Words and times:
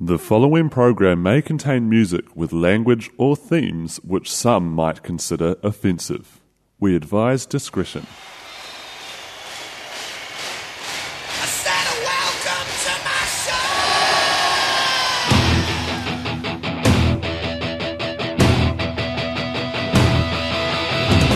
The 0.00 0.16
following 0.16 0.68
program 0.68 1.24
may 1.24 1.42
contain 1.42 1.88
music 1.88 2.36
with 2.36 2.52
language 2.52 3.10
or 3.18 3.34
themes 3.34 3.96
which 4.04 4.32
some 4.32 4.72
might 4.72 5.02
consider 5.02 5.56
offensive. 5.64 6.40
We 6.78 6.94
advise 6.94 7.46
discretion. 7.46 8.06
I 11.26 11.46
said 11.46 11.88
welcome 12.04 12.68
to 12.84 12.92
my 13.02 13.24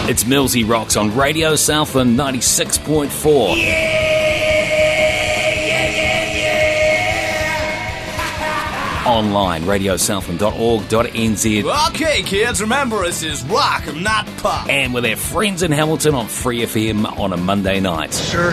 show. 0.06 0.08
It's 0.08 0.22
Millsy 0.22 0.62
Rocks 0.68 0.96
on 0.96 1.16
Radio 1.16 1.56
Southland 1.56 2.16
96.4. 2.16 3.56
Yeah, 3.56 3.64
yeah, 3.64 4.11
Online, 9.06 9.62
radiosouthland.org.nz. 9.62 11.88
Okay, 11.90 12.22
kids, 12.22 12.60
remember 12.60 13.02
this 13.04 13.22
is 13.22 13.42
rock, 13.44 13.84
not 13.96 14.26
pop. 14.38 14.68
And 14.68 14.92
with 14.94 15.04
our 15.04 15.16
friends 15.16 15.62
in 15.62 15.72
Hamilton 15.72 16.14
on 16.14 16.26
Free 16.28 16.60
FM 16.60 17.18
on 17.18 17.32
a 17.32 17.36
Monday 17.36 17.80
night. 17.80 18.14
Sir, 18.14 18.50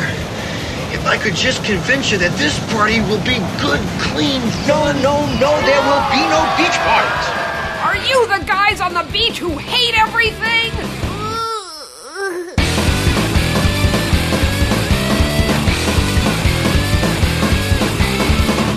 if 0.91 1.05
I 1.05 1.17
could 1.17 1.35
just 1.35 1.63
convince 1.63 2.11
you 2.11 2.17
that 2.17 2.35
this 2.37 2.57
party 2.73 2.99
will 3.01 3.21
be 3.23 3.37
good, 3.61 3.79
clean 4.01 4.41
fun. 4.65 4.99
No, 5.03 5.25
no, 5.37 5.51
there 5.61 5.81
will 5.85 6.05
be 6.09 6.21
no 6.33 6.41
beach 6.57 6.77
parties. 6.81 7.27
Are 7.85 7.97
you 8.09 8.25
the 8.27 8.43
guys 8.45 8.81
on 8.81 8.93
the 8.93 9.03
beach 9.11 9.37
who 9.37 9.55
hate 9.57 9.95
everything? 9.97 10.71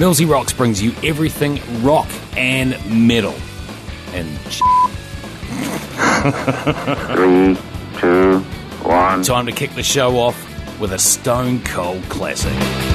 Millsy 0.02 0.28
Rocks 0.28 0.52
brings 0.52 0.82
you 0.82 0.90
everything 1.04 1.60
rock 1.80 2.08
and 2.36 2.70
metal. 2.90 3.36
And 4.12 4.36
Three, 7.14 7.56
two, 8.00 8.40
one. 8.82 9.22
time 9.22 9.46
to 9.46 9.52
kick 9.52 9.76
the 9.76 9.82
show 9.84 10.16
off 10.16 10.80
with 10.80 10.92
a 10.92 10.98
stone 10.98 11.62
cold 11.62 12.02
classic. 12.08 12.91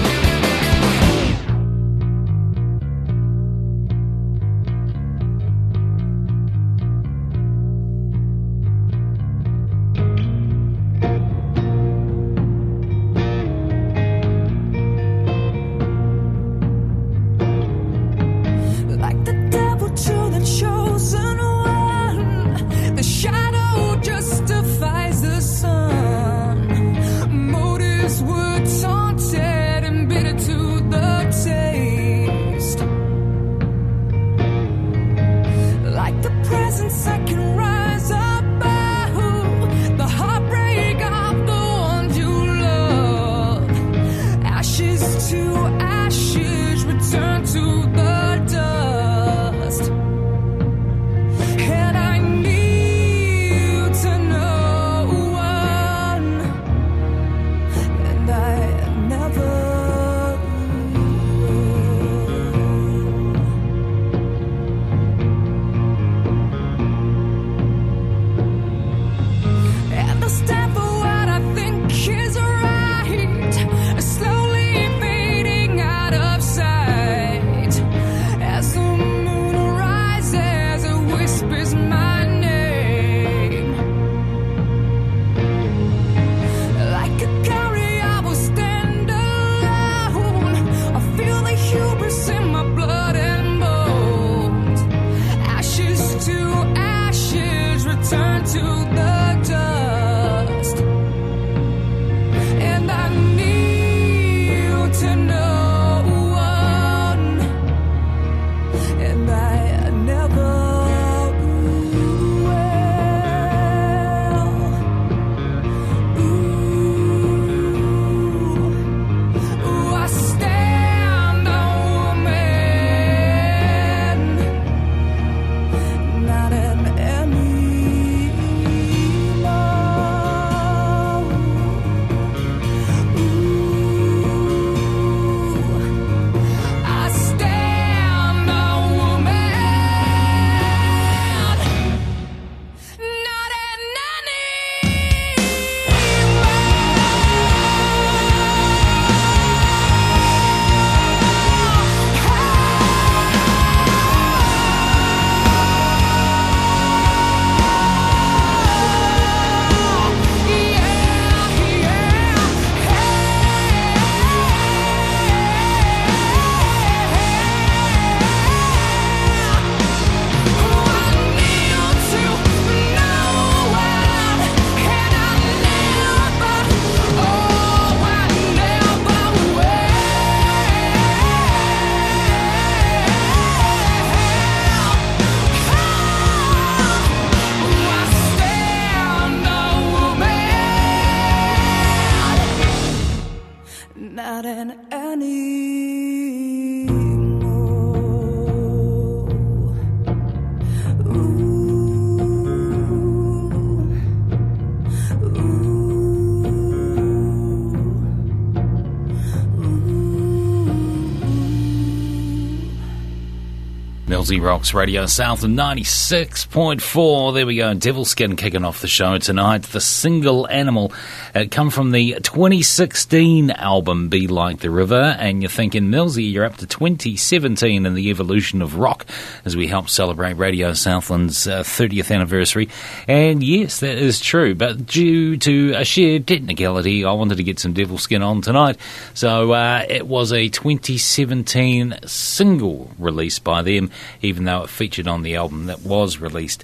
Millsy 214.27 214.43
Rocks 214.43 214.73
Radio 214.73 215.05
Southland 215.05 215.57
96.4. 215.57 217.33
There 217.33 217.45
we 217.45 217.55
go. 217.55 217.73
Devilskin 217.73 218.37
kicking 218.37 218.65
off 218.65 218.81
the 218.81 218.87
show 218.87 219.17
tonight. 219.17 219.63
The 219.63 219.79
single 219.79 220.49
animal 220.49 220.91
uh, 221.35 221.45
come 221.49 221.69
from 221.69 221.91
the 221.91 222.15
2016 222.21 223.51
album 223.51 224.09
Be 224.09 224.27
Like 224.27 224.59
the 224.59 224.69
River. 224.69 225.15
And 225.19 225.41
you're 225.41 225.49
thinking, 225.49 225.85
Millsy, 225.85 226.31
you're 226.31 226.45
up 226.45 226.57
to 226.57 226.67
2017 226.67 227.85
in 227.85 227.93
the 227.93 228.09
evolution 228.09 228.61
of 228.61 228.77
rock 228.77 229.05
as 229.45 229.55
we 229.55 229.67
help 229.67 229.89
celebrate 229.89 230.33
Radio 230.33 230.71
Southland's 230.71 231.47
uh, 231.47 231.63
30th 231.63 232.13
anniversary. 232.13 232.69
And 233.07 233.43
yes, 233.43 233.79
that 233.79 233.97
is 233.97 234.19
true. 234.19 234.55
But 234.55 234.85
due 234.85 235.37
to 235.37 235.73
a 235.75 235.85
shared 235.85 236.27
technicality, 236.27 237.05
I 237.05 237.11
wanted 237.13 237.37
to 237.37 237.43
get 237.43 237.59
some 237.59 237.73
Devilskin 237.73 238.25
on 238.25 238.41
tonight. 238.41 238.77
So 239.13 239.51
uh, 239.51 239.85
it 239.89 240.07
was 240.07 240.31
a 240.31 240.49
2017 240.49 241.99
single 242.05 242.91
released 242.97 243.43
by 243.43 243.61
them, 243.61 243.91
even 244.21 244.45
though 244.45 244.63
it 244.63 244.69
featured 244.69 245.07
on 245.07 245.23
the 245.23 245.35
album 245.35 245.67
that 245.67 245.81
was 245.81 246.19
released 246.19 246.63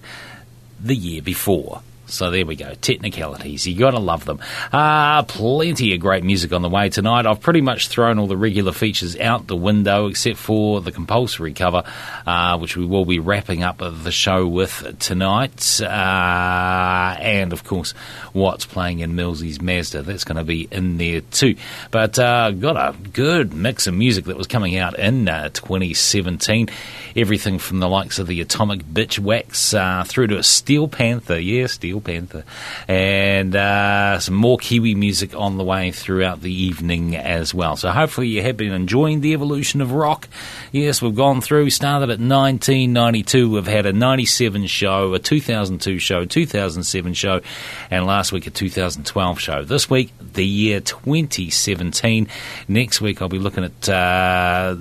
the 0.79 0.95
year 0.95 1.21
before. 1.21 1.81
So 2.05 2.29
there 2.31 2.45
we 2.45 2.55
go. 2.55 2.73
Technicalities. 2.75 3.65
You 3.65 3.79
gotta 3.79 3.99
love 3.99 4.25
them. 4.25 4.39
Uh, 4.71 5.23
plenty 5.23 5.93
of 5.93 5.99
great 6.01 6.23
music 6.23 6.51
on 6.51 6.61
the 6.61 6.69
way 6.69 6.89
tonight. 6.89 7.25
I've 7.25 7.39
pretty 7.39 7.61
much 7.61 7.87
thrown 7.87 8.19
all 8.19 8.27
the 8.27 8.37
regular 8.37 8.73
features 8.73 9.17
out 9.17 9.47
the 9.47 9.55
window 9.55 10.07
except 10.07 10.37
for 10.37 10.81
the 10.81 10.91
compulsory 10.91 11.53
cover, 11.53 11.83
uh, 12.27 12.57
which 12.57 12.75
we 12.75 12.85
will 12.85 13.05
be 13.05 13.19
wrapping 13.19 13.63
up 13.63 13.77
the 13.79 14.11
show 14.11 14.45
with 14.45 14.99
tonight. 14.99 15.81
Uh, 15.81 17.15
and 17.19 17.53
of 17.53 17.63
course, 17.63 17.93
what's 18.33 18.65
playing 18.65 18.99
in 18.99 19.15
Millsy's 19.15 19.61
Mazda. 19.61 20.03
That's 20.03 20.25
going 20.25 20.37
to 20.37 20.43
be 20.43 20.67
in 20.71 20.97
there 20.97 21.21
too. 21.21 21.55
But 21.89 22.19
uh, 22.19 22.51
got 22.51 22.75
a 22.75 22.97
good 23.09 23.53
mix 23.53 23.87
of 23.87 23.93
music 23.93 24.25
that 24.25 24.37
was 24.37 24.47
coming 24.47 24.75
out 24.77 24.99
in 24.99 25.29
uh, 25.29 25.49
2017. 25.49 26.69
Everything 27.15 27.59
from 27.59 27.79
the 27.79 27.89
likes 27.89 28.19
of 28.19 28.27
the 28.27 28.41
Atomic 28.41 28.83
Bitchwax 28.83 30.07
through 30.07 30.27
to 30.27 30.37
a 30.37 30.43
Steel 30.43 30.87
Panther. 30.87 31.39
Yeah, 31.39 31.67
Steel 31.67 31.92
Panther. 32.01 32.43
And 32.87 33.55
uh, 33.55 34.19
some 34.19 34.35
more 34.35 34.57
Kiwi 34.57 34.95
music 34.95 35.35
on 35.35 35.57
the 35.57 35.63
way 35.63 35.91
throughout 35.91 36.41
the 36.41 36.53
evening 36.53 37.15
as 37.15 37.53
well. 37.53 37.75
So 37.75 37.89
hopefully 37.89 38.27
you 38.27 38.41
have 38.41 38.57
been 38.57 38.73
enjoying 38.73 39.21
the 39.21 39.33
evolution 39.33 39.81
of 39.81 39.91
rock. 39.91 40.27
Yes, 40.71 41.01
we've 41.01 41.15
gone 41.15 41.41
through, 41.41 41.69
started 41.69 42.05
at 42.05 42.19
1992. 42.19 43.51
We've 43.51 43.67
had 43.67 43.85
a 43.85 43.93
97 43.93 44.67
show, 44.67 45.13
a 45.13 45.19
2002 45.19 45.99
show, 45.99 46.25
2007 46.25 47.13
show, 47.13 47.41
and 47.89 48.05
last 48.05 48.31
week 48.31 48.47
a 48.47 48.49
2012 48.49 49.39
show. 49.39 49.63
This 49.63 49.89
week, 49.89 50.11
the 50.33 50.45
year 50.45 50.79
2017. 50.79 52.27
Next 52.67 53.01
week, 53.01 53.21
I'll 53.21 53.29
be 53.29 53.39
looking 53.39 53.63
at 53.63 53.89
uh, 53.89 54.75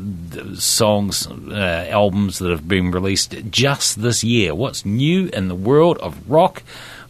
songs, 0.54 1.26
uh, 1.26 1.86
albums 1.90 2.38
that 2.38 2.50
have 2.50 2.66
been 2.66 2.90
released 2.90 3.34
just 3.50 4.00
this 4.00 4.24
year. 4.24 4.54
What's 4.54 4.84
new 4.84 5.28
in 5.28 5.48
the 5.48 5.54
world 5.54 5.98
of 5.98 6.30
rock? 6.30 6.62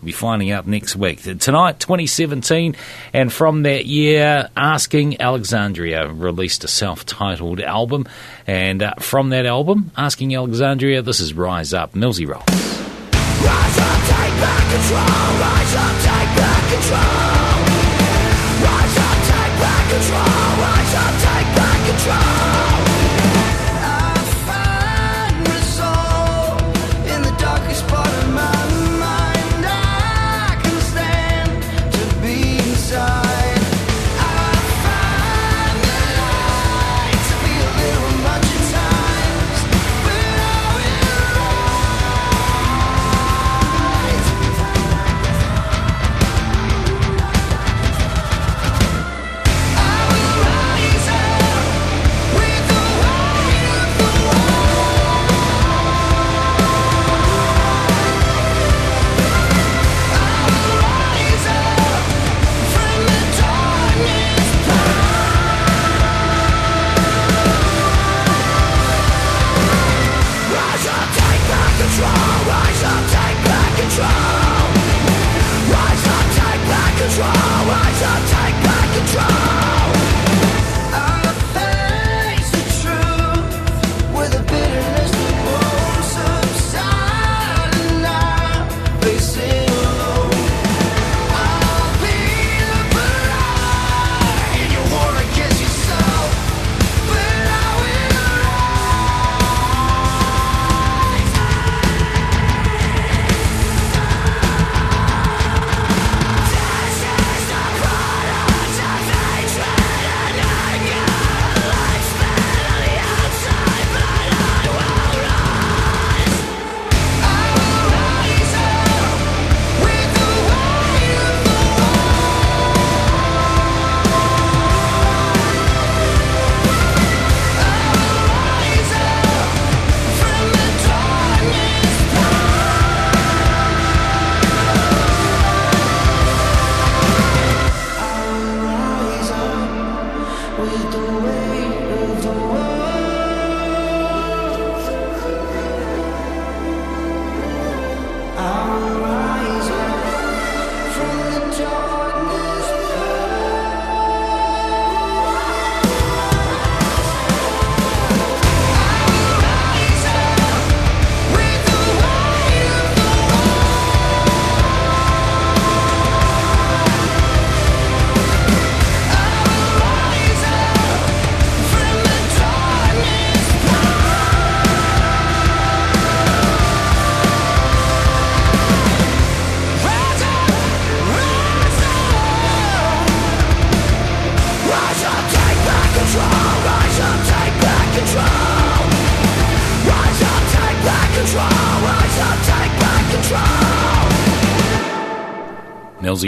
We'll 0.03 0.07
be 0.07 0.13
finding 0.13 0.51
out 0.51 0.67
next 0.67 0.97
week. 0.97 1.23
Tonight, 1.23 1.79
2017, 1.79 2.75
and 3.13 3.33
from 3.33 3.63
that 3.63 3.87
year, 3.87 4.49
Asking 4.57 5.21
Alexandria 5.21 6.09
released 6.09 6.65
a 6.65 6.69
self 6.69 7.07
titled 7.07 7.61
album. 7.61 8.09
And 8.45 8.83
uh, 8.83 8.95
from 8.99 9.29
that 9.31 9.47
album, 9.47 9.93
Asking 9.97 10.35
Alexandria, 10.35 11.03
this 11.03 11.21
is 11.21 11.35
Rise 11.35 11.73
Up, 11.73 11.93
Millsy 11.93 12.27
Rock. 12.27 12.49
Rise 12.49 13.79
up, 13.79 14.01
take 14.11 14.35
back 14.43 14.73
control. 14.75 15.31
Rise 15.39 15.75
up, 15.77 15.95
take 16.03 16.31
back 16.35 16.63
control. 16.73 17.63
Rise 18.59 18.99
up, 18.99 19.19
take 19.23 19.55
back 19.63 19.85
control. 19.87 20.51
Rise 20.67 20.95
up, 20.99 21.15
take 21.23 21.49
back 21.55 21.79
control. 21.87 22.52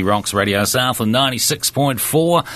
Rocks 0.03 0.35
Radio 0.35 0.65
Southland 0.65 1.15
96.4. 1.15 2.47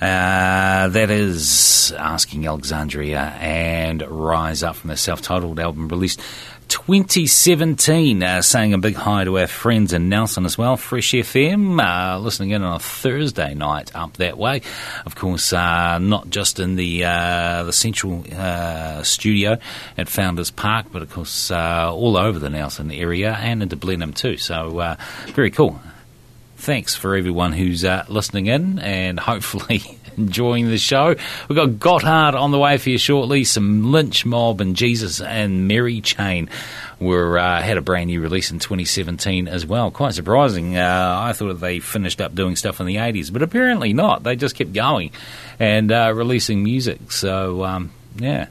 Uh, 0.00 0.88
that 0.88 1.10
is 1.10 1.92
Asking 1.92 2.46
Alexandria 2.46 3.20
and 3.20 4.00
Rise 4.00 4.62
Up 4.62 4.76
from 4.76 4.88
their 4.88 4.96
self 4.96 5.20
titled 5.20 5.60
album 5.60 5.88
released 5.88 6.22
2017. 6.68 8.22
Uh, 8.22 8.40
saying 8.40 8.72
a 8.72 8.78
big 8.78 8.94
hi 8.94 9.24
to 9.24 9.38
our 9.38 9.46
friends 9.46 9.92
in 9.92 10.08
Nelson 10.08 10.46
as 10.46 10.56
well. 10.56 10.78
Fresh 10.78 11.12
FM, 11.12 11.78
uh, 11.84 12.18
listening 12.18 12.50
in 12.50 12.62
on 12.62 12.76
a 12.76 12.78
Thursday 12.78 13.52
night 13.52 13.94
up 13.94 14.14
that 14.14 14.38
way. 14.38 14.62
Of 15.04 15.16
course, 15.16 15.52
uh, 15.52 15.98
not 15.98 16.30
just 16.30 16.60
in 16.60 16.76
the 16.76 17.04
uh, 17.04 17.64
the 17.64 17.72
central 17.72 18.24
uh, 18.34 19.02
studio 19.02 19.58
at 19.98 20.08
Founders 20.08 20.50
Park, 20.50 20.86
but 20.90 21.02
of 21.02 21.10
course 21.10 21.50
uh, 21.50 21.92
all 21.92 22.16
over 22.16 22.38
the 22.38 22.48
Nelson 22.48 22.90
area 22.90 23.34
and 23.34 23.62
into 23.62 23.76
Blenheim 23.76 24.14
too. 24.14 24.38
So 24.38 24.96
very 25.34 25.50
cool 25.50 25.78
thanks 26.60 26.94
for 26.94 27.16
everyone 27.16 27.52
who's 27.52 27.84
uh, 27.84 28.04
listening 28.08 28.46
in 28.46 28.78
and 28.78 29.18
hopefully 29.20 29.98
enjoying 30.16 30.68
the 30.68 30.78
show. 30.78 31.14
We've 31.48 31.56
got 31.56 31.70
Gotthard 31.70 32.34
on 32.34 32.50
the 32.50 32.58
way 32.58 32.76
for 32.76 32.90
you 32.90 32.98
shortly, 32.98 33.44
some 33.44 33.90
Lynch 33.90 34.26
Mob 34.26 34.60
and 34.60 34.76
Jesus 34.76 35.20
and 35.20 35.66
Mary 35.66 36.00
Chain 36.00 36.50
were 36.98 37.38
uh, 37.38 37.62
had 37.62 37.78
a 37.78 37.80
brand 37.80 38.08
new 38.08 38.20
release 38.20 38.50
in 38.50 38.58
2017 38.58 39.48
as 39.48 39.64
well. 39.64 39.90
Quite 39.90 40.14
surprising. 40.14 40.76
Uh, 40.76 41.16
I 41.18 41.32
thought 41.32 41.54
they 41.54 41.78
finished 41.80 42.20
up 42.20 42.34
doing 42.34 42.56
stuff 42.56 42.78
in 42.78 42.86
the 42.86 42.96
80s, 42.96 43.32
but 43.32 43.42
apparently 43.42 43.94
not. 43.94 44.22
They 44.22 44.36
just 44.36 44.54
kept 44.54 44.72
going 44.74 45.12
and 45.58 45.90
uh, 45.90 46.12
releasing 46.14 46.62
music. 46.62 47.10
So, 47.10 47.64
um, 47.64 47.90
yeah. 48.16 48.48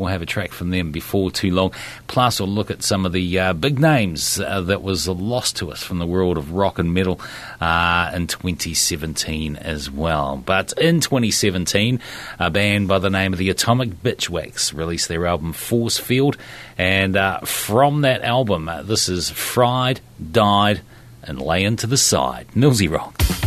We'll 0.00 0.08
have 0.08 0.22
a 0.22 0.26
track 0.26 0.52
from 0.52 0.70
them 0.70 0.92
before 0.92 1.30
too 1.30 1.50
long. 1.50 1.74
Plus, 2.06 2.40
we'll 2.40 2.48
look 2.48 2.70
at 2.70 2.82
some 2.82 3.04
of 3.04 3.12
the 3.12 3.38
uh, 3.38 3.52
big 3.52 3.78
names 3.78 4.40
uh, 4.40 4.62
that 4.62 4.82
was 4.82 5.06
lost 5.06 5.56
to 5.56 5.70
us 5.70 5.82
from 5.82 5.98
the 5.98 6.06
world 6.06 6.38
of 6.38 6.52
rock 6.52 6.78
and 6.78 6.94
metal 6.94 7.20
uh, 7.60 8.10
in 8.14 8.26
2017 8.26 9.56
as 9.56 9.90
well. 9.90 10.38
But 10.38 10.72
in 10.78 11.00
2017, 11.00 12.00
a 12.38 12.50
band 12.50 12.88
by 12.88 12.98
the 12.98 13.10
name 13.10 13.34
of 13.34 13.38
the 13.38 13.50
Atomic 13.50 14.02
Bitchwax 14.02 14.72
released 14.72 15.08
their 15.08 15.26
album 15.26 15.52
Force 15.52 15.98
Field, 15.98 16.38
and 16.78 17.14
uh, 17.14 17.40
from 17.40 18.00
that 18.00 18.22
album, 18.22 18.70
uh, 18.70 18.82
this 18.82 19.10
is 19.10 19.28
Fried, 19.28 20.00
Died, 20.32 20.80
and 21.22 21.38
Lay 21.42 21.62
Into 21.62 21.86
the 21.86 21.98
Side. 21.98 22.46
Millsy 22.54 22.90
Rock. 22.90 23.39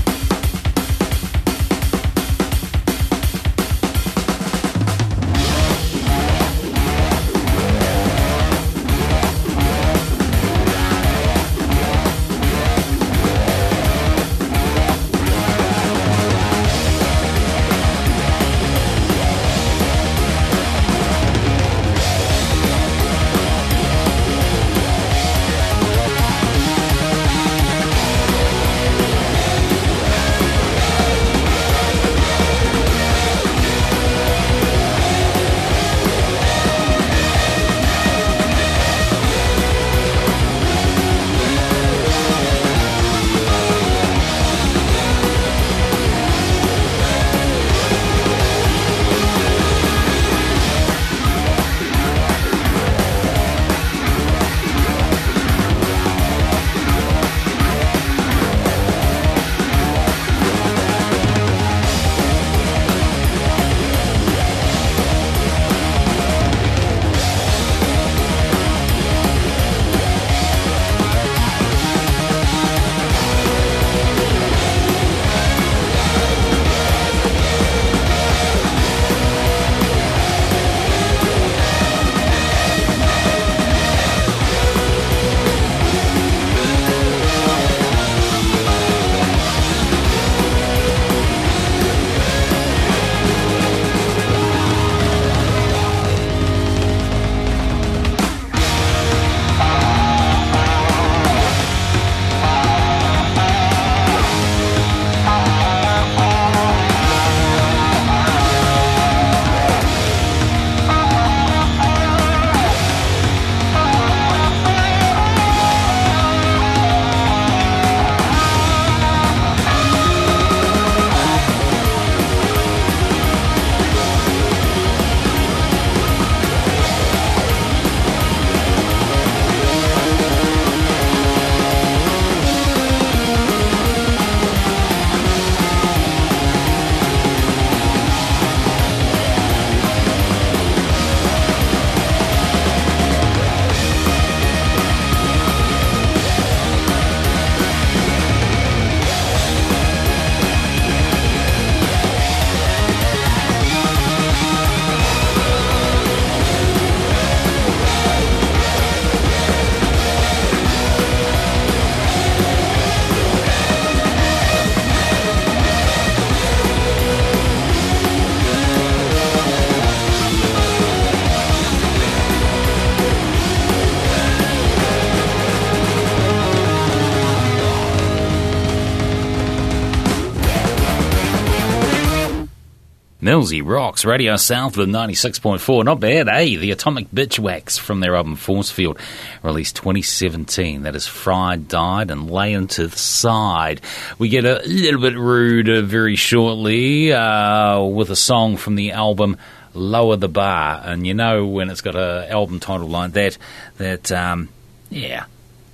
Millsy 183.43 183.61
rocks. 183.65 184.05
Radio 184.05 184.37
Southland 184.37 184.93
96.4. 184.93 185.83
Not 185.83 185.99
bad, 185.99 186.29
eh? 186.29 186.55
The 186.55 186.71
Atomic 186.71 187.11
Bitchwax 187.11 187.77
from 187.77 187.99
their 187.99 188.15
album 188.15 188.37
Forcefield, 188.37 188.97
released 189.41 189.75
2017. 189.75 190.83
That 190.83 190.95
is 190.95 191.07
Fried, 191.07 191.67
Died, 191.67 192.09
and 192.09 192.31
Lay 192.31 192.53
Into 192.53 192.87
the 192.87 192.97
Side. 192.97 193.81
We 194.17 194.29
get 194.29 194.45
a 194.45 194.61
little 194.65 195.01
bit 195.01 195.17
rude 195.17 195.67
uh, 195.67 195.81
very 195.81 196.15
shortly 196.15 197.11
uh, 197.11 197.81
with 197.81 198.09
a 198.11 198.15
song 198.15 198.55
from 198.55 198.75
the 198.75 198.91
album 198.91 199.35
Lower 199.73 200.15
the 200.15 200.29
Bar. 200.29 200.81
And 200.85 201.05
you 201.05 201.13
know 201.13 201.45
when 201.45 201.69
it's 201.69 201.81
got 201.81 201.97
an 201.97 202.31
album 202.31 202.61
title 202.61 202.87
like 202.87 203.11
that, 203.11 203.37
that, 203.75 204.09
um, 204.13 204.47
yeah, 204.89 205.25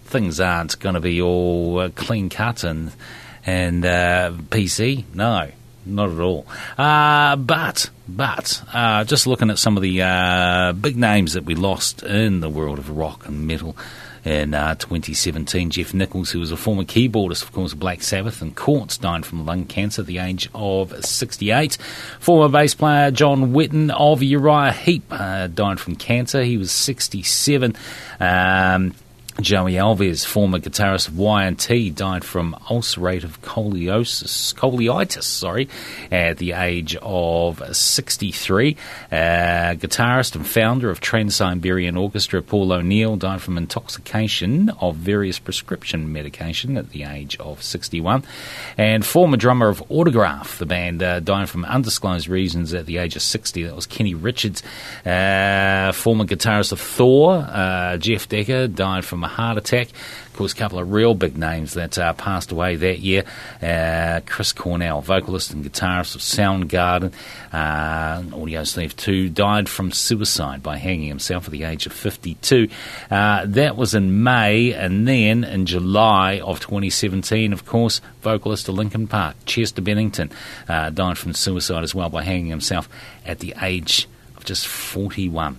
things 0.06 0.40
aren't 0.40 0.80
going 0.80 0.96
to 0.96 1.02
be 1.02 1.22
all 1.22 1.82
uh, 1.82 1.90
clean 1.90 2.30
cut 2.30 2.64
and, 2.64 2.92
and 3.46 3.86
uh, 3.86 4.32
PC. 4.50 5.04
No 5.14 5.52
not 5.86 6.10
at 6.10 6.20
all. 6.20 6.46
Uh, 6.78 7.36
but 7.36 7.90
but 8.08 8.62
uh, 8.74 9.04
just 9.04 9.28
looking 9.28 9.50
at 9.50 9.60
some 9.60 9.78
of 9.78 9.84
the 9.84 10.02
uh, 10.02 10.74
big 10.74 10.98
names 10.98 11.34
that 11.34 11.46
we 11.46 11.56
lost 11.56 12.04
in 12.04 12.40
the 12.40 12.50
world 12.50 12.80
of 12.80 12.90
rock 12.90 13.26
and 13.28 13.46
metal 13.48 13.76
in 14.26 14.54
uh, 14.54 14.76
2017. 14.76 15.70
Geoff 15.70 15.94
Nicholls, 15.94 16.32
who 16.32 16.40
was 16.40 16.52
a 16.52 16.58
former 16.58 16.84
keyboardist, 16.84 17.44
of 17.44 17.52
course, 17.52 17.74
Black 17.74 18.02
Sabbath 18.02 18.42
and 18.42 18.56
Quartz, 18.56 18.98
died 18.98 19.26
from 19.26 19.46
lung 19.46 19.66
cancer 19.66 20.02
at 20.02 20.08
the 20.08 20.20
age 20.20 20.50
of 20.54 21.06
68. 21.06 21.78
Former 22.20 22.50
bass 22.50 22.74
player 22.74 23.12
John 23.12 23.54
Wetton 23.54 23.92
of 23.92 24.24
Uriah 24.24 24.72
Heep 24.72 25.04
uh, 25.12 25.48
died 25.48 25.80
from 25.80 25.96
cancer. 25.96 26.44
He 26.44 26.58
was 26.58 26.72
67. 26.72 27.76
Um, 28.20 28.94
Joey 29.42 29.74
Alves, 29.74 30.26
former 30.26 30.60
guitarist 30.60 31.08
of 31.08 31.18
Y&T, 31.18 31.92
died 31.92 32.26
from 32.26 32.56
ulcerative 32.68 33.40
coliosis, 33.40 34.54
colitis, 34.54 35.24
sorry, 35.24 35.70
at 36.12 36.38
the 36.38 36.52
age 36.52 36.98
of 37.02 37.64
63. 37.76 38.76
Uh, 39.12 39.16
guitarist 39.16 40.36
and 40.36 40.46
founder 40.46 40.90
of 40.90 41.00
Trans-Siberian 41.00 41.96
Orchestra, 41.96 42.42
Paul 42.42 42.74
O'Neill, 42.74 43.16
died 43.16 43.42
from 43.42 43.58
intoxication 43.58 44.70
of 44.82 44.96
various 44.96 45.40
prescription 45.40 46.12
medication 46.12 46.76
at 46.76 46.90
the 46.90 47.04
age 47.04 47.38
of 47.38 47.64
61. 47.64 48.24
And 48.78 49.06
former 49.06 49.38
drummer 49.38 49.70
of 49.70 49.82
Autograph, 49.90 50.58
the 50.58 50.66
band, 50.66 51.02
uh, 51.02 51.22
died 51.22 51.50
from 51.50 51.64
undisclosed 51.64 52.28
reasons 52.28 52.74
at 52.74 52.86
the 52.86 52.98
age 52.98 53.16
of 53.16 53.22
60. 53.22 53.64
That 53.64 53.76
was 53.76 53.86
Kenny 53.86 54.16
Richards. 54.16 54.64
Uh, 55.06 55.94
former 55.94 56.26
guitarist 56.26 56.72
of 56.74 56.82
Thor, 56.82 57.38
uh, 57.50 57.98
Jeff 57.98 58.28
Decker, 58.28 58.68
died 58.68 59.06
from 59.06 59.29
heart 59.30 59.58
attack. 59.58 59.88
Of 60.28 60.34
course, 60.34 60.54
a 60.54 60.56
couple 60.56 60.80
of 60.80 60.92
real 60.92 61.14
big 61.16 61.38
names 61.38 61.74
that 61.74 61.98
uh, 61.98 62.14
passed 62.14 62.52
away 62.52 62.76
that 62.76 63.00
year. 63.00 63.24
Uh, 63.62 64.22
Chris 64.26 64.52
Cornell, 64.52 65.02
vocalist 65.02 65.52
and 65.52 65.64
guitarist 65.64 66.16
of 66.16 66.22
Soundgarden, 66.22 67.14
uh, 67.54 68.22
Audioslave 68.36 68.96
2, 68.96 69.30
died 69.30 69.70
from 69.70 69.92
suicide 69.92 70.64
by 70.64 70.78
hanging 70.78 71.08
himself 71.08 71.46
at 71.46 71.52
the 71.52 71.64
age 71.64 71.86
of 71.86 71.94
52. 71.94 72.68
Uh, 73.10 73.46
that 73.46 73.76
was 73.76 73.94
in 73.94 74.24
May, 74.24 74.74
and 74.74 75.08
then 75.08 75.44
in 75.44 75.66
July 75.66 76.40
of 76.40 76.60
2017, 76.60 77.54
of 77.54 77.66
course, 77.66 78.02
vocalist 78.22 78.68
of 78.68 78.76
Linkin 78.76 79.08
Park, 79.08 79.36
Chester 79.46 79.82
Bennington, 79.82 80.32
uh, 80.68 80.90
died 80.90 81.18
from 81.18 81.34
suicide 81.34 81.84
as 81.84 81.94
well 81.94 82.10
by 82.10 82.24
hanging 82.24 82.48
himself 82.48 82.90
at 83.26 83.40
the 83.40 83.54
age 83.62 84.08
of 84.38 84.46
just 84.46 84.68
41. 84.68 85.58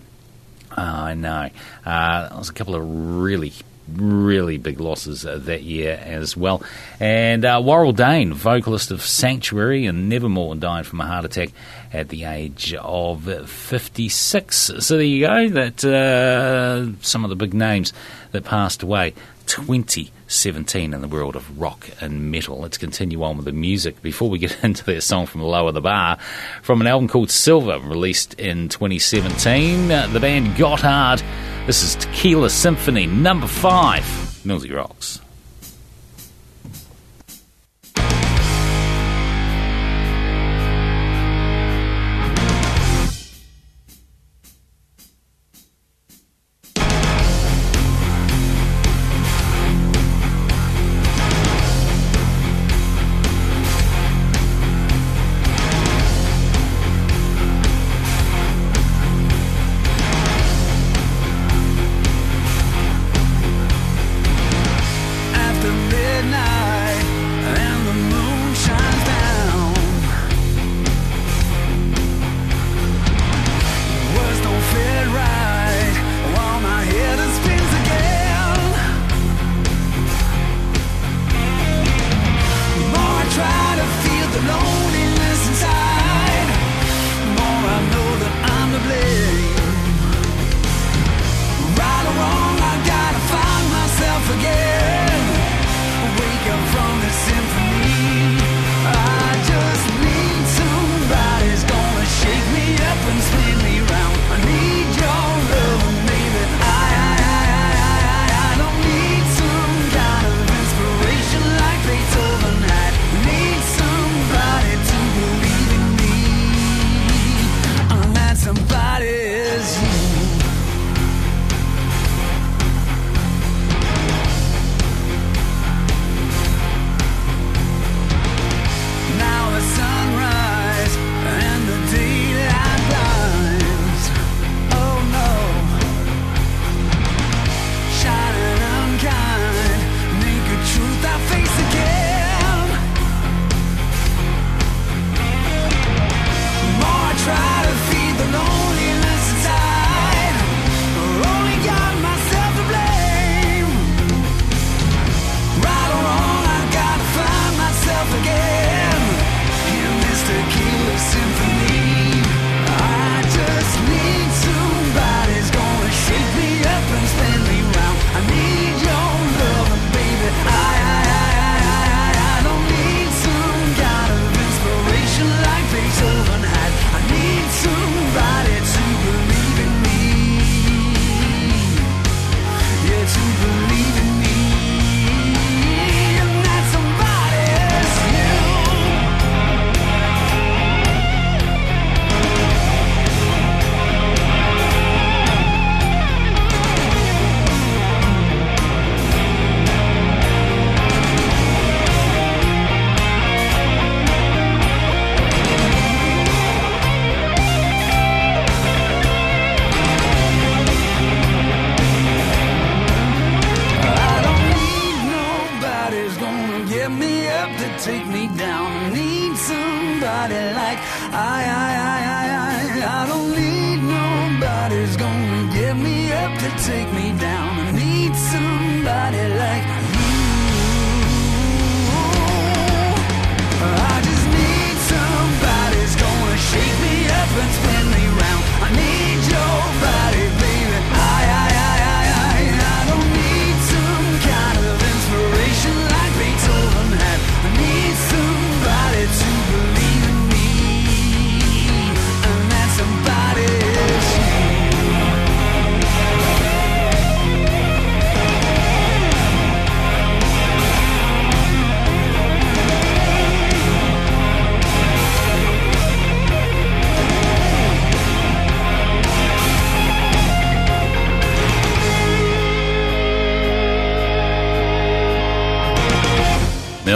Oh, 0.73 0.83
I 0.83 1.15
know. 1.15 1.50
Uh, 1.85 2.29
there 2.29 2.39
was 2.39 2.49
a 2.49 2.53
couple 2.53 2.77
of 2.77 2.83
really, 2.85 3.53
really 3.89 4.57
big 4.57 4.81
losses 4.81 5.27
uh, 5.27 5.39
that 5.39 5.62
year 5.62 6.00
as 6.03 6.37
well. 6.37 6.62
And 7.00 7.45
uh, 7.45 7.61
Warrell 7.61 7.95
Dane, 7.95 8.33
vocalist 8.33 8.91
of 8.91 9.03
Sanctuary 9.03 9.87
and 9.87 10.09
Nevermore, 10.09 10.55
died 10.55 10.87
from 10.87 11.00
a 11.00 11.07
heart 11.07 11.25
attack 11.25 11.50
at 11.93 12.09
the 12.09 12.25
age 12.25 12.75
of 12.75 13.50
56. 13.50 14.57
So 14.79 14.97
there 14.97 15.03
you 15.05 15.27
go. 15.27 15.49
That 15.49 15.85
uh, 15.85 17.03
some 17.03 17.25
of 17.25 17.31
the 17.31 17.37
big 17.37 17.53
names 17.53 17.93
that 18.33 18.45
passed 18.45 18.83
away. 18.83 19.15
2017 19.50 20.95
in 20.95 21.00
the 21.00 21.09
world 21.09 21.35
of 21.35 21.59
rock 21.59 21.90
and 22.00 22.30
metal. 22.30 22.61
Let's 22.61 22.78
continue 22.78 23.21
on 23.25 23.37
with 23.37 23.47
the 23.47 23.52
music 23.52 24.00
before 24.00 24.30
we 24.30 24.38
get 24.38 24.57
into 24.64 24.85
their 24.85 25.00
song 25.00 25.26
from 25.26 25.42
Lower 25.42 25.73
the 25.73 25.80
Bar 25.80 26.19
from 26.62 26.80
an 26.80 26.87
album 26.87 27.09
called 27.09 27.33
Silver, 27.33 27.80
released 27.80 28.35
in 28.35 28.69
2017. 28.69 29.90
Uh, 29.90 30.07
the 30.07 30.21
band 30.21 30.54
Gotthard. 30.54 31.21
This 31.66 31.83
is 31.83 31.97
Tequila 31.97 32.49
Symphony 32.49 33.07
number 33.07 33.49
five. 33.49 34.04
Millsy 34.45 34.73
Rocks. 34.73 35.21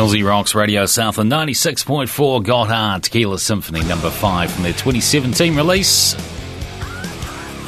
Millsy 0.04 0.22
Rocks 0.22 0.54
Radio 0.54 0.84
Southland 0.84 1.32
96.4 1.32 2.44
Gotthard 2.44 3.00
Tequila 3.04 3.38
Symphony 3.38 3.82
number 3.84 4.10
5 4.10 4.50
from 4.50 4.62
their 4.62 4.74
2017 4.74 5.56
release 5.56 6.14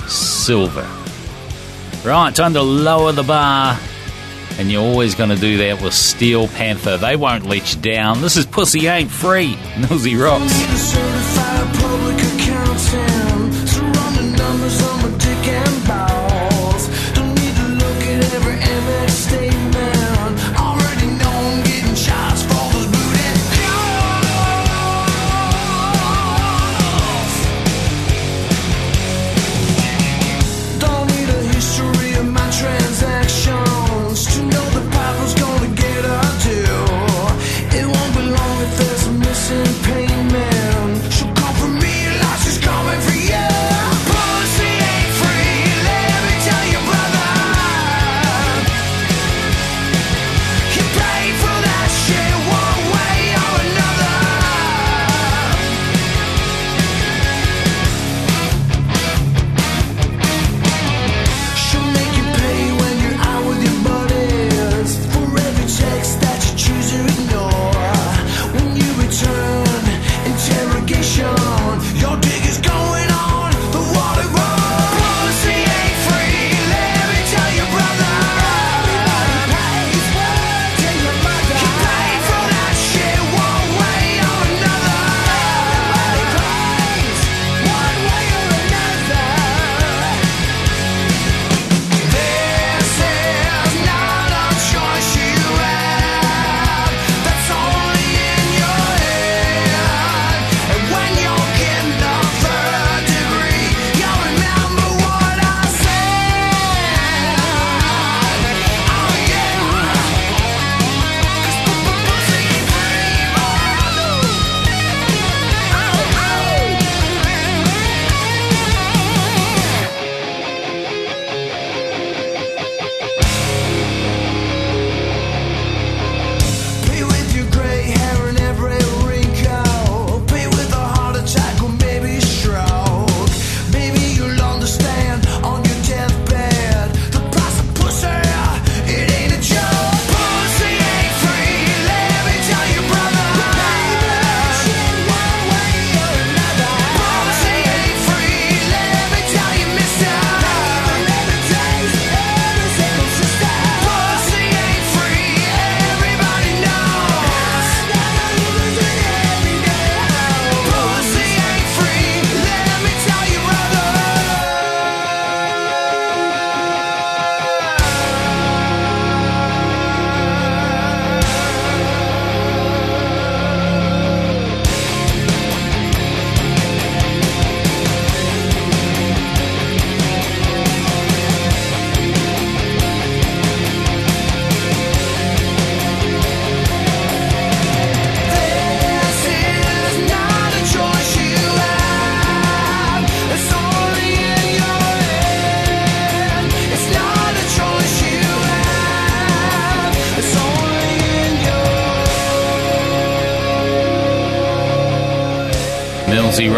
Silver. 0.07 0.87
Right, 2.05 2.35
time 2.35 2.53
to 2.53 2.61
lower 2.61 3.13
the 3.13 3.23
bar. 3.23 3.79
And 4.59 4.71
you're 4.71 4.83
always 4.83 5.15
going 5.15 5.31
to 5.31 5.37
do 5.37 5.57
that 5.57 5.81
with 5.81 5.95
Steel 5.95 6.47
Panther. 6.49 6.99
They 6.99 7.17
won't 7.17 7.47
let 7.47 7.75
you 7.75 7.81
down. 7.81 8.21
This 8.21 8.37
is 8.37 8.45
Pussy 8.45 8.87
Ain't 8.87 9.11
Free. 9.11 9.55
Millsy 9.77 10.23
Rocks. 10.23 10.53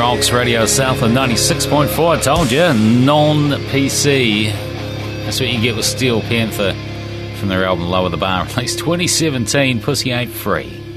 Rocks 0.09 0.33
Radio 0.33 0.65
Southland 0.65 1.15
96.4. 1.15 2.17
I 2.17 2.19
told 2.19 2.51
you, 2.51 2.73
non 3.05 3.51
PC. 3.69 4.51
That's 5.27 5.39
what 5.39 5.51
you 5.51 5.61
get 5.61 5.77
with 5.77 5.85
Steel 5.85 6.23
Panther 6.23 6.73
from 7.37 7.51
their 7.51 7.67
album 7.67 7.91
Lower 7.91 8.09
the 8.09 8.17
Bar, 8.17 8.47
released 8.57 8.79
2017. 8.79 9.83
Pussy 9.83 10.11
Ain't 10.11 10.31
Free 10.31 10.88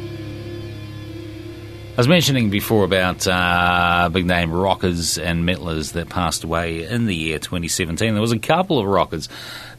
was 2.02 2.08
mentioning 2.08 2.50
before 2.50 2.84
about 2.84 3.28
uh, 3.28 4.10
big 4.12 4.26
name 4.26 4.52
rockers 4.52 5.20
and 5.20 5.48
metalers 5.48 5.92
that 5.92 6.10
passed 6.10 6.44
away 6.44 6.84
in 6.84 7.06
the 7.06 7.16
year 7.16 7.38
2017. 7.38 8.14
There 8.16 8.20
was 8.20 8.32
a 8.32 8.40
couple 8.40 8.80
of 8.80 8.88
rockers 8.88 9.30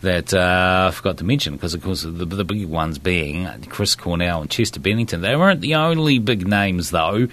that 0.02 0.32
uh, 0.32 0.86
I 0.88 0.94
forgot 0.94 1.16
to 1.16 1.24
mention 1.24 1.54
because, 1.54 1.74
of 1.74 1.82
course, 1.82 2.02
the, 2.02 2.10
the 2.24 2.44
big 2.44 2.66
ones 2.66 3.00
being 3.00 3.48
Chris 3.70 3.96
Cornell 3.96 4.40
and 4.40 4.48
Chester 4.48 4.78
Bennington. 4.78 5.20
They 5.20 5.34
weren't 5.34 5.62
the 5.62 5.74
only 5.74 6.20
big 6.20 6.46
names, 6.46 6.92
though. 6.92 7.24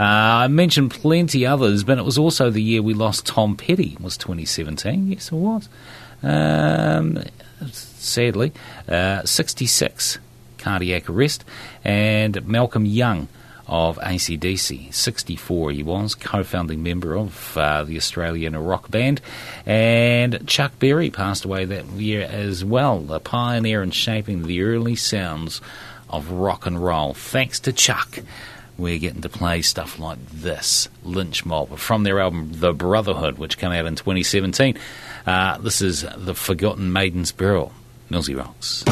Uh, 0.00 0.02
I 0.02 0.48
mentioned 0.48 0.92
plenty 0.92 1.44
others, 1.44 1.84
but 1.84 1.98
it 1.98 2.04
was 2.06 2.16
also 2.16 2.48
the 2.48 2.62
year 2.62 2.80
we 2.80 2.94
lost 2.94 3.26
Tom 3.26 3.54
Petty. 3.54 3.92
It 3.92 4.00
was 4.00 4.16
2017? 4.16 5.12
Yes, 5.12 5.30
it 5.30 5.34
was. 5.34 5.68
Um, 6.22 7.22
sadly, 7.70 8.54
uh, 8.88 9.24
66 9.24 10.20
cardiac 10.56 11.10
arrest, 11.10 11.44
and 11.84 12.46
Malcolm 12.46 12.86
Young 12.86 13.28
of 13.68 13.98
ACDC, 13.98 14.92
64 14.92 15.72
he 15.72 15.82
was, 15.82 16.14
co 16.14 16.42
founding 16.42 16.82
member 16.82 17.16
of 17.16 17.56
uh, 17.56 17.84
the 17.84 17.96
Australian 17.96 18.56
rock 18.56 18.90
band. 18.90 19.20
And 19.66 20.46
Chuck 20.48 20.78
Berry 20.78 21.10
passed 21.10 21.44
away 21.44 21.64
that 21.66 21.86
year 21.86 22.22
as 22.22 22.64
well, 22.64 23.12
a 23.12 23.20
pioneer 23.20 23.82
in 23.82 23.90
shaping 23.90 24.46
the 24.46 24.62
early 24.62 24.96
sounds 24.96 25.60
of 26.08 26.30
rock 26.30 26.66
and 26.66 26.82
roll. 26.82 27.14
Thanks 27.14 27.60
to 27.60 27.72
Chuck, 27.72 28.20
we're 28.78 28.98
getting 28.98 29.22
to 29.22 29.28
play 29.28 29.60
stuff 29.60 29.98
like 29.98 30.18
this 30.30 30.88
Lynch 31.02 31.44
Mob 31.44 31.78
from 31.78 32.04
their 32.04 32.20
album 32.20 32.50
The 32.52 32.72
Brotherhood, 32.72 33.38
which 33.38 33.58
came 33.58 33.72
out 33.72 33.86
in 33.86 33.96
2017. 33.96 34.78
Uh, 35.26 35.58
this 35.58 35.82
is 35.82 36.06
The 36.16 36.34
Forgotten 36.34 36.92
Maiden's 36.92 37.32
Burial. 37.32 37.72
Millsy 38.10 38.34
Rocks. 38.34 38.84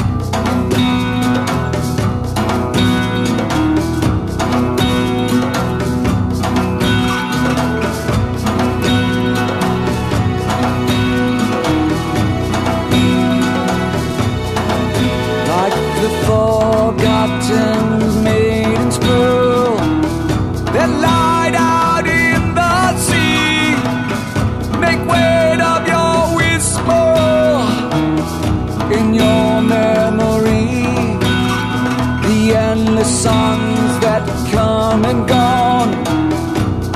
the 32.96 33.04
suns 33.04 33.98
that 34.00 34.26
come 34.50 35.04
and 35.04 35.28
gone, 35.28 35.90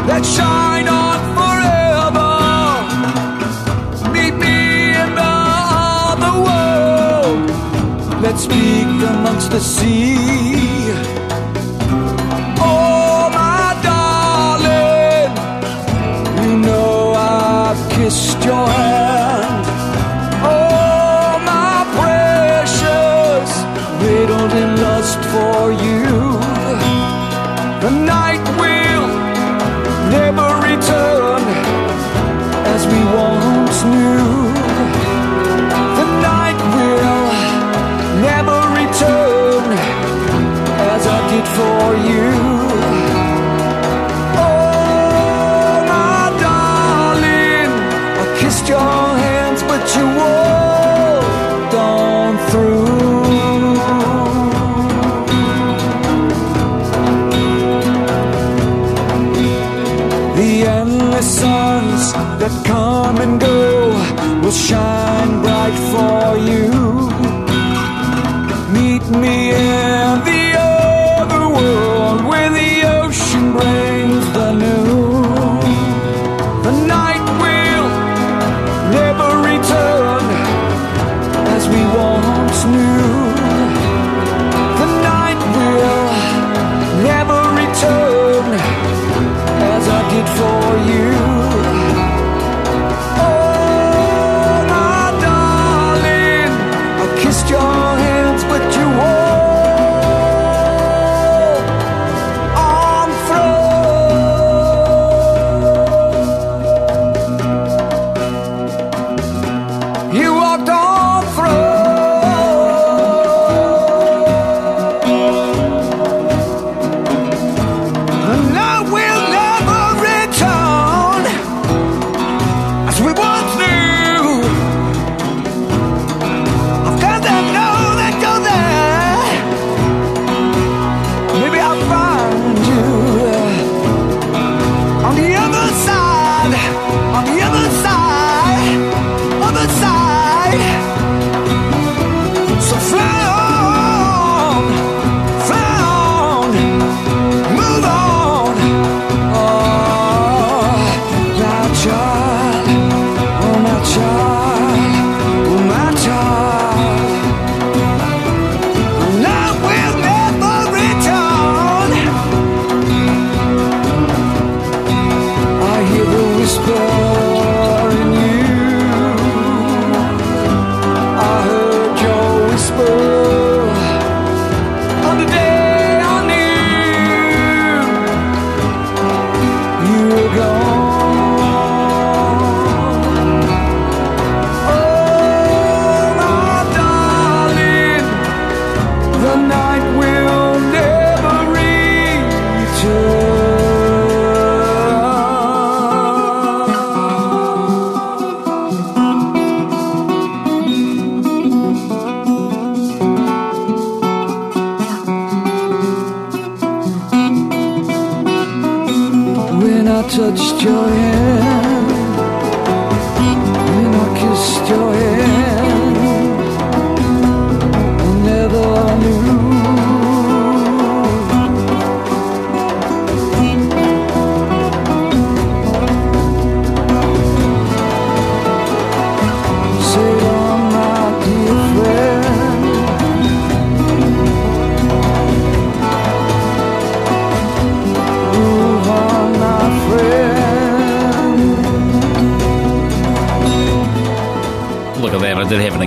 that 0.09 0.25
shine 0.25 0.89
on 0.89 1.19
forever. 1.39 2.33
Meet 4.11 4.35
me 4.45 4.95
in 5.03 5.15
the 5.15 5.35
other 6.13 6.35
world. 6.47 7.51
Let's 8.23 8.45
speak 8.45 8.89
amongst 9.13 9.51
the 9.51 9.61
sea. 9.61 10.50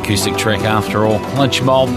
Acoustic 0.04 0.36
track 0.36 0.60
after 0.66 1.06
all. 1.06 1.18
Lunch 1.38 1.62
Mob 1.62 1.88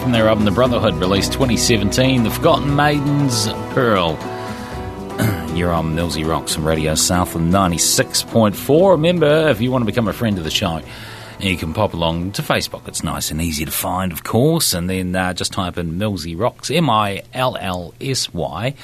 from 0.00 0.12
their 0.12 0.28
album 0.28 0.44
The 0.44 0.52
Brotherhood, 0.52 0.94
released 0.94 1.32
2017. 1.32 2.22
The 2.22 2.30
Forgotten 2.30 2.76
Maidens, 2.76 3.48
Pearl. 3.74 4.12
You're 5.56 5.72
on 5.72 5.96
Millsy 5.96 6.24
Rocks 6.24 6.54
and 6.54 6.64
Radio 6.64 6.94
South 6.94 7.30
Southland 7.30 7.52
96.4. 7.52 8.92
Remember, 8.92 9.48
if 9.48 9.60
you 9.60 9.72
want 9.72 9.82
to 9.82 9.86
become 9.86 10.06
a 10.06 10.12
friend 10.12 10.38
of 10.38 10.44
the 10.44 10.52
show, 10.52 10.80
you 11.40 11.56
can 11.56 11.72
pop 11.72 11.94
along 11.94 12.32
to 12.32 12.42
Facebook. 12.42 12.88
It's 12.88 13.02
nice 13.04 13.30
and 13.30 13.40
easy 13.40 13.64
to 13.64 13.70
find, 13.70 14.12
of 14.12 14.24
course, 14.24 14.74
and 14.74 14.90
then 14.90 15.14
uh, 15.14 15.32
just 15.34 15.52
type 15.52 15.78
in 15.78 15.92
Millsy 15.92 16.38
Rocks, 16.38 16.70
M 16.70 16.90
I 16.90 17.22
L 17.32 17.56
L 17.56 17.94
S 18.00 18.32
Y, 18.34 18.74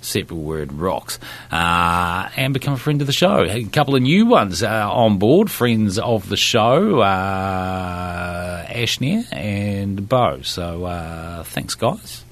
separate 0.00 0.36
word 0.36 0.72
rocks, 0.72 1.18
uh, 1.50 2.28
and 2.36 2.52
become 2.52 2.74
a 2.74 2.78
friend 2.78 3.00
of 3.00 3.06
the 3.06 3.12
show. 3.12 3.44
A 3.44 3.64
couple 3.64 3.94
of 3.96 4.02
new 4.02 4.26
ones 4.26 4.62
uh, 4.62 4.92
on 4.92 5.18
board, 5.18 5.50
friends 5.50 5.98
of 5.98 6.28
the 6.28 6.36
show, 6.36 7.00
uh, 7.00 8.66
and 9.32 10.08
Bo. 10.08 10.42
So 10.42 10.84
uh, 10.84 11.44
thanks, 11.44 11.74
guys, 11.74 12.24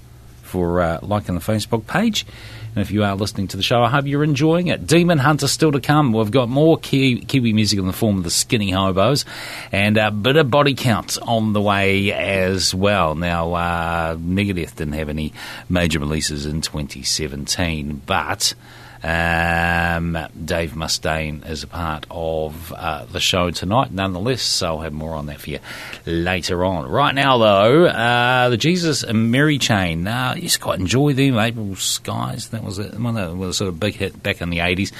for 0.42 0.80
uh, 0.80 0.98
liking 1.02 1.34
the 1.34 1.40
Facebook 1.40 1.86
page. 1.86 2.26
And 2.74 2.82
if 2.82 2.92
you 2.92 3.02
are 3.02 3.16
listening 3.16 3.48
to 3.48 3.56
the 3.56 3.62
show, 3.62 3.82
I 3.82 3.88
hope 3.88 4.06
you're 4.06 4.22
enjoying 4.22 4.68
it. 4.68 4.86
Demon 4.86 5.18
Hunter 5.18 5.48
still 5.48 5.72
to 5.72 5.80
come. 5.80 6.12
We've 6.12 6.30
got 6.30 6.48
more 6.48 6.78
Kiwi, 6.78 7.24
Kiwi 7.24 7.52
music 7.52 7.78
in 7.78 7.86
the 7.86 7.92
form 7.92 8.18
of 8.18 8.24
the 8.24 8.30
Skinny 8.30 8.70
Hobos 8.70 9.24
and 9.72 9.96
a 9.96 10.12
bit 10.12 10.36
of 10.36 10.50
body 10.50 10.74
count 10.74 11.18
on 11.22 11.52
the 11.52 11.60
way 11.60 12.12
as 12.12 12.72
well. 12.72 13.16
Now, 13.16 13.54
uh, 13.54 14.16
Megadeth 14.16 14.76
didn't 14.76 14.92
have 14.92 15.08
any 15.08 15.32
major 15.68 15.98
releases 15.98 16.46
in 16.46 16.60
2017, 16.60 18.02
but. 18.06 18.54
Um, 19.02 20.18
Dave 20.44 20.72
Mustaine 20.72 21.48
is 21.48 21.62
a 21.62 21.66
part 21.66 22.04
of 22.10 22.72
uh, 22.76 23.06
the 23.06 23.20
show 23.20 23.50
tonight, 23.50 23.92
nonetheless, 23.92 24.42
so 24.42 24.66
I'll 24.66 24.80
have 24.80 24.92
more 24.92 25.14
on 25.14 25.26
that 25.26 25.40
for 25.40 25.50
you 25.50 25.58
later 26.04 26.64
on. 26.64 26.86
Right 26.86 27.14
now, 27.14 27.38
though, 27.38 27.86
uh, 27.86 28.50
the 28.50 28.58
Jesus 28.58 29.02
and 29.02 29.30
Mary 29.30 29.58
chain. 29.58 30.06
Uh, 30.06 30.34
I 30.36 30.50
quite 30.60 30.80
enjoy 30.80 31.14
them. 31.14 31.38
April 31.38 31.76
Skies, 31.76 32.50
that 32.50 32.62
was 32.62 32.78
one 32.78 33.38
was 33.38 33.50
a 33.50 33.54
sort 33.54 33.68
of 33.68 33.80
big 33.80 33.94
hit 33.94 34.22
back 34.22 34.42
in 34.42 34.50
the 34.50 34.58
80s, 34.58 34.92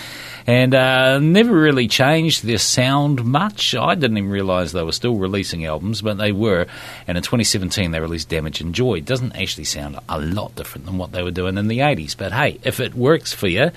and 0.51 0.75
uh, 0.75 1.21
never 1.21 1.55
really 1.55 1.87
changed 1.87 2.45
their 2.45 2.59
sound 2.59 3.25
much. 3.25 3.73
I 3.77 3.95
didn't 3.95 4.19
even 4.19 4.31
realise 4.31 4.73
they 4.73 4.83
were 4.83 4.91
still 4.91 5.15
releasing 5.15 5.65
albums, 5.65 6.03
but 6.03 6.19
they 6.19 6.33
were, 6.33 6.67
and 7.07 7.17
in 7.17 7.23
2017 7.23 7.93
they 7.93 8.01
released 8.01 8.29
Damage 8.29 8.61
and 8.61 8.75
Joy. 8.75 8.97
It 8.97 9.05
doesn't 9.05 9.37
actually 9.37 9.63
sound 9.63 10.01
a 10.09 10.19
lot 10.19 10.57
different 10.57 10.87
than 10.87 10.99
what 10.99 11.13
they 11.13 11.23
were 11.23 11.31
doing 11.31 11.57
in 11.57 11.69
the 11.69 11.79
80s, 11.79 12.17
but 12.17 12.33
hey, 12.33 12.59
if 12.65 12.81
it 12.81 12.97
works 12.97 13.33
for 13.33 13.47
you, 13.47 13.71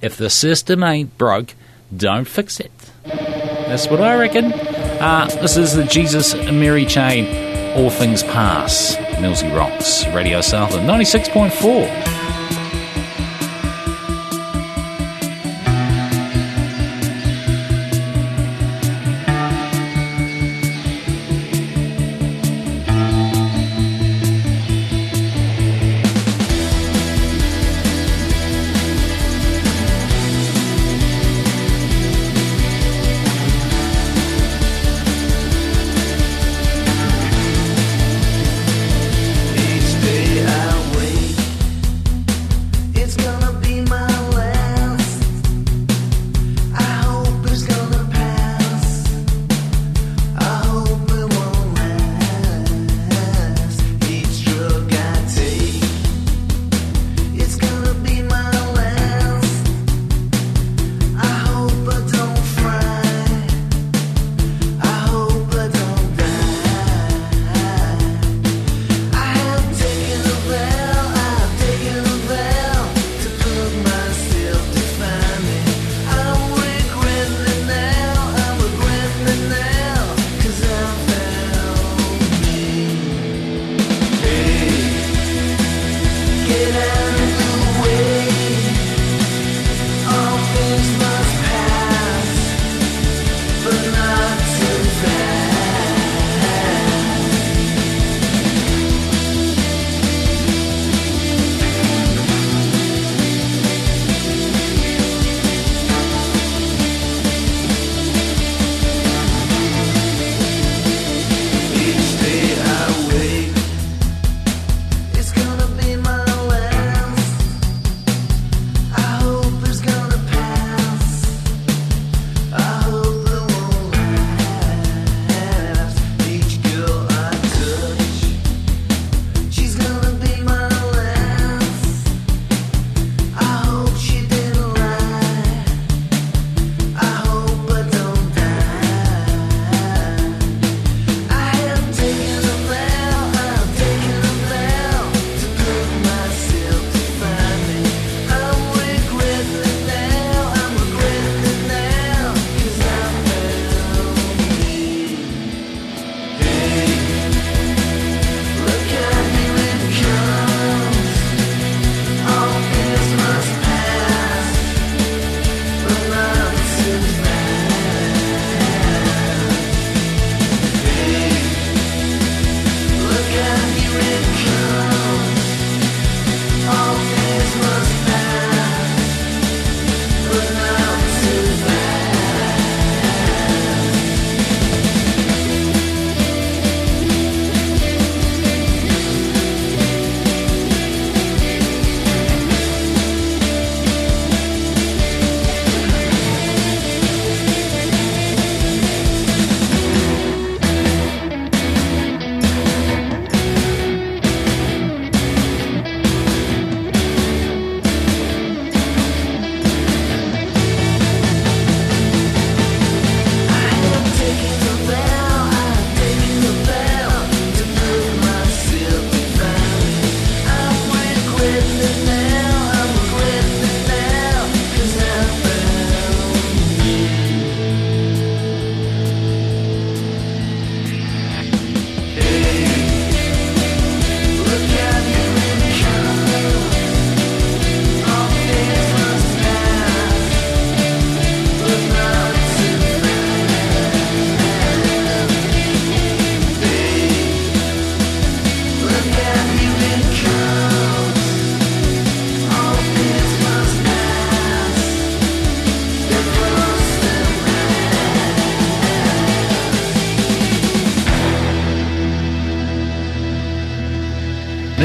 if 0.00 0.16
the 0.16 0.30
system 0.30 0.82
ain't 0.82 1.18
broke, 1.18 1.54
don't 1.94 2.26
fix 2.26 2.58
it. 2.58 2.72
That's 3.04 3.88
what 3.88 4.00
I 4.00 4.18
reckon. 4.18 4.50
Uh, 4.54 5.28
this 5.42 5.58
is 5.58 5.74
the 5.76 5.84
Jesus 5.84 6.32
and 6.32 6.58
Mary 6.58 6.86
chain. 6.86 7.76
All 7.76 7.90
things 7.90 8.22
pass. 8.22 8.96
Millsy 9.16 9.54
Rocks. 9.54 10.06
Radio 10.06 10.40
Southland 10.40 10.88
96.4. 10.88 12.23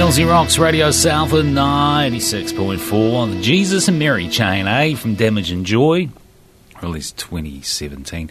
Millsy 0.10 0.28
Rocks 0.28 0.58
Radio 0.58 0.90
Southland 0.90 1.56
96.4 1.56 3.14
on 3.14 3.30
the 3.30 3.42
Jesus 3.44 3.88
and 3.88 4.00
Mary 4.00 4.28
chain, 4.28 4.68
A 4.68 4.96
from 4.96 5.14
Damage 5.14 5.52
and 5.52 5.64
Joy. 5.64 6.10
Released 7.00 7.18
2017. 7.20 8.30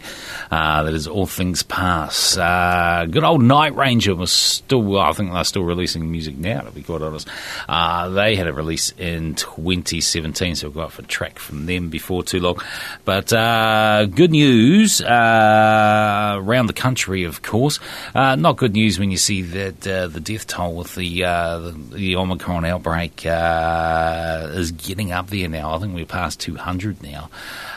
Uh, 0.51 0.83
that 0.83 0.93
is 0.93 1.07
All 1.07 1.25
Things 1.25 1.63
Pass. 1.63 2.37
Uh, 2.37 3.07
good 3.09 3.23
old 3.23 3.41
Night 3.41 3.75
Ranger 3.75 4.13
was 4.13 4.31
still, 4.31 4.99
I 4.99 5.11
think 5.13 5.33
they're 5.33 5.43
still 5.43 5.63
releasing 5.63 6.11
music 6.11 6.37
now, 6.37 6.61
to 6.61 6.69
be 6.69 6.83
quite 6.83 7.01
honest. 7.01 7.27
Uh, 7.67 8.09
they 8.09 8.35
had 8.35 8.45
a 8.45 8.53
release 8.53 8.93
in 8.99 9.33
2017, 9.33 10.53
so 10.53 10.69
we'll 10.69 10.85
go 10.85 10.87
for 10.87 11.01
a 11.01 11.05
track 11.05 11.39
from 11.39 11.65
them 11.65 11.89
before 11.89 12.21
too 12.21 12.39
long. 12.39 12.61
But 13.05 13.33
uh, 13.33 14.05
good 14.05 14.29
news 14.29 15.01
uh, 15.01 16.35
around 16.37 16.67
the 16.67 16.73
country, 16.73 17.23
of 17.23 17.41
course. 17.41 17.79
Uh, 18.13 18.35
not 18.35 18.57
good 18.57 18.73
news 18.73 18.99
when 18.99 19.09
you 19.09 19.17
see 19.17 19.41
that 19.41 19.81
the 19.81 20.21
death 20.23 20.45
toll 20.45 20.75
with 20.75 20.93
the, 20.93 21.21
the, 21.21 21.75
the 21.91 22.15
Omicron 22.17 22.65
outbreak 22.65 23.25
is 23.25 24.71
getting 24.73 25.11
up 25.11 25.31
there 25.31 25.49
now. 25.49 25.73
I 25.73 25.79
think 25.79 25.95
we're 25.95 26.05
past 26.05 26.39
200 26.41 27.01
now. 27.01 27.31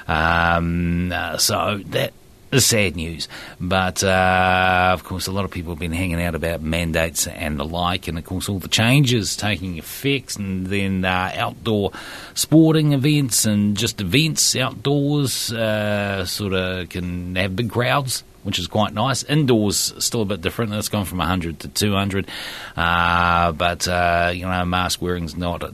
Um, 0.07 1.13
uh, 1.13 1.39
so 1.39 1.81
that 1.87 2.13
is 2.53 2.67
sad 2.67 2.97
news. 2.97 3.29
But 3.61 4.05
uh, 4.05 4.91
of 4.93 5.05
course, 5.05 5.27
a 5.27 5.33
lot 5.33 5.45
of 5.45 5.51
people 5.51 5.73
have 5.73 5.81
been 5.81 5.93
hanging 5.93 6.23
out 6.23 6.35
about 6.35 6.61
mandates 6.61 7.27
and 7.27 7.59
the 7.59 7.65
like, 7.65 8.09
and 8.09 8.19
of 8.19 8.25
course, 8.25 8.49
all 8.49 8.59
the 8.59 8.69
changes 8.69 9.37
taking 9.37 9.79
effect, 9.79 10.37
and 10.37 10.67
then 10.67 11.05
uh, 11.05 11.33
outdoor 11.35 11.93
sporting 12.35 12.93
events 12.93 13.45
and 13.47 13.77
just 13.77 14.01
events 14.01 14.55
outdoors 14.55 15.53
uh, 15.53 16.25
sort 16.27 16.53
of 16.53 16.89
can 16.91 17.35
have 17.37 17.57
big 17.57 17.71
crowds. 17.71 18.23
Which 18.43 18.59
is 18.59 18.67
quite 18.67 18.93
nice. 18.93 19.23
Indoors, 19.23 19.95
still 19.99 20.23
a 20.23 20.25
bit 20.25 20.41
different. 20.41 20.75
It's 20.75 20.89
gone 20.89 21.05
from 21.05 21.19
100 21.19 21.61
to 21.61 21.69
200. 21.69 22.29
Uh, 22.77 23.53
but, 23.53 23.87
uh, 23.87 24.33
you 24.35 24.47
know, 24.47 24.65
mask 24.65 25.01
wearing's 25.01 25.37
not 25.37 25.63
uh, 25.63 25.69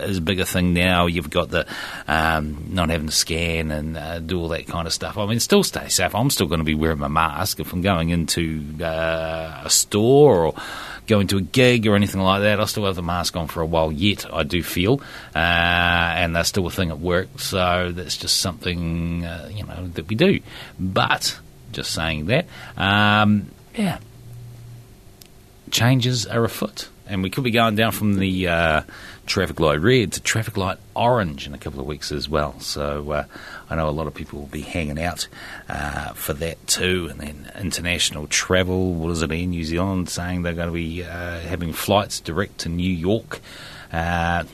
as 0.00 0.18
big 0.18 0.40
a 0.40 0.44
thing 0.44 0.74
now. 0.74 1.06
You've 1.06 1.30
got 1.30 1.50
the 1.50 1.66
um, 2.08 2.66
not 2.70 2.90
having 2.90 3.06
to 3.06 3.12
scan 3.12 3.70
and 3.70 3.96
uh, 3.96 4.18
do 4.18 4.40
all 4.40 4.48
that 4.48 4.66
kind 4.66 4.86
of 4.86 4.92
stuff. 4.92 5.16
I 5.18 5.26
mean, 5.26 5.38
still 5.38 5.62
stay 5.62 5.88
safe. 5.88 6.14
I'm 6.14 6.30
still 6.30 6.48
going 6.48 6.58
to 6.58 6.64
be 6.64 6.74
wearing 6.74 6.98
my 6.98 7.08
mask 7.08 7.60
if 7.60 7.72
I'm 7.72 7.80
going 7.80 8.10
into 8.10 8.64
uh, 8.82 9.62
a 9.64 9.70
store 9.70 10.46
or 10.46 10.54
going 11.06 11.26
to 11.28 11.36
a 11.36 11.42
gig 11.42 11.86
or 11.86 11.94
anything 11.94 12.20
like 12.20 12.42
that. 12.42 12.60
I 12.60 12.64
still 12.64 12.86
have 12.86 12.96
the 12.96 13.02
mask 13.02 13.36
on 13.36 13.46
for 13.46 13.60
a 13.60 13.66
while 13.66 13.92
yet, 13.92 14.26
I 14.32 14.42
do 14.42 14.62
feel. 14.62 15.00
Uh, 15.34 15.38
and 15.38 16.34
that's 16.34 16.48
still 16.48 16.66
a 16.66 16.70
thing 16.70 16.90
at 16.90 16.98
work. 16.98 17.38
So 17.38 17.92
that's 17.92 18.16
just 18.16 18.38
something, 18.38 19.22
you 19.50 19.64
know, 19.64 19.88
that 19.94 20.08
we 20.08 20.16
do. 20.16 20.40
But 20.78 21.38
just 21.72 21.92
saying 21.92 22.26
that. 22.26 22.46
Um, 22.76 23.50
yeah. 23.74 23.98
Changes 25.70 26.26
are 26.26 26.44
afoot. 26.44 26.88
And 27.06 27.22
we 27.22 27.30
could 27.30 27.44
be 27.44 27.50
going 27.50 27.74
down 27.74 27.92
from 27.92 28.14
the 28.14 28.48
uh, 28.48 28.82
traffic 29.26 29.60
light 29.60 29.80
red 29.80 30.12
to 30.12 30.20
traffic 30.22 30.56
light 30.56 30.78
orange 30.94 31.46
in 31.46 31.54
a 31.54 31.58
couple 31.58 31.80
of 31.80 31.86
weeks 31.86 32.12
as 32.12 32.28
well. 32.28 32.58
So 32.60 33.10
uh, 33.10 33.24
I 33.68 33.76
know 33.76 33.88
a 33.88 33.90
lot 33.90 34.06
of 34.06 34.14
people 34.14 34.38
will 34.38 34.46
be 34.46 34.62
hanging 34.62 35.00
out 35.00 35.28
uh, 35.68 36.12
for 36.12 36.32
that 36.34 36.64
too. 36.66 37.08
And 37.10 37.20
then 37.20 37.52
international 37.58 38.28
travel, 38.28 38.94
what 38.94 39.10
is 39.10 39.22
it 39.22 39.30
in 39.30 39.50
New 39.50 39.64
Zealand 39.64 40.08
saying 40.08 40.42
they're 40.42 40.54
going 40.54 40.68
to 40.68 40.74
be 40.74 41.02
uh, 41.02 41.40
having 41.40 41.72
flights 41.72 42.20
direct 42.20 42.58
to 42.58 42.68
New 42.68 42.90
York. 42.90 43.40
Uh, 43.92 44.44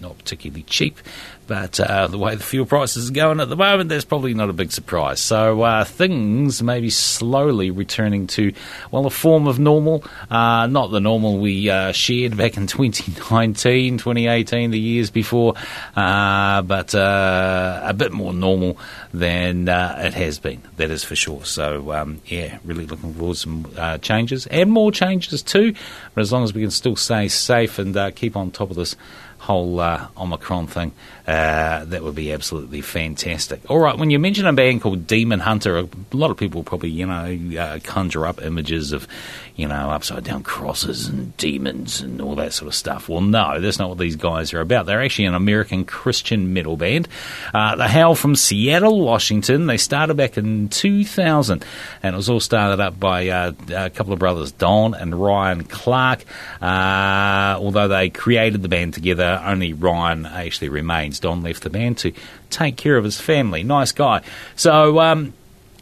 not 0.00 0.18
particularly 0.18 0.64
cheap, 0.64 0.98
but 1.46 1.80
uh, 1.80 2.06
the 2.06 2.18
way 2.18 2.34
the 2.34 2.42
fuel 2.42 2.66
prices 2.66 3.10
are 3.10 3.12
going 3.12 3.40
at 3.40 3.48
the 3.48 3.56
moment, 3.56 3.88
that's 3.88 4.04
probably 4.04 4.34
not 4.34 4.48
a 4.48 4.52
big 4.52 4.72
surprise. 4.72 5.20
So 5.20 5.62
uh, 5.62 5.84
things 5.84 6.62
may 6.62 6.80
be 6.80 6.90
slowly 6.90 7.70
returning 7.70 8.26
to, 8.28 8.52
well, 8.90 9.06
a 9.06 9.10
form 9.10 9.46
of 9.46 9.58
normal. 9.58 10.04
Uh, 10.30 10.66
not 10.66 10.90
the 10.90 11.00
normal 11.00 11.38
we 11.38 11.68
uh, 11.68 11.92
shared 11.92 12.36
back 12.36 12.56
in 12.56 12.66
2019, 12.68 13.98
2018, 13.98 14.70
the 14.70 14.78
years 14.78 15.10
before, 15.10 15.54
uh, 15.96 16.62
but 16.62 16.94
uh, 16.94 17.80
a 17.84 17.94
bit 17.94 18.12
more 18.12 18.32
normal 18.32 18.78
than 19.12 19.68
it 19.68 20.14
has 20.14 20.38
been, 20.38 20.62
that 20.76 20.90
is 20.90 21.04
for 21.04 21.16
sure. 21.16 21.44
So, 21.44 21.92
um, 21.92 22.20
yeah, 22.26 22.58
really 22.64 22.86
looking 22.86 23.14
forward 23.14 23.34
to 23.34 23.40
some 23.40 23.98
changes 24.00 24.46
and 24.46 24.70
more 24.70 24.92
changes 24.92 25.42
too. 25.42 25.74
But 26.14 26.20
as 26.20 26.32
long 26.32 26.44
as 26.44 26.54
we 26.54 26.62
can 26.62 26.70
still 26.70 26.96
stay 26.96 27.28
safe 27.28 27.78
and 27.78 28.14
keep 28.14 28.36
on 28.36 28.50
top 28.50 28.70
of 28.70 28.76
this 28.76 28.96
whole 29.42 29.80
uh, 29.80 30.06
Omicron 30.16 30.68
thing, 30.68 30.92
uh, 31.26 31.84
that 31.84 32.02
would 32.04 32.14
be 32.14 32.32
absolutely 32.32 32.80
fantastic. 32.80 33.60
All 33.68 33.80
right, 33.80 33.98
when 33.98 34.08
you 34.08 34.20
mention 34.20 34.46
a 34.46 34.52
band 34.52 34.82
called 34.82 35.08
Demon 35.08 35.40
Hunter, 35.40 35.78
a 35.78 35.88
lot 36.12 36.30
of 36.30 36.36
people 36.36 36.62
probably, 36.62 36.90
you 36.90 37.06
know, 37.06 37.60
uh, 37.60 37.80
conjure 37.82 38.24
up 38.24 38.40
images 38.40 38.92
of, 38.92 39.08
you 39.56 39.68
know, 39.68 39.90
upside 39.90 40.24
down 40.24 40.42
crosses 40.42 41.08
and 41.08 41.36
demons 41.36 42.00
and 42.00 42.20
all 42.20 42.34
that 42.36 42.52
sort 42.52 42.68
of 42.68 42.74
stuff. 42.74 43.08
Well, 43.08 43.20
no, 43.20 43.60
that's 43.60 43.78
not 43.78 43.90
what 43.90 43.98
these 43.98 44.16
guys 44.16 44.52
are 44.54 44.60
about. 44.60 44.86
They're 44.86 45.02
actually 45.02 45.26
an 45.26 45.34
American 45.34 45.84
Christian 45.84 46.52
metal 46.54 46.76
band. 46.76 47.08
Uh, 47.52 47.76
they 47.76 47.88
hail 47.88 48.14
from 48.14 48.34
Seattle, 48.34 49.00
Washington. 49.00 49.66
They 49.66 49.76
started 49.76 50.14
back 50.16 50.38
in 50.38 50.68
2000, 50.70 51.64
and 52.02 52.14
it 52.14 52.16
was 52.16 52.30
all 52.30 52.40
started 52.40 52.80
up 52.80 52.98
by 52.98 53.28
uh, 53.28 53.52
a 53.74 53.90
couple 53.90 54.12
of 54.12 54.18
brothers, 54.18 54.52
Don 54.52 54.94
and 54.94 55.14
Ryan 55.14 55.64
Clark. 55.64 56.24
Uh, 56.60 57.56
although 57.58 57.88
they 57.88 58.08
created 58.08 58.62
the 58.62 58.68
band 58.68 58.94
together, 58.94 59.42
only 59.44 59.72
Ryan 59.72 60.24
actually 60.26 60.70
remains. 60.70 61.20
Don 61.20 61.42
left 61.42 61.62
the 61.62 61.70
band 61.70 61.98
to 61.98 62.12
take 62.48 62.76
care 62.76 62.96
of 62.96 63.04
his 63.04 63.20
family. 63.20 63.62
Nice 63.62 63.92
guy. 63.92 64.22
So, 64.56 65.00
um, 65.00 65.34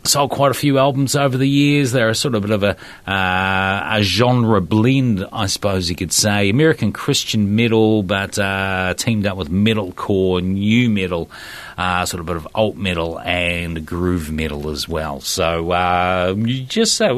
sold 0.05 0.31
quite 0.31 0.51
a 0.51 0.55
few 0.55 0.79
albums 0.79 1.15
over 1.15 1.37
the 1.37 1.49
years. 1.49 1.93
They're 1.93 2.09
a 2.09 2.15
sort 2.15 2.35
of 2.35 2.43
bit 2.43 2.51
of 2.51 2.63
a, 2.63 2.77
uh, 3.11 3.97
a 3.99 4.03
genre 4.03 4.61
blend, 4.61 5.27
I 5.33 5.47
suppose 5.47 5.91
you 5.91 5.97
could 5.97 6.13
say. 6.13 6.49
American 6.51 6.93
Christian 6.93 7.55
metal, 7.57 8.03
but 8.03 8.39
uh, 8.39 8.95
teamed 8.97 9.27
up 9.27 9.37
with 9.37 9.51
metalcore, 9.51 10.43
new 10.43 10.91
metal, 10.91 11.31
uh, 11.77 12.05
sort 12.07 12.21
of 12.21 12.27
bit 12.27 12.37
of 12.37 12.49
alt 12.55 12.77
metal 12.77 13.21
and 13.21 13.85
groove 13.87 14.31
metal 14.31 14.71
as 14.71 14.89
well. 14.89 15.21
So 15.21 15.71
uh, 15.71 16.35
you 16.37 16.63
just 16.63 16.97
say, 16.97 17.09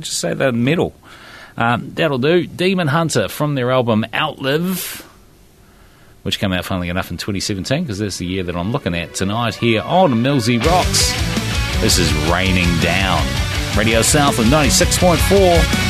just 0.00 0.18
say 0.18 0.34
the 0.34 0.52
metal. 0.52 0.94
Um, 1.56 1.90
that'll 1.94 2.18
do. 2.18 2.46
Demon 2.46 2.88
Hunter 2.88 3.28
from 3.28 3.54
their 3.54 3.70
album 3.70 4.06
Outlive 4.14 5.06
which 6.22 6.38
came 6.38 6.52
out 6.52 6.64
funnily 6.66 6.90
enough 6.90 7.10
in 7.10 7.16
2017 7.16 7.82
because 7.82 7.98
that's 7.98 8.18
the 8.18 8.26
year 8.26 8.42
that 8.42 8.54
I'm 8.54 8.72
looking 8.72 8.94
at 8.94 9.14
tonight 9.14 9.54
here 9.54 9.80
on 9.80 10.14
Millsy 10.14 10.62
Rocks. 10.62 11.29
This 11.80 11.98
is 11.98 12.12
Raining 12.30 12.78
Down. 12.80 13.26
Radio 13.74 14.02
Southland 14.02 14.50
96.4. 14.52 15.89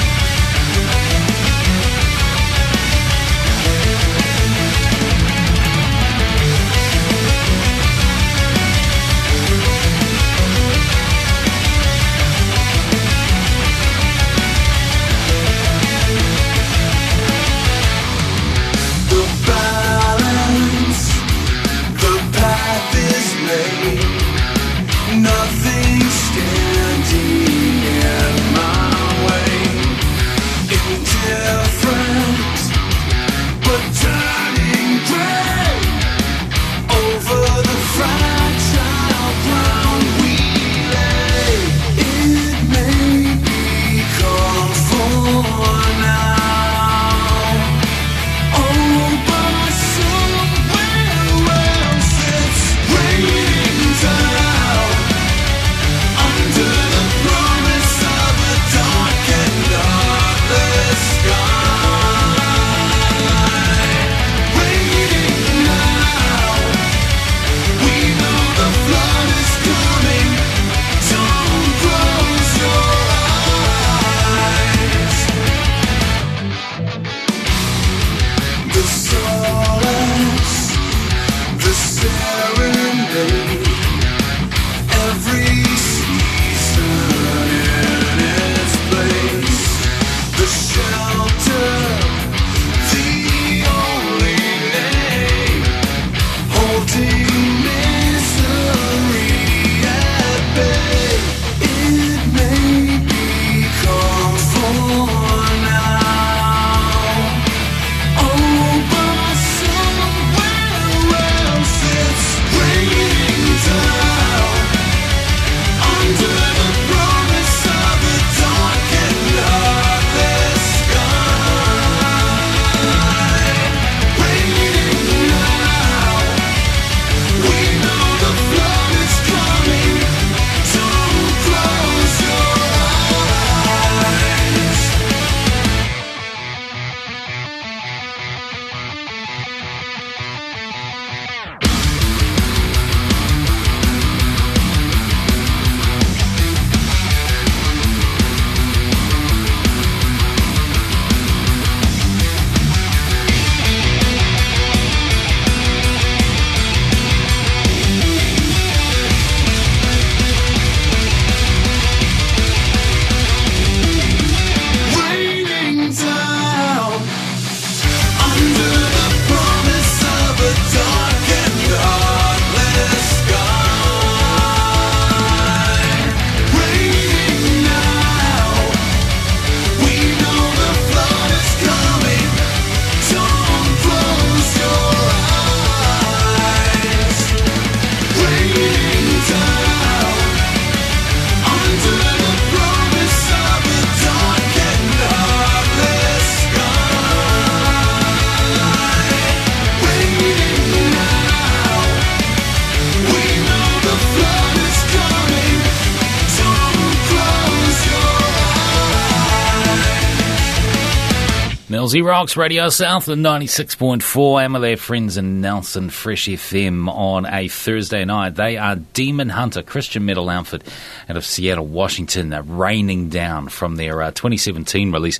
Rocks, 211.99 212.37
Radio 212.37 212.69
Southland 212.69 213.25
96.4. 213.25 214.45
Am 214.45 214.53
their 214.61 214.77
friends 214.77 215.17
in 215.17 215.41
Nelson 215.41 215.91
Fresh 215.91 216.27
FM 216.27 216.89
on 216.89 217.27
a 217.27 217.49
Thursday 217.49 218.05
night. 218.05 218.37
They 218.37 218.57
are 218.57 218.77
Demon 218.77 219.29
Hunter, 219.29 219.63
Christian 219.63 220.05
metal 220.05 220.29
outfit 220.29 220.63
out 221.09 221.17
of 221.17 221.27
Seattle, 221.27 221.67
Washington, 221.67 222.33
uh, 222.33 222.43
raining 222.43 223.09
down 223.09 223.49
from 223.49 223.75
their 223.75 224.03
uh, 224.03 224.13
2017 224.13 224.93
release. 224.93 225.19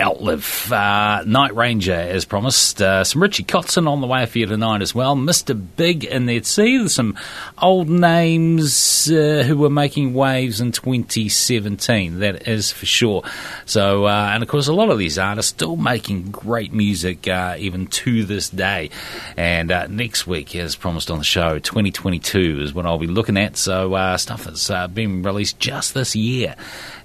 Outlive. 0.00 0.72
Uh, 0.72 1.22
Night 1.24 1.54
Ranger, 1.54 1.92
as 1.92 2.24
promised. 2.24 2.82
Uh, 2.82 3.04
some 3.04 3.22
Richie 3.22 3.44
Kotzen 3.44 3.88
on 3.88 4.00
the 4.00 4.08
way 4.08 4.26
for 4.26 4.38
you 4.38 4.46
tonight 4.46 4.82
as 4.82 4.92
well. 4.92 5.14
Mr. 5.14 5.60
Big 5.76 6.02
in 6.02 6.26
there 6.26 6.40
too. 6.40 6.80
There's 6.80 6.94
some 6.94 7.16
old 7.62 7.88
names 7.88 9.08
uh, 9.08 9.44
who 9.46 9.56
were 9.56 9.70
making 9.70 10.12
waves 10.12 10.60
in 10.60 10.72
2017, 10.72 12.18
that 12.18 12.48
is 12.48 12.72
for 12.72 12.86
sure. 12.86 13.22
So, 13.66 14.06
uh, 14.06 14.30
and 14.32 14.42
of 14.42 14.48
course, 14.48 14.66
a 14.66 14.72
lot 14.72 14.90
of 14.90 14.98
these 14.98 15.16
artists 15.16 15.50
still 15.50 15.76
making 15.76 16.32
great 16.32 16.72
music 16.72 17.28
uh, 17.28 17.54
even 17.56 17.86
to 17.86 18.24
this 18.24 18.48
day. 18.48 18.90
And 19.36 19.70
uh, 19.70 19.86
next 19.86 20.26
week, 20.26 20.56
as 20.56 20.74
promised 20.74 21.08
on 21.08 21.18
the 21.18 21.24
show, 21.24 21.60
2022 21.60 22.62
is 22.62 22.74
what 22.74 22.84
I'll 22.84 22.98
be 22.98 23.06
looking 23.06 23.36
at. 23.36 23.56
So, 23.56 24.16
stuff 24.16 24.42
that's 24.42 24.68
been 24.92 25.22
released 25.22 25.60
just 25.60 25.94
this 25.94 26.16
year. 26.16 26.56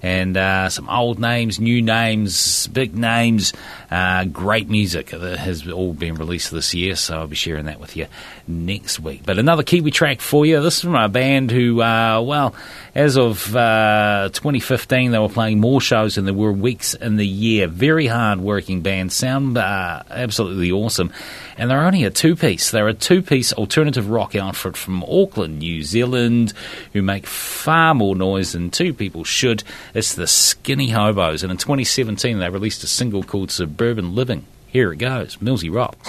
And 0.02 0.72
some 0.72 0.88
old 0.88 1.20
names, 1.20 1.60
new 1.60 1.82
names, 1.82 2.66
big 2.80 2.96
names, 2.96 3.52
uh, 3.90 4.24
great 4.24 4.68
music 4.68 5.08
that 5.08 5.38
has 5.38 5.68
all 5.68 5.92
been 5.92 6.14
released 6.14 6.52
this 6.52 6.74
year. 6.74 6.94
So 6.94 7.18
I'll 7.18 7.26
be 7.26 7.34
sharing 7.34 7.64
that 7.66 7.80
with 7.80 7.96
you 7.96 8.06
next 8.46 9.00
week. 9.00 9.22
But 9.26 9.38
another 9.38 9.64
Kiwi 9.64 9.90
track 9.90 10.20
for 10.20 10.46
you. 10.46 10.60
This 10.62 10.76
is 10.76 10.82
from 10.82 10.94
a 10.94 11.08
band 11.08 11.50
who, 11.50 11.82
uh, 11.82 12.20
well, 12.20 12.54
as 12.94 13.18
of 13.18 13.54
uh, 13.56 14.30
2015, 14.32 15.10
they 15.10 15.18
were 15.18 15.28
playing 15.28 15.58
more 15.58 15.80
shows 15.80 16.14
than 16.14 16.24
there 16.24 16.34
were 16.34 16.52
weeks 16.52 16.94
in 16.94 17.16
the 17.16 17.26
year. 17.26 17.66
Very 17.66 18.06
hard 18.06 18.40
working 18.40 18.80
band, 18.80 19.12
sound 19.12 19.58
uh, 19.58 20.04
absolutely 20.08 20.70
awesome. 20.70 21.12
And 21.58 21.70
they're 21.70 21.84
only 21.84 22.04
a 22.04 22.10
two 22.10 22.36
piece. 22.36 22.70
They're 22.70 22.88
a 22.88 22.94
two 22.94 23.22
piece 23.22 23.52
alternative 23.52 24.08
rock 24.08 24.34
outfit 24.36 24.76
from 24.76 25.02
Auckland, 25.04 25.58
New 25.58 25.82
Zealand, 25.82 26.52
who 26.92 27.02
make 27.02 27.26
far 27.26 27.94
more 27.94 28.14
noise 28.14 28.52
than 28.52 28.70
two 28.70 28.94
people 28.94 29.24
should. 29.24 29.64
It's 29.94 30.14
the 30.14 30.26
Skinny 30.26 30.90
Hobos. 30.90 31.42
And 31.42 31.50
in 31.50 31.58
2017, 31.58 32.38
they 32.38 32.48
released 32.48 32.82
a 32.84 32.86
single 32.86 33.22
called 33.22 33.50
Suburban 33.50 33.79
Urban 33.80 34.14
living. 34.14 34.46
Here 34.66 34.92
it 34.92 34.96
goes 34.96 35.36
Millsy 35.36 35.72
Rocks. 35.74 36.08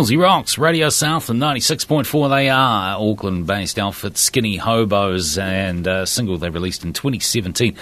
Millsy 0.00 0.18
Rocks, 0.18 0.56
Radio 0.56 0.88
Southland 0.88 1.42
96.4. 1.42 2.30
They 2.30 2.48
are 2.48 2.96
Auckland 2.98 3.46
based 3.46 3.78
outfit 3.78 4.16
Skinny 4.16 4.56
Hobos 4.56 5.36
and 5.36 5.86
a 5.86 6.06
single 6.06 6.38
they 6.38 6.48
released 6.48 6.84
in 6.84 6.94
2017. 6.94 7.76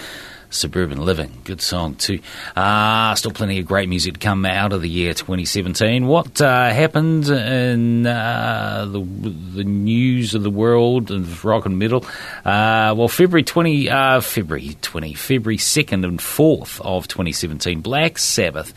Suburban 0.49 1.05
Living, 1.05 1.31
good 1.45 1.61
song 1.61 1.95
too. 1.95 2.19
Uh, 2.55 3.15
still 3.15 3.31
plenty 3.31 3.59
of 3.59 3.67
great 3.67 3.87
music 3.87 4.15
to 4.15 4.19
come 4.19 4.45
out 4.45 4.73
of 4.73 4.81
the 4.81 4.89
year 4.89 5.13
2017. 5.13 6.07
What 6.07 6.41
uh, 6.41 6.71
happened 6.71 7.29
in 7.29 8.05
uh, 8.05 8.85
the, 8.91 8.99
the 8.99 9.63
news 9.63 10.33
of 10.33 10.43
the 10.43 10.49
world 10.49 11.11
of 11.11 11.45
rock 11.45 11.67
and 11.67 11.77
metal? 11.77 12.03
Uh, 12.43 12.95
well, 12.97 13.07
February 13.07 13.43
20, 13.43 13.89
uh, 13.89 14.21
February 14.21 14.75
20, 14.81 15.13
February 15.13 15.57
2nd 15.57 16.03
and 16.03 16.19
4th 16.19 16.81
of 16.81 17.07
2017, 17.07 17.81
Black 17.81 18.17
Sabbath 18.17 18.73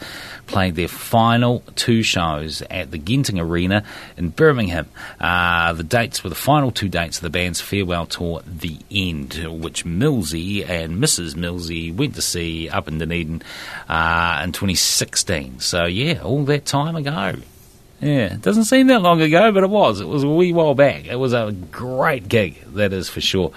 played 0.53 0.75
their 0.77 0.87
final 0.87 1.61
two 1.75 2.03
shows 2.03 2.63
at 2.71 2.91
the 2.91 2.99
Genting 2.99 3.41
Arena 3.41 3.85
in 4.17 4.29
Birmingham. 4.29 4.89
Uh, 5.19 5.73
the 5.73 5.83
dates 5.83 6.23
were 6.23 6.29
the 6.31 6.37
final 6.37 6.71
two 6.71 6.89
dates 6.89 7.17
of 7.17 7.23
the 7.23 7.31
band's 7.31 7.61
farewell 7.61 8.07
tour, 8.07 8.43
The 8.47 8.79
End, 8.91 9.35
which 9.63 9.85
Millsy 9.85 10.69
and 10.69 11.03
Mrs. 11.03 11.35
Millsy 11.35 11.95
went 11.95 12.15
to 12.17 12.23
see 12.23 12.69
up 12.69 12.87
in 12.87 12.99
Dunedin 12.99 13.43
uh, 13.89 14.43
in 14.45 14.53
2016. 14.53 15.61
So, 15.61 15.87
yeah, 15.87 16.21
all 16.23 16.45
that 16.45 16.67
time 16.67 16.97
ago. 16.97 17.35
Yeah, 18.03 18.35
it 18.35 18.43
doesn't 18.43 18.65
seem 18.65 18.89
that 18.89 19.01
long 19.01 19.23
ago, 19.23 19.53
but 19.53 19.63
it 19.63 19.71
was. 19.71 20.01
It 20.01 20.09
was 20.09 20.25
a 20.25 20.29
wee 20.29 20.53
while 20.53 20.75
back. 20.75 21.07
It 21.07 21.15
was 21.17 21.33
a 21.33 21.55
great 21.71 22.29
gig, 22.29 22.61
that 22.75 22.93
is 22.93 23.09
for 23.09 23.21
sure. 23.21 23.53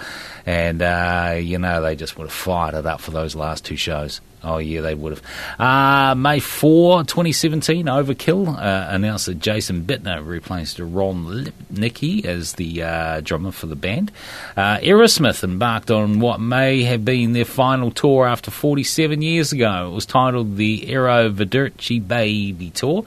And, 0.46 0.82
uh, 0.82 1.38
you 1.40 1.58
know, 1.58 1.82
they 1.82 1.96
just 1.96 2.18
would 2.18 2.28
have 2.28 2.34
fired 2.34 2.76
it 2.76 2.86
up 2.86 3.02
for 3.02 3.12
those 3.12 3.36
last 3.36 3.66
two 3.66 3.76
shows. 3.76 4.22
Oh, 4.44 4.60
yeah, 4.60 4.82
they 4.82 4.94
would 4.94 5.18
have. 5.18 5.60
Uh, 5.60 6.14
May 6.14 6.40
4, 6.40 7.04
2017, 7.04 7.88
Overkill 7.88 8.48
uh, 8.48 8.88
announced 8.92 9.26
that 9.26 9.40
Jason 9.40 9.84
Bittner 9.86 10.24
replaced 10.24 10.78
Ron 10.78 11.26
Lipnicki 11.26 12.26
as 12.26 12.54
the 12.54 12.84
uh, 12.84 13.22
drummer 13.22 13.52
for 13.52 13.66
the 13.66 13.76
band. 13.76 14.12
Uh, 14.56 14.78
Aerosmith 14.78 15.44
embarked 15.44 15.90
on 15.90 16.20
what 16.20 16.40
may 16.40 16.84
have 16.84 17.04
been 17.04 17.34
their 17.34 17.44
final 17.44 17.90
tour 17.90 18.28
after 18.28 18.52
47 18.52 19.24
years 19.24 19.52
ago. 19.52 19.88
It 19.92 19.96
was 19.96 20.06
titled 20.06 20.58
the 20.58 20.88
Aero 20.90 21.32
Vederci 21.32 22.08
Baby 22.08 22.70
Tour 22.70 23.04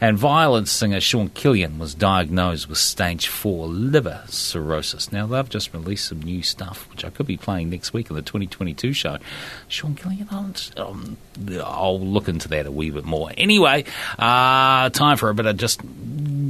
and 0.00 0.16
Vio-lence 0.16 0.70
singer 0.70 1.00
Sean 1.00 1.28
Killian 1.30 1.78
was 1.78 1.94
diagnosed 1.94 2.68
with 2.68 2.78
stage 2.78 3.26
4 3.26 3.66
liver 3.66 4.22
cirrhosis. 4.28 5.10
Now, 5.10 5.26
they've 5.26 5.48
just 5.48 5.72
released 5.74 6.08
some 6.08 6.22
new 6.22 6.42
stuff, 6.42 6.88
which 6.90 7.04
I 7.04 7.10
could 7.10 7.26
be 7.26 7.36
playing 7.36 7.70
next 7.70 7.92
week 7.92 8.10
on 8.10 8.16
the 8.16 8.22
2022 8.22 8.92
show. 8.92 9.18
Sean 9.66 9.94
Killian, 9.94 10.28
I'll, 10.30 10.54
um, 10.76 11.16
I'll 11.64 12.00
look 12.00 12.28
into 12.28 12.48
that 12.48 12.66
a 12.66 12.70
wee 12.70 12.90
bit 12.90 13.04
more. 13.04 13.30
Anyway, 13.36 13.84
uh, 14.18 14.90
time 14.90 15.16
for 15.16 15.30
a 15.30 15.34
bit 15.34 15.46
of 15.46 15.56
just 15.56 15.80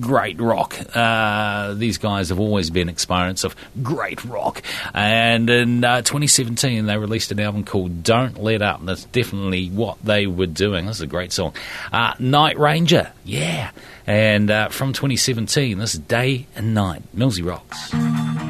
great 0.00 0.40
rock. 0.40 0.74
Uh, 0.94 1.74
these 1.74 1.98
guys 1.98 2.30
have 2.30 2.40
always 2.40 2.70
been 2.70 2.88
exponents 2.88 3.44
of 3.44 3.54
great 3.82 4.24
rock. 4.24 4.62
And 4.94 5.50
in 5.50 5.84
uh, 5.84 6.02
2017, 6.02 6.86
they 6.86 6.96
released 6.96 7.32
an 7.32 7.40
album 7.40 7.64
called 7.64 8.02
Don't 8.02 8.42
Let 8.42 8.62
Up. 8.62 8.84
That's 8.84 9.04
definitely 9.04 9.68
what 9.68 9.98
they 10.02 10.26
were 10.26 10.46
doing. 10.46 10.86
This 10.86 10.96
is 10.96 11.02
a 11.02 11.06
great 11.06 11.32
song. 11.32 11.54
Uh, 11.92 12.14
Night 12.18 12.58
Ranger, 12.58 13.12
yeah. 13.24 13.70
And 14.06 14.50
uh, 14.50 14.68
from 14.70 14.92
2017, 14.92 15.78
this 15.78 15.94
is 15.94 16.00
Day 16.00 16.46
and 16.56 16.74
Night. 16.74 17.02
Millsy 17.14 17.44
Rocks. 17.44 18.47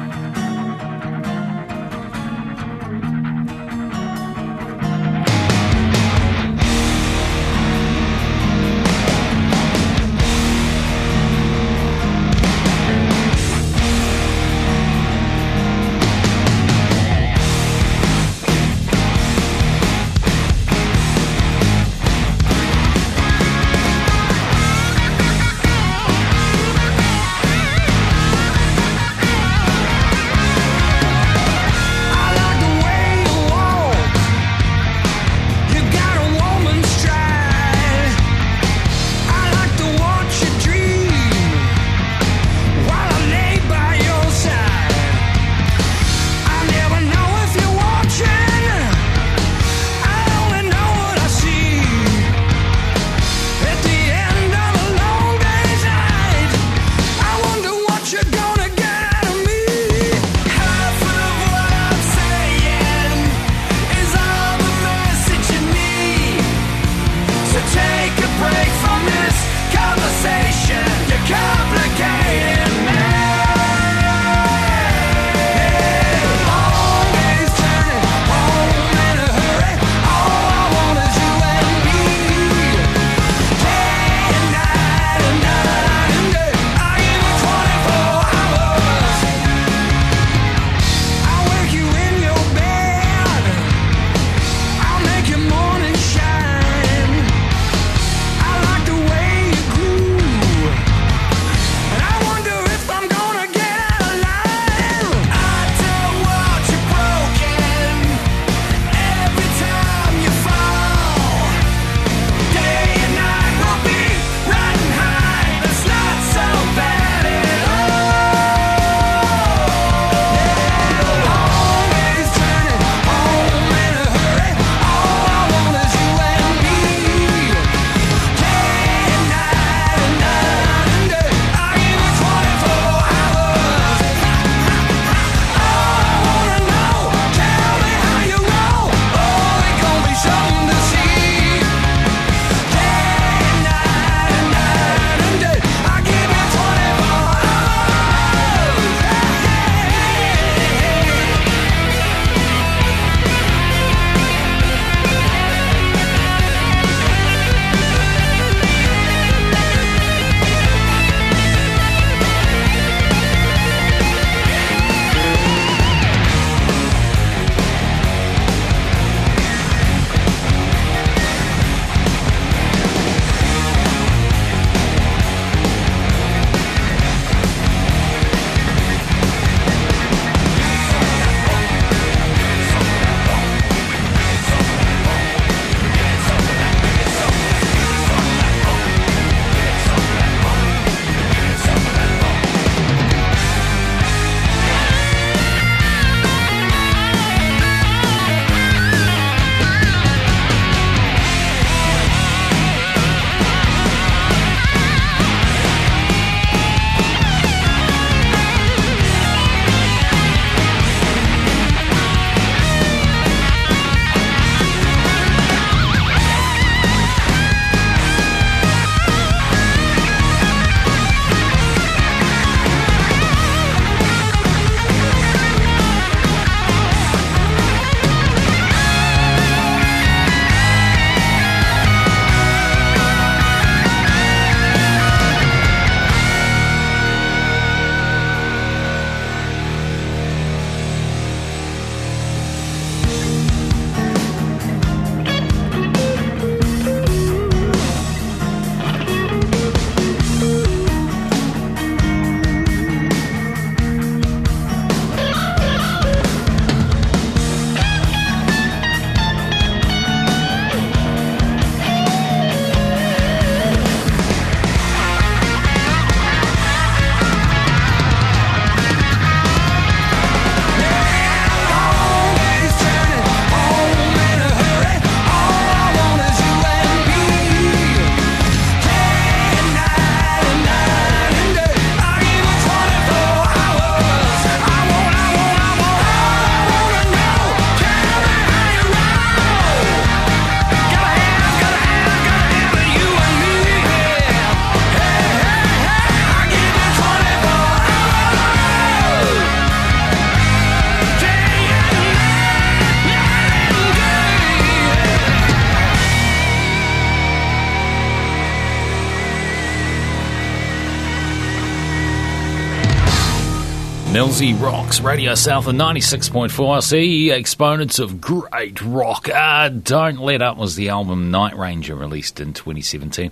Millsy 314.19 314.61
Rocks, 314.61 314.99
Radio 314.99 315.33
Southland 315.33 315.79
96.4. 315.79 316.75
I 316.75 316.79
see 316.81 317.31
exponents 317.31 317.99
of 317.99 318.19
great 318.19 318.81
rock. 318.81 319.29
Uh, 319.29 319.69
Don't 319.69 320.19
Let 320.19 320.41
Up 320.41 320.57
was 320.57 320.75
the 320.75 320.89
album 320.89 321.31
Night 321.31 321.57
Ranger 321.57 321.95
released 321.95 322.41
in 322.41 322.51
2017. 322.51 323.31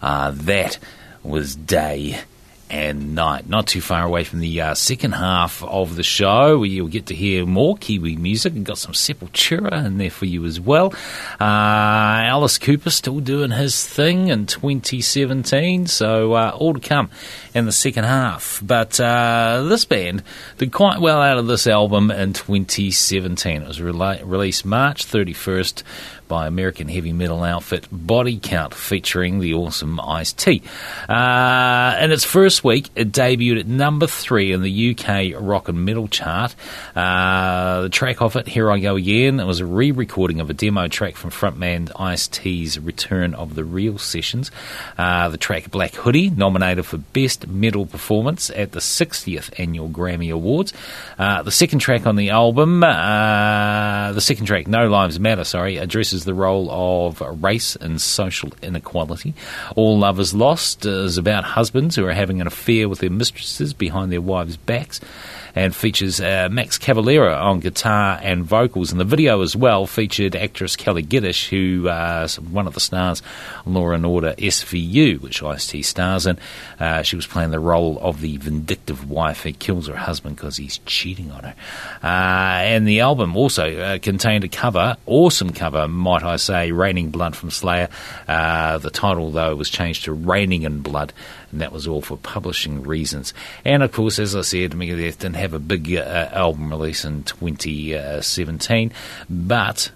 Uh, 0.00 0.30
that 0.30 0.78
was 1.24 1.56
Day 1.56 2.20
and 2.70 3.14
Night. 3.14 3.48
Not 3.48 3.66
too 3.66 3.80
far 3.80 4.04
away 4.04 4.24
from 4.24 4.40
the 4.40 4.60
uh, 4.60 4.74
second 4.74 5.12
half 5.12 5.62
of 5.62 5.96
the 5.96 6.02
show, 6.02 6.58
where 6.58 6.68
you'll 6.68 6.88
get 6.88 7.06
to 7.06 7.14
hear 7.14 7.46
more 7.46 7.76
Kiwi 7.76 8.16
music 8.16 8.54
and 8.54 8.64
got 8.64 8.78
some 8.78 8.92
Sepultura 8.92 9.84
in 9.84 9.98
there 9.98 10.10
for 10.10 10.26
you 10.26 10.44
as 10.44 10.60
well. 10.60 10.92
Uh, 11.40 11.44
Alice 11.44 12.58
Cooper 12.58 12.90
still 12.90 13.20
doing 13.20 13.50
his 13.50 13.86
thing 13.86 14.28
in 14.28 14.46
2017, 14.46 15.86
so 15.86 16.34
uh, 16.34 16.52
all 16.54 16.74
to 16.74 16.80
come 16.80 17.10
in 17.54 17.64
the 17.64 17.72
second 17.72 18.04
half. 18.04 18.60
But 18.62 19.00
uh, 19.00 19.64
this 19.68 19.84
band 19.84 20.22
did 20.58 20.72
quite 20.72 21.00
well 21.00 21.20
out 21.20 21.38
of 21.38 21.46
this 21.46 21.66
album 21.66 22.10
in 22.10 22.32
2017. 22.32 23.62
It 23.62 23.68
was 23.68 23.78
rela- 23.78 24.22
released 24.24 24.64
March 24.64 25.06
31st 25.06 25.82
by 26.28 26.46
American 26.46 26.88
heavy 26.88 27.12
metal 27.12 27.42
outfit 27.42 27.88
Body 27.90 28.38
Count, 28.40 28.74
featuring 28.74 29.40
the 29.40 29.54
awesome 29.54 29.98
Ice 29.98 30.32
T. 30.32 30.62
Uh, 31.08 31.96
in 32.00 32.12
its 32.12 32.24
first 32.24 32.62
week, 32.62 32.90
it 32.94 33.10
debuted 33.10 33.60
at 33.60 33.66
number 33.66 34.06
three 34.06 34.52
in 34.52 34.62
the 34.62 34.90
UK 34.90 35.40
rock 35.40 35.68
and 35.68 35.84
metal 35.84 36.06
chart. 36.06 36.54
Uh, 36.94 37.82
the 37.82 37.88
track 37.88 38.22
off 38.22 38.36
it, 38.36 38.46
Here 38.46 38.70
I 38.70 38.78
Go 38.78 38.96
Again, 38.96 39.40
it 39.40 39.46
was 39.46 39.60
a 39.60 39.66
re 39.66 39.90
recording 39.90 40.40
of 40.40 40.50
a 40.50 40.54
demo 40.54 40.88
track 40.88 41.16
from 41.16 41.30
frontman 41.30 41.90
Ice 41.98 42.28
T's 42.28 42.78
Return 42.78 43.34
of 43.34 43.54
the 43.54 43.64
Real 43.64 43.98
Sessions. 43.98 44.50
Uh, 44.96 45.28
the 45.28 45.38
track 45.38 45.70
Black 45.70 45.94
Hoodie, 45.94 46.30
nominated 46.30 46.84
for 46.84 46.98
Best 46.98 47.46
Metal 47.48 47.86
Performance 47.86 48.50
at 48.50 48.72
the 48.72 48.80
60th 48.80 49.58
Annual 49.58 49.88
Grammy 49.90 50.32
Awards. 50.32 50.72
Uh, 51.18 51.42
the 51.42 51.50
second 51.50 51.78
track 51.78 52.06
on 52.06 52.16
the 52.16 52.30
album, 52.30 52.82
uh, 52.82 54.12
the 54.12 54.20
second 54.20 54.46
track, 54.46 54.66
No 54.66 54.88
Lives 54.88 55.18
Matter, 55.18 55.44
sorry, 55.44 55.76
addresses 55.76 56.17
the 56.24 56.34
role 56.34 56.70
of 56.70 57.20
race 57.42 57.76
and 57.76 58.00
social 58.00 58.52
inequality. 58.62 59.34
All 59.76 59.98
Love 59.98 60.20
is 60.20 60.34
Lost 60.34 60.84
is 60.86 61.18
about 61.18 61.44
husbands 61.44 61.96
who 61.96 62.06
are 62.06 62.12
having 62.12 62.40
an 62.40 62.46
affair 62.46 62.88
with 62.88 63.00
their 63.00 63.10
mistresses 63.10 63.74
behind 63.74 64.12
their 64.12 64.20
wives' 64.20 64.56
backs 64.56 65.00
and 65.58 65.74
features 65.74 66.20
uh, 66.20 66.48
Max 66.52 66.78
Cavalera 66.78 67.36
on 67.36 67.58
guitar 67.58 68.20
and 68.22 68.44
vocals. 68.44 68.92
And 68.92 69.00
the 69.00 69.04
video 69.04 69.42
as 69.42 69.56
well 69.56 69.86
featured 69.86 70.36
actress 70.36 70.76
Kelli 70.76 71.06
Giddish, 71.06 71.48
who 71.48 71.88
uh, 71.88 72.28
one 72.50 72.68
of 72.68 72.74
the 72.74 72.80
stars 72.80 73.22
Law 73.66 73.90
and 73.90 74.06
Order 74.06 74.34
SVU, 74.38 75.20
which 75.20 75.42
Ice-T 75.42 75.82
stars 75.82 76.26
in. 76.26 76.38
Uh, 76.78 77.02
she 77.02 77.16
was 77.16 77.26
playing 77.26 77.50
the 77.50 77.58
role 77.58 77.98
of 78.00 78.20
the 78.20 78.36
vindictive 78.36 79.10
wife 79.10 79.42
who 79.42 79.52
kills 79.52 79.88
her 79.88 79.96
husband 79.96 80.36
because 80.36 80.56
he's 80.56 80.78
cheating 80.86 81.32
on 81.32 81.42
her. 81.42 81.54
Uh, 82.04 82.62
and 82.62 82.86
the 82.86 83.00
album 83.00 83.36
also 83.36 83.76
uh, 83.80 83.98
contained 83.98 84.44
a 84.44 84.48
cover, 84.48 84.96
awesome 85.06 85.52
cover, 85.52 85.88
might 85.88 86.22
I 86.22 86.36
say, 86.36 86.70
Raining 86.70 87.10
Blood 87.10 87.34
from 87.34 87.50
Slayer. 87.50 87.88
Uh, 88.28 88.78
the 88.78 88.90
title, 88.90 89.32
though, 89.32 89.56
was 89.56 89.70
changed 89.70 90.04
to 90.04 90.12
Raining 90.12 90.62
in 90.62 90.82
Blood 90.82 91.12
and 91.50 91.60
that 91.60 91.72
was 91.72 91.86
all 91.86 92.02
for 92.02 92.16
publishing 92.16 92.82
reasons. 92.82 93.34
And 93.64 93.82
of 93.82 93.92
course, 93.92 94.18
as 94.18 94.36
I 94.36 94.42
said, 94.42 94.72
Megadeth 94.72 95.18
didn't 95.18 95.36
have 95.36 95.54
a 95.54 95.58
big 95.58 95.94
uh, 95.94 96.28
album 96.32 96.70
release 96.70 97.04
in 97.04 97.22
2017, 97.24 98.92
but 99.28 99.90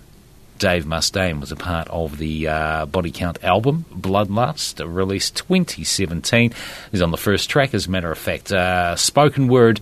Dave 0.59 0.85
Mustaine 0.85 1.41
was 1.41 1.51
a 1.51 1.57
part 1.57 1.89
of 1.89 2.19
the 2.19 2.47
uh, 2.47 2.87
Body 2.87 3.11
Count 3.11 3.43
album, 3.43 3.85
Bloodlust, 3.93 4.81
released 4.87 5.37
2017. 5.37 6.53
He's 6.93 7.03
on 7.03 7.11
the 7.11 7.17
first 7.17 7.51
track, 7.51 7.75
as 7.75 7.87
a 7.87 7.91
matter 7.91 8.13
of 8.13 8.19
fact, 8.19 8.53
uh, 8.53 8.95
spoken 8.97 9.49
word 9.49 9.81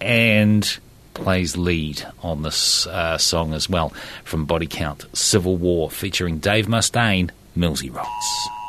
and 0.00 0.78
plays 1.14 1.56
lead 1.56 2.06
on 2.22 2.42
this 2.42 2.86
uh, 2.86 3.16
song 3.18 3.54
as 3.54 3.68
well 3.68 3.90
from 4.24 4.44
Body 4.44 4.66
Count 4.66 5.06
Civil 5.16 5.56
War, 5.56 5.90
featuring 5.90 6.38
Dave 6.38 6.66
Mustaine, 6.66 7.30
Millsy 7.56 7.94
Rocks. 7.94 8.61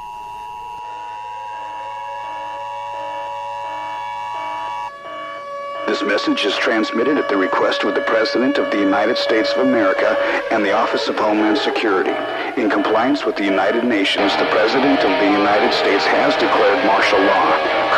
This 5.86 6.02
message 6.02 6.46
is 6.46 6.56
transmitted 6.56 7.18
at 7.18 7.28
the 7.28 7.36
request 7.36 7.84
of 7.84 7.94
the 7.94 8.08
President 8.08 8.58
of 8.58 8.72
the 8.72 8.80
United 8.80 9.18
States 9.18 9.52
of 9.52 9.68
America 9.68 10.16
and 10.50 10.64
the 10.64 10.72
Office 10.72 11.10
of 11.10 11.20
Homeland 11.20 11.58
Security. 11.58 12.16
In 12.56 12.72
compliance 12.72 13.26
with 13.26 13.36
the 13.36 13.44
United 13.44 13.84
Nations, 13.84 14.32
the 14.40 14.48
President 14.48 15.04
of 15.04 15.12
the 15.20 15.28
United 15.28 15.76
States 15.76 16.08
has 16.08 16.40
declared 16.40 16.80
martial 16.88 17.20
law. 17.20 17.48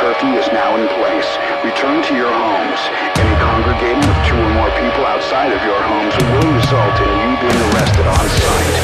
Curfew 0.02 0.34
is 0.34 0.50
now 0.50 0.74
in 0.82 0.90
place. 0.98 1.30
Return 1.62 2.02
to 2.10 2.14
your 2.18 2.34
homes. 2.34 2.82
Any 3.22 3.36
congregating 3.38 4.02
of 4.02 4.18
two 4.26 4.34
or 4.34 4.52
more 4.58 4.72
people 4.82 5.06
outside 5.06 5.54
of 5.54 5.62
your 5.62 5.78
homes 5.78 6.18
will 6.18 6.50
result 6.58 6.96
in 7.06 7.12
you 7.22 7.32
being 7.38 7.62
arrested 7.70 8.08
on 8.10 8.26
site. 8.34 8.78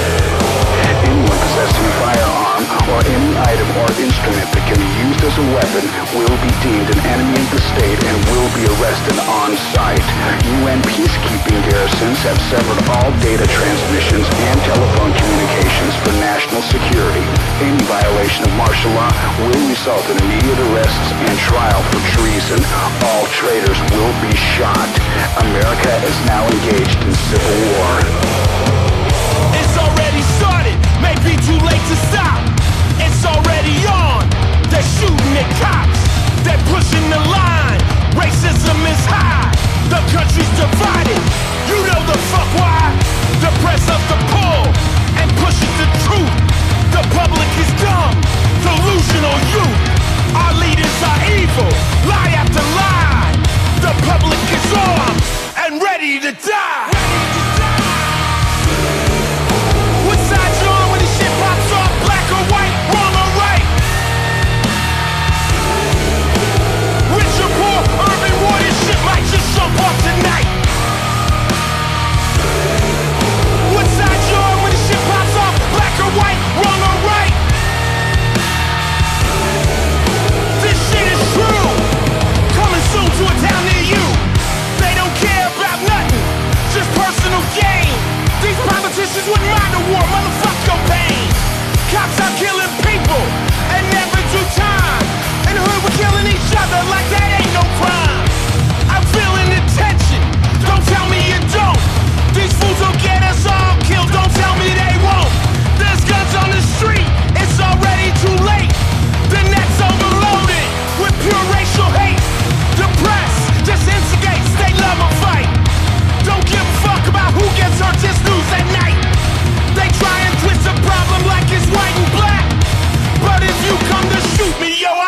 Anyone 1.09 1.41
possessing 1.41 1.85
a 1.89 1.93
firearm 2.05 2.50
or 2.91 2.99
any 3.07 3.31
item 3.47 3.67
or 3.79 3.87
instrument 4.03 4.47
that 4.51 4.63
can 4.67 4.75
be 4.75 4.91
used 5.07 5.23
as 5.23 5.35
a 5.39 5.45
weapon 5.55 5.83
will 6.11 6.37
be 6.43 6.51
deemed 6.59 6.91
an 6.91 6.99
enemy 7.07 7.39
of 7.39 7.47
the 7.55 7.61
state 7.71 7.99
and 8.03 8.15
will 8.35 8.51
be 8.51 8.67
arrested 8.75 9.15
on 9.31 9.55
site. 9.71 10.03
UN 10.59 10.83
peacekeeping 10.91 11.55
garrisons 11.71 12.19
have 12.27 12.35
severed 12.51 12.79
all 12.91 13.09
data 13.23 13.47
transmissions 13.47 14.27
and 14.27 14.55
telephone 14.67 15.11
communications 15.15 15.93
for 16.03 16.11
national 16.19 16.59
security. 16.67 17.23
Any 17.63 17.79
violation 17.87 18.43
of 18.43 18.51
martial 18.59 18.91
law 18.91 19.11
will 19.39 19.63
result 19.71 20.03
in 20.11 20.19
immediate 20.27 20.59
arrests 20.71 21.09
and 21.15 21.35
trial 21.39 21.79
for 21.95 21.99
treason. 22.19 22.59
All 23.07 23.23
traitors 23.31 23.79
will 23.95 24.13
be 24.19 24.35
shot. 24.35 24.91
America 25.39 25.91
is 26.03 26.17
now 26.27 26.43
engaged 26.43 26.99
in 27.07 27.13
civil 27.31 27.55
war. 27.71 27.91
It's 29.55 29.75
already 29.79 30.23
started, 30.35 30.75
may 30.99 31.15
be 31.23 31.39
too 31.39 31.55
late 31.63 31.83
to 31.87 31.97
stop. 32.11 32.60
It's 33.63 33.69
already 33.69 33.85
on. 33.85 34.25
They're 34.69 34.81
shooting 34.97 35.33
at 35.37 35.49
cops. 35.61 36.01
They're 36.41 36.63
pushing 36.73 37.05
the 37.09 37.21
line. 37.29 37.77
Racism 38.17 38.77
is 38.89 39.01
high. 39.05 39.53
The 39.85 40.01
country's 40.09 40.49
divided. 40.57 41.21
You 41.69 41.77
know 41.85 42.01
the 42.09 42.17
fuck 42.33 42.49
why? 42.57 42.89
The 43.37 43.51
press 43.61 43.85
of 43.85 44.01
the 44.09 44.17
pull 44.33 44.65
and 45.21 45.29
pushes 45.37 45.73
the 45.77 45.87
truth. 46.09 46.37
The 46.89 47.03
public 47.13 47.49
is 47.61 47.69
dumb, 47.77 48.17
delusional 48.65 49.37
youth. 49.53 49.81
Our 50.33 50.53
leaders 50.57 50.97
are 51.05 51.21
evil, 51.29 51.71
lie 52.09 52.33
after 52.33 52.65
lie. 52.81 53.29
The 53.85 53.93
public 54.09 54.41
is 54.57 54.65
armed 54.73 55.21
and 55.57 55.81
ready 55.81 56.19
to 56.19 56.31
die. 56.33 56.90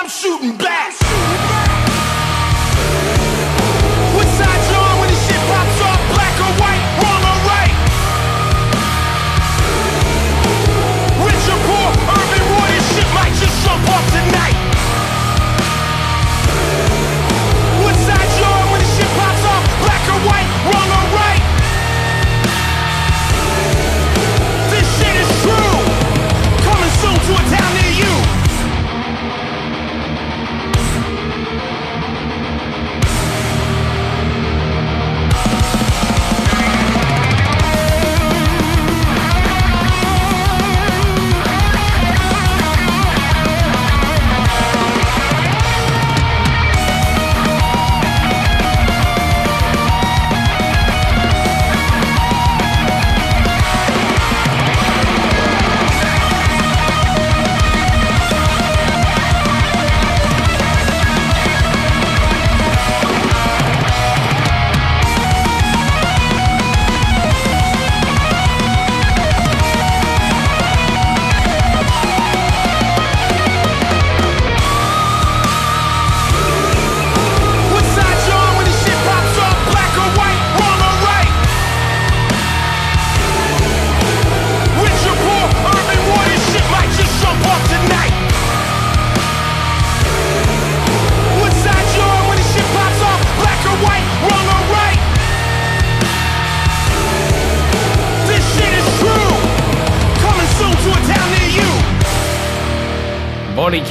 I'm 0.04 0.10
shooting 0.10 0.58
back. 0.58 1.03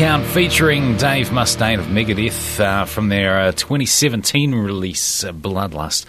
Count 0.02 0.26
featuring 0.26 0.96
Dave 0.96 1.28
Mustaine 1.28 1.78
of 1.78 1.86
Megadeth 1.86 2.58
uh, 2.58 2.86
from 2.86 3.08
their 3.08 3.38
uh, 3.38 3.52
2017 3.52 4.52
release, 4.52 5.22
uh, 5.22 5.30
Bloodlust. 5.30 6.06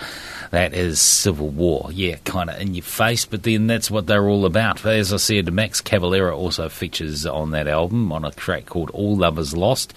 That 0.50 0.74
is 0.74 1.00
Civil 1.00 1.50
War. 1.50 1.92
Yeah, 1.92 2.16
kind 2.26 2.50
of 2.50 2.60
in 2.60 2.74
your 2.74 2.82
face, 2.82 3.26
but 3.26 3.44
then 3.44 3.68
that's 3.68 3.92
what 3.92 4.08
they're 4.08 4.28
all 4.28 4.48
about. 4.48 4.84
As 4.84 5.14
I 5.14 5.18
said, 5.18 5.54
Max 5.54 5.80
Cavalera 5.80 6.36
also 6.36 6.70
features 6.70 7.28
on 7.28 7.52
that 7.52 7.68
album 7.68 8.12
on 8.12 8.26
a 8.26 8.32
track 8.32 8.66
called 8.66 8.90
All 8.90 9.16
Love 9.16 9.38
Is 9.38 9.56
Lost. 9.56 9.94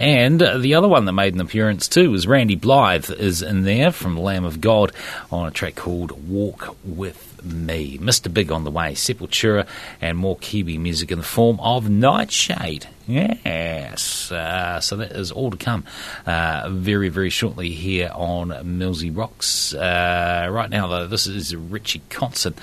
And 0.00 0.42
uh, 0.42 0.58
the 0.58 0.74
other 0.74 0.88
one 0.88 1.04
that 1.04 1.12
made 1.12 1.34
an 1.34 1.40
appearance 1.40 1.86
too 1.86 2.10
was 2.10 2.26
Randy 2.26 2.56
Blythe 2.56 3.10
is 3.12 3.42
in 3.42 3.62
there 3.62 3.92
from 3.92 4.18
Lamb 4.18 4.44
of 4.44 4.60
God 4.60 4.90
on 5.30 5.46
a 5.46 5.52
track 5.52 5.76
called 5.76 6.28
Walk 6.28 6.76
With 6.84 7.44
me. 7.44 7.96
Mr. 7.98 8.32
Big 8.32 8.50
on 8.50 8.64
the 8.64 8.72
way, 8.72 8.94
Sepultura, 8.94 9.68
and 10.00 10.18
more 10.18 10.36
Kiwi 10.36 10.78
music 10.78 11.12
in 11.12 11.18
the 11.18 11.24
form 11.24 11.60
of 11.60 11.88
Nightshade. 11.88 12.88
Yes. 13.06 14.32
Uh, 14.32 14.80
so 14.80 14.96
that 14.96 15.12
is 15.12 15.30
all 15.30 15.50
to 15.50 15.56
come 15.56 15.84
uh, 16.26 16.68
very, 16.70 17.08
very 17.08 17.30
shortly 17.30 17.70
here 17.70 18.10
on 18.12 18.48
Millsy 18.48 19.16
Rocks. 19.16 19.74
Uh, 19.74 20.48
right 20.50 20.68
now, 20.70 20.88
though, 20.88 21.06
this 21.06 21.26
is 21.26 21.54
Richie 21.54 22.02
Kotzen. 22.10 22.54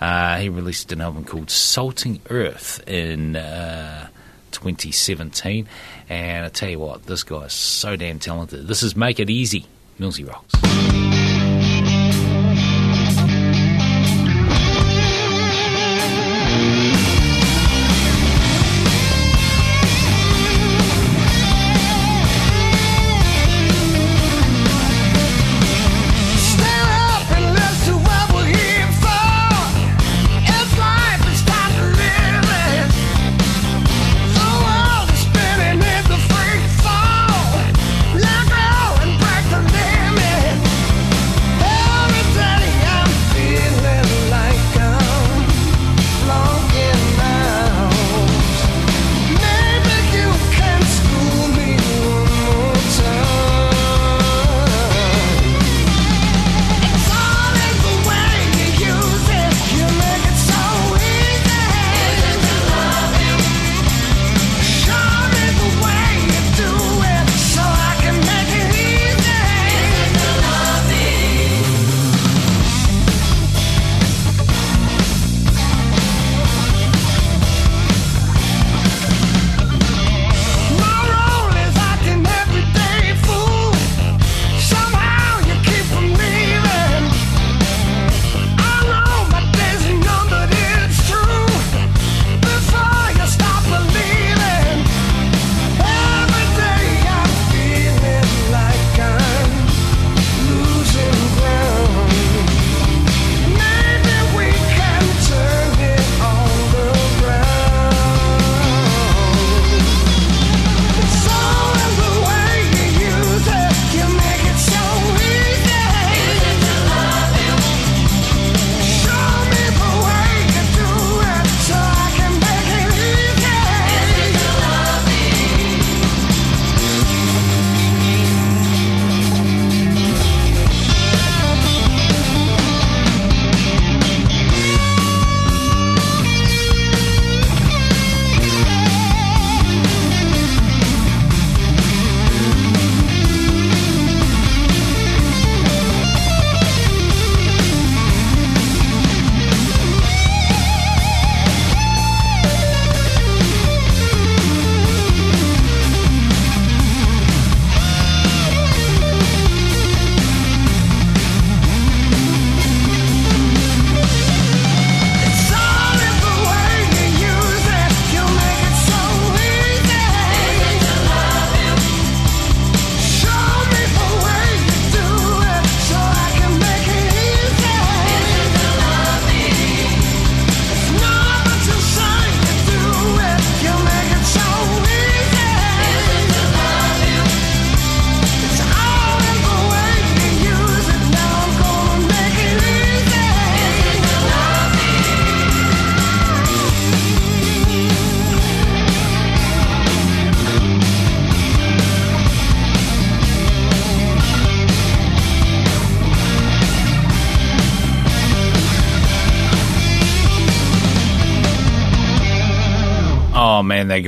Uh, 0.00 0.38
he 0.38 0.48
released 0.48 0.92
an 0.92 1.00
album 1.00 1.24
called 1.24 1.50
Salting 1.50 2.20
Earth 2.30 2.82
in. 2.86 3.36
Uh, 3.36 4.08
2017, 4.52 5.66
and 6.10 6.46
I 6.46 6.48
tell 6.50 6.68
you 6.68 6.78
what, 6.78 7.06
this 7.06 7.24
guy 7.24 7.44
is 7.44 7.54
so 7.54 7.96
damn 7.96 8.18
talented. 8.18 8.68
This 8.68 8.82
is 8.82 8.94
Make 8.94 9.18
It 9.18 9.30
Easy, 9.30 9.66
Millsy 9.98 10.28
Rocks. 10.28 11.01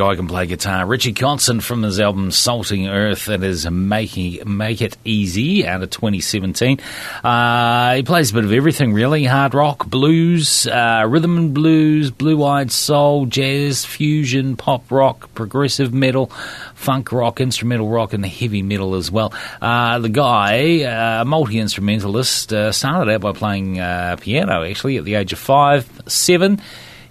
Guy 0.05 0.17
can 0.17 0.29
play 0.29 0.45
guitar. 0.45 0.85
Richie 0.85 1.15
Kotzen 1.15 1.63
from 1.63 1.83
his 1.83 1.99
album 1.99 2.31
Salting 2.31 2.89
Earth 2.89 3.25
that 3.25 3.43
is 3.43 3.71
making 3.71 4.41
Make 4.45 4.83
It 4.83 4.99
Easy 5.03 5.67
out 5.67 5.83
of 5.83 5.89
2017. 5.89 6.79
Uh, 7.23 7.95
he 7.95 8.03
plays 8.03 8.31
a 8.31 8.35
bit 8.35 8.45
of 8.45 8.53
everything 8.53 8.93
really. 8.93 9.25
Hard 9.25 9.55
rock, 9.55 9.87
blues, 9.87 10.67
uh, 10.67 11.07
rhythm 11.09 11.39
and 11.39 11.55
blues, 11.55 12.11
blue-eyed 12.11 12.71
soul, 12.71 13.25
jazz, 13.25 13.87
fusion, 13.87 14.57
pop 14.57 14.91
rock, 14.91 15.33
progressive 15.35 15.95
metal, 15.95 16.27
funk 16.75 17.11
rock, 17.11 17.41
instrumental 17.41 17.89
rock 17.89 18.13
and 18.13 18.27
heavy 18.27 18.61
metal 18.61 18.97
as 18.97 19.11
well. 19.11 19.33
Uh, 19.63 20.01
the 20.01 20.11
guy, 20.11 20.83
uh, 20.83 21.25
multi-instrumentalist, 21.25 22.53
uh, 22.53 22.73
started 22.73 23.11
out 23.11 23.23
by 23.23 23.33
playing 23.33 23.81
uh, 23.81 24.17
piano 24.21 24.65
actually 24.65 24.99
at 24.99 25.05
the 25.05 25.15
age 25.15 25.33
of 25.33 25.39
five, 25.39 25.89
seven. 26.07 26.61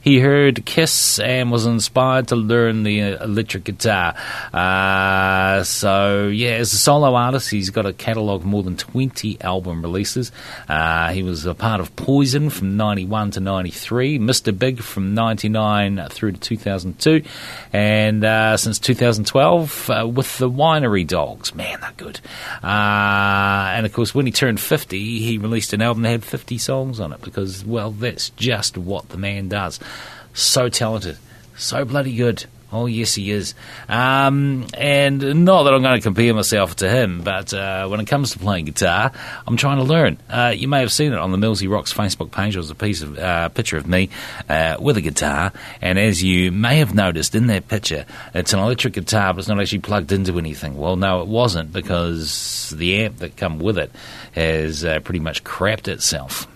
He 0.03 0.19
heard 0.19 0.65
Kiss 0.65 1.17
and 1.17 1.51
was 1.51 1.65
inspired 1.65 2.27
to 2.27 2.35
learn 2.35 2.83
the 2.83 3.01
uh, 3.01 3.23
electric 3.23 3.63
guitar. 3.63 4.15
Uh, 4.53 5.63
so, 5.63 6.27
yeah, 6.27 6.51
as 6.51 6.73
a 6.73 6.77
solo 6.77 7.15
artist, 7.15 7.49
he's 7.49 7.69
got 7.69 7.85
a 7.85 7.93
catalogue 7.93 8.41
of 8.41 8.45
more 8.45 8.63
than 8.63 8.75
20 8.75 9.41
album 9.41 9.81
releases. 9.81 10.31
Uh, 10.67 11.11
he 11.11 11.23
was 11.23 11.45
a 11.45 11.55
part 11.55 11.79
of 11.79 11.95
Poison 11.95 12.49
from 12.49 12.75
91 12.75 13.31
to 13.31 13.39
93, 13.39 14.19
Mr. 14.19 14.57
Big 14.57 14.79
from 14.79 15.13
99 15.13 16.07
through 16.09 16.33
to 16.33 16.39
2002, 16.39 17.23
and 17.71 18.23
uh, 18.23 18.57
since 18.57 18.79
2012 18.79 19.89
uh, 19.89 20.07
with 20.07 20.37
the 20.37 20.49
Winery 20.49 21.07
Dogs. 21.07 21.55
Man, 21.55 21.79
they're 21.79 21.91
good. 21.95 22.19
Uh, 22.61 23.71
and 23.73 23.85
of 23.85 23.93
course, 23.93 24.13
when 24.13 24.25
he 24.25 24.31
turned 24.31 24.59
50, 24.59 25.19
he 25.19 25.37
released 25.37 25.73
an 25.73 25.81
album 25.81 26.03
that 26.03 26.09
had 26.09 26.23
50 26.25 26.57
songs 26.57 26.99
on 26.99 27.13
it 27.13 27.21
because, 27.21 27.63
well, 27.63 27.91
that's 27.91 28.29
just 28.31 28.77
what 28.77 29.09
the 29.09 29.17
man 29.17 29.47
does. 29.47 29.79
So 30.33 30.69
talented, 30.69 31.17
so 31.55 31.85
bloody 31.85 32.15
good. 32.15 32.45
Oh, 32.73 32.87
yes, 32.87 33.13
he 33.13 33.29
is. 33.29 33.53
Um, 33.87 34.65
and 34.73 35.45
not 35.45 35.63
that 35.63 35.75
I'm 35.75 35.83
going 35.83 35.99
to 35.99 36.01
compare 36.01 36.33
myself 36.33 36.77
to 36.77 36.89
him, 36.89 37.21
but 37.21 37.53
uh, 37.53 37.87
when 37.87 37.99
it 37.99 38.07
comes 38.07 38.31
to 38.31 38.39
playing 38.39 38.65
guitar, 38.65 39.11
I'm 39.45 39.57
trying 39.57 39.77
to 39.77 39.83
learn. 39.83 40.17
Uh, 40.27 40.55
you 40.57 40.67
may 40.67 40.79
have 40.79 40.91
seen 40.91 41.13
it 41.13 41.19
on 41.19 41.29
the 41.29 41.37
Millsy 41.37 41.69
Rocks 41.69 41.93
Facebook 41.93 42.31
page. 42.31 42.55
It 42.55 42.57
was 42.57 42.71
a 42.71 42.75
piece 42.75 43.03
of 43.03 43.19
uh, 43.19 43.49
picture 43.49 43.77
of 43.77 43.85
me 43.85 44.09
uh, 44.49 44.77
with 44.79 44.97
a 44.97 45.01
guitar, 45.01 45.53
and 45.81 45.99
as 45.99 46.23
you 46.23 46.51
may 46.51 46.77
have 46.77 46.95
noticed 46.95 47.35
in 47.35 47.45
that 47.47 47.67
picture, 47.67 48.07
it's 48.33 48.53
an 48.53 48.59
electric 48.59 48.95
guitar, 48.95 49.35
but 49.35 49.41
it's 49.41 49.47
not 49.47 49.61
actually 49.61 49.79
plugged 49.79 50.11
into 50.11 50.39
anything. 50.39 50.75
Well, 50.75 50.95
no, 50.95 51.21
it 51.21 51.27
wasn't 51.27 51.71
because 51.71 52.73
the 52.75 53.03
amp 53.03 53.17
that 53.17 53.37
come 53.37 53.59
with 53.59 53.77
it 53.77 53.91
has 54.31 54.83
uh, 54.83 54.99
pretty 55.01 55.19
much 55.19 55.43
crapped 55.43 55.87
itself. 55.87 56.47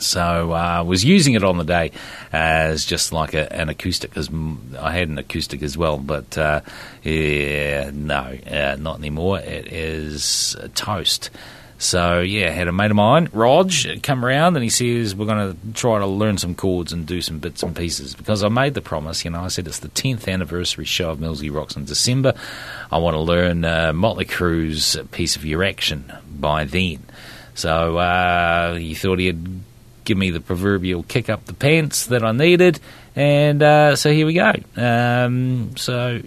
So 0.00 0.52
I 0.52 0.78
uh, 0.78 0.84
was 0.84 1.04
using 1.04 1.34
it 1.34 1.44
on 1.44 1.58
the 1.58 1.64
day 1.64 1.92
as 2.32 2.84
just 2.84 3.12
like 3.12 3.34
a, 3.34 3.52
an 3.52 3.68
acoustic, 3.68 4.10
because 4.10 4.30
I 4.78 4.92
had 4.92 5.08
an 5.08 5.18
acoustic 5.18 5.62
as 5.62 5.76
well. 5.76 5.98
But 5.98 6.36
uh, 6.36 6.60
yeah, 7.02 7.90
no, 7.92 8.36
uh, 8.50 8.76
not 8.78 8.98
anymore. 8.98 9.38
It 9.38 9.72
is 9.72 10.56
toast. 10.74 11.30
So 11.80 12.20
yeah, 12.20 12.50
had 12.50 12.68
a 12.68 12.72
mate 12.72 12.90
of 12.90 12.98
mine, 12.98 13.30
Rog, 13.32 13.72
come 14.02 14.22
around 14.22 14.54
and 14.54 14.62
he 14.62 14.68
says 14.68 15.14
we're 15.14 15.24
going 15.24 15.56
to 15.56 15.72
try 15.72 15.98
to 15.98 16.06
learn 16.06 16.36
some 16.36 16.54
chords 16.54 16.92
and 16.92 17.06
do 17.06 17.22
some 17.22 17.38
bits 17.38 17.62
and 17.62 17.74
pieces 17.74 18.14
because 18.14 18.44
I 18.44 18.48
made 18.48 18.74
the 18.74 18.82
promise. 18.82 19.24
You 19.24 19.30
know, 19.30 19.40
I 19.40 19.48
said 19.48 19.66
it's 19.66 19.78
the 19.78 19.88
tenth 19.88 20.28
anniversary 20.28 20.84
show 20.84 21.08
of 21.08 21.20
Millsy 21.20 21.50
Rocks 21.50 21.76
in 21.76 21.86
December. 21.86 22.34
I 22.92 22.98
want 22.98 23.14
to 23.14 23.20
learn 23.20 23.64
uh, 23.64 23.94
Motley 23.94 24.26
Crue's 24.26 24.94
"Piece 25.10 25.36
of 25.36 25.46
Your 25.46 25.64
Action" 25.64 26.12
by 26.38 26.64
then. 26.64 27.02
So 27.54 27.96
uh, 27.96 28.74
he 28.74 28.94
thought 28.94 29.18
he'd 29.18 29.62
give 30.10 30.18
me 30.18 30.30
the 30.30 30.40
proverbial 30.40 31.04
kick 31.04 31.30
up 31.30 31.44
the 31.44 31.54
pants 31.54 32.06
that 32.06 32.24
I 32.24 32.32
needed, 32.32 32.80
and 33.14 33.62
uh, 33.62 33.94
so 33.94 34.12
here 34.12 34.26
we 34.26 34.34
go. 34.34 34.52
Um, 34.74 35.76
so, 35.76 36.20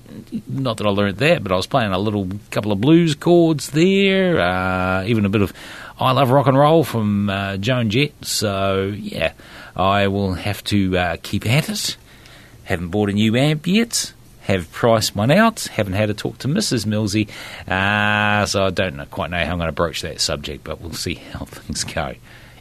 not 0.47 0.77
that 0.77 0.87
I 0.87 0.89
learned 0.89 1.17
that, 1.17 1.43
but 1.43 1.51
I 1.51 1.55
was 1.57 1.67
playing 1.67 1.91
a 1.91 1.99
little 1.99 2.29
couple 2.49 2.71
of 2.71 2.79
blues 2.79 3.13
chords 3.13 3.71
there, 3.71 4.39
uh, 4.39 5.03
even 5.03 5.25
a 5.25 5.29
bit 5.29 5.41
of 5.41 5.51
I 5.99 6.13
Love 6.13 6.29
Rock 6.29 6.47
and 6.47 6.57
Roll 6.57 6.85
from 6.85 7.29
uh, 7.29 7.57
Joan 7.57 7.89
Jett. 7.89 8.13
So, 8.21 8.95
yeah, 8.97 9.33
I 9.75 10.07
will 10.07 10.35
have 10.35 10.63
to 10.65 10.97
uh, 10.97 11.17
keep 11.21 11.45
at 11.45 11.67
it. 11.67 11.97
Haven't 12.63 12.87
bought 12.87 13.09
a 13.09 13.13
new 13.13 13.35
amp 13.35 13.67
yet. 13.67 14.13
Have 14.43 14.71
priced 14.71 15.13
one 15.13 15.29
out. 15.29 15.67
Haven't 15.73 15.93
had 15.93 16.09
a 16.09 16.13
talk 16.13 16.37
to 16.37 16.47
Mrs. 16.47 16.85
Millsy, 16.85 17.27
uh, 17.69 18.45
so 18.45 18.63
I 18.63 18.69
don't 18.69 19.11
quite 19.11 19.29
know 19.29 19.43
how 19.43 19.51
I'm 19.51 19.57
going 19.57 19.67
to 19.67 19.73
broach 19.73 20.03
that 20.03 20.21
subject, 20.21 20.63
but 20.63 20.79
we'll 20.79 20.93
see 20.93 21.15
how 21.15 21.39
things 21.45 21.83
go. 21.83 22.15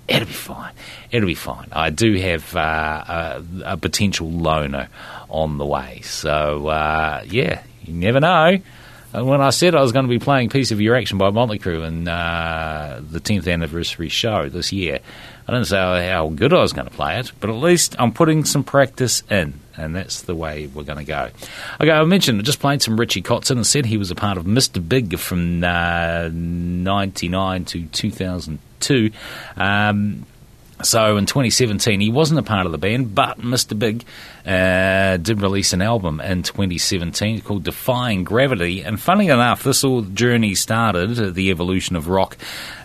It'll 0.09 0.27
be 0.27 0.33
fine. 0.33 0.73
It'll 1.11 1.27
be 1.27 1.35
fine. 1.35 1.69
I 1.73 1.91
do 1.91 2.15
have 2.17 2.57
uh, 2.57 3.05
a, 3.09 3.45
a, 3.65 3.77
potential 3.77 4.29
loaner 4.29 4.89
on 5.29 5.59
the 5.59 5.65
way. 5.65 6.01
So, 6.03 6.67
uh, 6.67 7.23
yeah, 7.27 7.63
you 7.85 7.95
never 7.95 8.21
know. 8.21 8.59
And 9.15 9.27
when 9.27 9.41
I 9.41 9.51
said 9.51 9.75
I 9.75 9.83
was 9.83 9.93
going 9.93 10.07
to 10.07 10.11
be 10.11 10.19
playing 10.19 10.49
Piece 10.49 10.71
of 10.71 10.81
Your 10.81 10.97
Action 10.97 11.19
by 11.19 11.31
Motley 11.31 11.61
in 11.65 12.09
uh, 12.09 13.01
the 13.03 13.21
10th 13.21 13.51
anniversary 13.51 14.09
show 14.09 14.49
this 14.49 14.73
year, 14.73 15.01
I 15.47 15.53
didn't 15.53 15.67
say 15.67 16.09
how 16.09 16.29
good 16.29 16.55
I 16.55 16.61
was 16.61 16.73
going 16.73 16.89
to 16.89 16.95
play 16.95 17.19
it, 17.19 17.31
but 17.39 17.51
at 17.51 17.57
least 17.57 17.95
I'm 17.99 18.13
putting 18.13 18.45
some 18.45 18.65
practice 18.65 19.23
in, 19.31 19.61
and 19.77 19.95
that's 19.95 20.23
the 20.23 20.35
way 20.35 20.67
we're 20.67 20.85
going 20.85 20.99
to 20.99 21.05
go. 21.05 21.29
Okay, 21.79 21.91
I 21.91 22.03
mentioned 22.05 22.41
I 22.41 22.43
just 22.43 22.61
played 22.61 22.81
some 22.81 22.99
Richie 22.99 23.23
Kotzen 23.23 23.53
and 23.53 23.67
said 23.67 23.85
he 23.85 23.99
was 23.99 24.11
a 24.11 24.15
part 24.15 24.39
of 24.39 24.45
Mr. 24.45 24.87
Big 24.87 25.19
from 25.19 25.63
uh, 25.63 26.31
99 26.33 27.65
to 27.67 27.85
2002. 27.87 28.72
Um, 29.57 30.27
so 30.85 31.17
in 31.17 31.27
2017, 31.27 32.01
he 32.01 32.11
wasn't 32.11 32.41
a 32.41 32.43
part 32.43 32.67
of 32.67 32.73
the 32.73 32.79
band, 32.79 33.15
but 33.15 33.39
Mr. 33.39 33.79
Big 33.79 34.05
uh, 34.45 35.17
did 35.17 35.41
release 35.41 35.73
an 35.73 35.81
album 35.83 36.21
in 36.21 36.43
2017 36.43 37.41
called 37.43 37.63
Defying 37.63 38.25
Gravity. 38.25 38.83
And 38.83 39.01
funny 39.01 39.29
enough, 39.29 39.63
this 39.63 39.85
all 39.85 40.03
journey 40.03 40.55
started, 40.55 41.19
uh, 41.19 41.31
the 41.31 41.51
evolution 41.51 41.95
of 41.95 42.09
rock, 42.09 42.37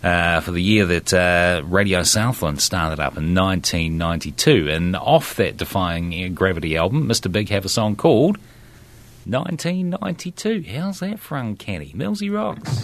uh, 0.04 0.42
for 0.42 0.52
the 0.52 0.62
year 0.62 0.86
that 0.86 1.14
uh, 1.14 1.64
Radio 1.66 2.04
Southland 2.04 2.62
started 2.62 3.00
up 3.00 3.18
in 3.18 3.34
1992. 3.34 4.70
And 4.70 4.96
off 4.96 5.36
that 5.36 5.58
Defying 5.58 6.34
Gravity 6.36 6.78
album, 6.78 7.08
Mr. 7.08 7.32
Big 7.32 7.50
have 7.50 7.66
a 7.66 7.70
song 7.70 7.96
called 7.96 8.38
1992. 9.26 10.66
How's 10.72 11.00
that 11.00 11.20
for 11.20 11.38
uncanny? 11.38 11.94
Millsy 11.96 12.32
Rocks. 12.34 12.84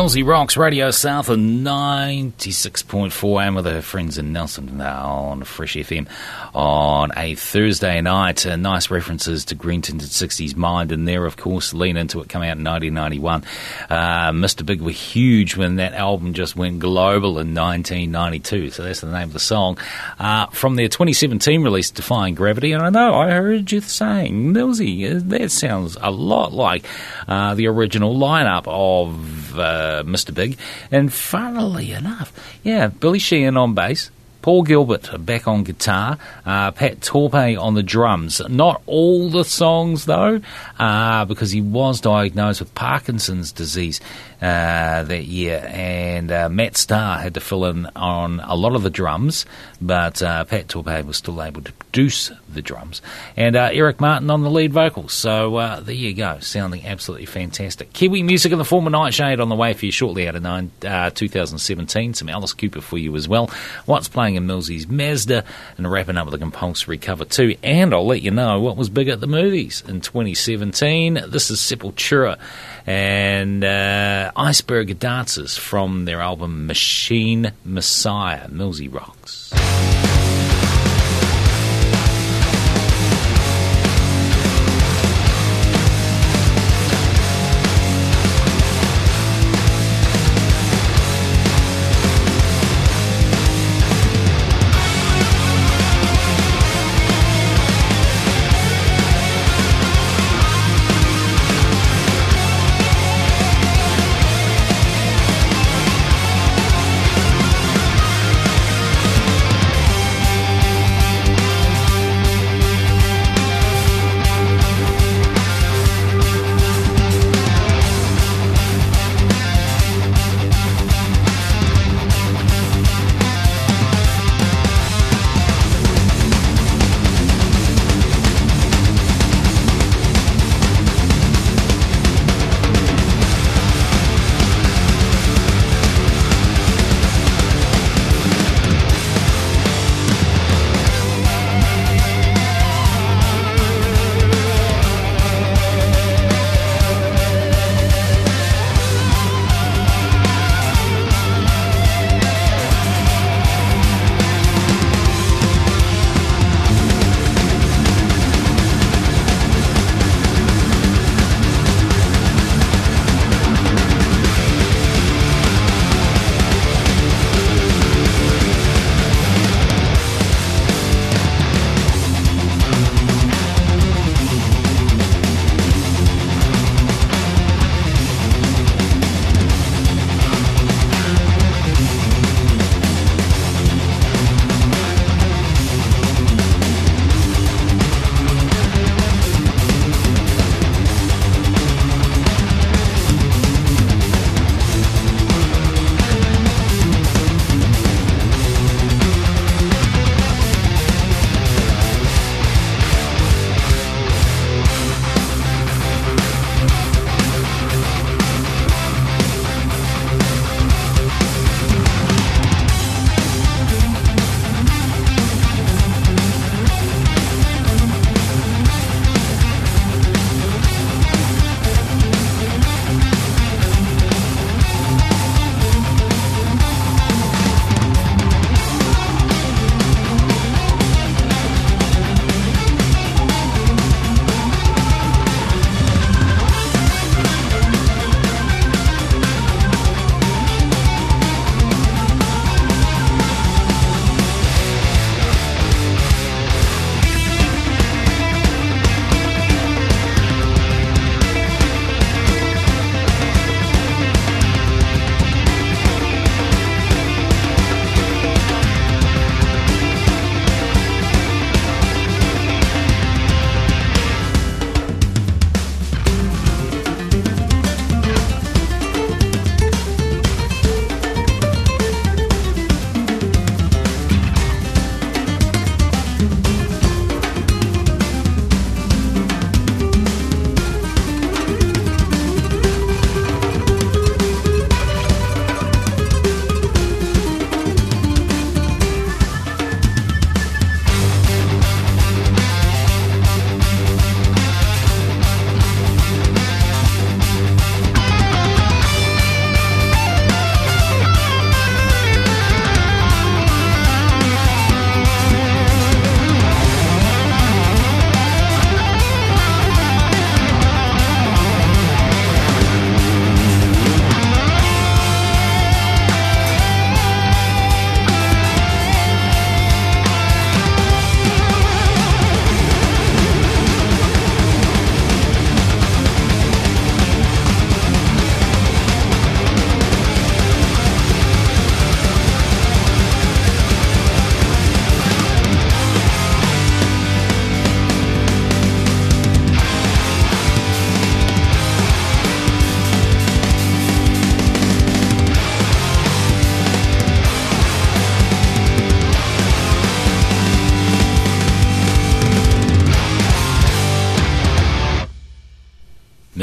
Millsy 0.00 0.26
Rocks 0.26 0.56
Radio 0.56 0.90
Southland 0.90 1.66
96.4 1.66 3.44
AM 3.44 3.54
with 3.54 3.66
her 3.66 3.82
friends 3.82 4.16
in 4.16 4.32
Nelson 4.32 4.78
now 4.78 5.10
on 5.10 5.44
Fresh 5.44 5.74
FM 5.74 6.08
on 6.54 7.10
a 7.14 7.34
Thursday 7.34 8.00
night. 8.00 8.46
Uh, 8.46 8.56
nice 8.56 8.90
references 8.90 9.44
to 9.44 9.54
Green 9.54 9.82
Tinted 9.82 10.08
60s 10.08 10.56
Mind 10.56 10.90
and 10.90 11.06
there, 11.06 11.26
of 11.26 11.36
course, 11.36 11.74
Lean 11.74 11.98
Into 11.98 12.22
It 12.22 12.30
come 12.30 12.40
out 12.40 12.56
in 12.56 12.64
1991. 12.64 13.44
Uh, 13.90 14.30
Mr. 14.32 14.64
Big 14.64 14.80
were 14.80 14.90
huge 14.90 15.54
when 15.54 15.76
that 15.76 15.92
album 15.92 16.32
just 16.32 16.56
went 16.56 16.78
global 16.78 17.38
in 17.38 17.54
1992, 17.54 18.70
so 18.70 18.82
that's 18.82 19.02
the 19.02 19.12
name 19.12 19.24
of 19.24 19.34
the 19.34 19.38
song. 19.38 19.76
Uh, 20.18 20.46
from 20.46 20.76
their 20.76 20.88
2017 20.88 21.62
release, 21.62 21.90
Defying 21.90 22.34
Gravity, 22.34 22.72
and 22.72 22.82
I 22.82 22.88
know 22.88 23.16
I 23.16 23.32
heard 23.32 23.70
you 23.70 23.82
saying, 23.82 24.54
Millsy, 24.54 25.14
uh, 25.14 25.20
that 25.24 25.50
sounds 25.50 25.98
a 26.00 26.10
lot 26.10 26.54
like 26.54 26.86
uh, 27.28 27.54
the 27.54 27.66
original 27.66 28.16
lineup 28.16 28.62
of 28.66 29.39
uh, 29.60 30.02
Mr. 30.04 30.34
Big. 30.34 30.58
And 30.90 31.12
funnily 31.12 31.92
enough, 31.92 32.32
yeah, 32.62 32.88
Billy 32.88 33.18
Sheehan 33.18 33.56
on 33.56 33.74
bass. 33.74 34.10
Paul 34.42 34.62
Gilbert 34.62 35.24
back 35.24 35.46
on 35.46 35.64
guitar, 35.64 36.18
uh, 36.46 36.70
Pat 36.70 37.00
Torpey 37.00 37.60
on 37.60 37.74
the 37.74 37.82
drums. 37.82 38.40
Not 38.48 38.82
all 38.86 39.28
the 39.28 39.44
songs 39.44 40.06
though, 40.06 40.40
uh, 40.78 41.24
because 41.26 41.50
he 41.50 41.60
was 41.60 42.00
diagnosed 42.00 42.60
with 42.60 42.74
Parkinson's 42.74 43.52
disease 43.52 44.00
uh, 44.40 45.02
that 45.04 45.24
year, 45.24 45.62
and 45.70 46.32
uh, 46.32 46.48
Matt 46.48 46.76
Starr 46.76 47.18
had 47.18 47.34
to 47.34 47.40
fill 47.40 47.66
in 47.66 47.86
on 47.94 48.40
a 48.40 48.54
lot 48.54 48.74
of 48.74 48.82
the 48.82 48.90
drums, 48.90 49.44
but 49.82 50.22
uh, 50.22 50.44
Pat 50.44 50.68
Torpey 50.68 51.04
was 51.04 51.18
still 51.18 51.42
able 51.42 51.60
to 51.60 51.72
produce 51.72 52.32
the 52.48 52.62
drums, 52.62 53.02
and 53.36 53.54
uh, 53.54 53.68
Eric 53.72 54.00
Martin 54.00 54.30
on 54.30 54.42
the 54.42 54.50
lead 54.50 54.72
vocals. 54.72 55.12
So 55.12 55.80
there 55.82 55.94
you 55.94 56.14
go, 56.14 56.38
sounding 56.40 56.86
absolutely 56.86 57.26
fantastic. 57.26 57.92
Kiwi 57.92 58.22
music 58.22 58.52
in 58.52 58.58
the 58.58 58.64
form 58.64 58.86
of 58.86 58.92
Nightshade 58.92 59.40
on 59.40 59.50
the 59.50 59.54
way 59.54 59.74
for 59.74 59.84
you 59.84 59.92
shortly 59.92 60.26
out 60.26 60.36
of 60.36 60.42
nine, 60.42 60.70
uh, 60.86 61.10
2017. 61.10 62.14
Some 62.14 62.28
Alice 62.28 62.54
Cooper 62.54 62.80
for 62.80 62.96
you 62.96 63.14
as 63.16 63.28
well. 63.28 63.50
What's 63.84 64.08
playing 64.08 64.29
in 64.36 64.46
Millsy's 64.46 64.88
Mazda, 64.88 65.44
and 65.76 65.90
wrapping 65.90 66.16
up 66.16 66.26
with 66.26 66.34
a 66.34 66.38
compulsory 66.38 66.98
cover 66.98 67.24
too. 67.24 67.56
And 67.62 67.92
I'll 67.94 68.06
let 68.06 68.22
you 68.22 68.30
know 68.30 68.60
what 68.60 68.76
was 68.76 68.88
big 68.88 69.08
at 69.08 69.20
the 69.20 69.26
movies 69.26 69.82
in 69.86 70.00
2017. 70.00 71.24
This 71.28 71.50
is 71.50 71.58
Sepultura 71.58 72.38
and 72.86 73.64
uh, 73.64 74.32
Iceberg 74.36 74.98
Dancers 74.98 75.56
from 75.56 76.04
their 76.04 76.20
album 76.20 76.66
Machine 76.66 77.52
Messiah. 77.64 78.48
Millsy 78.48 78.92
rocks. 78.92 79.52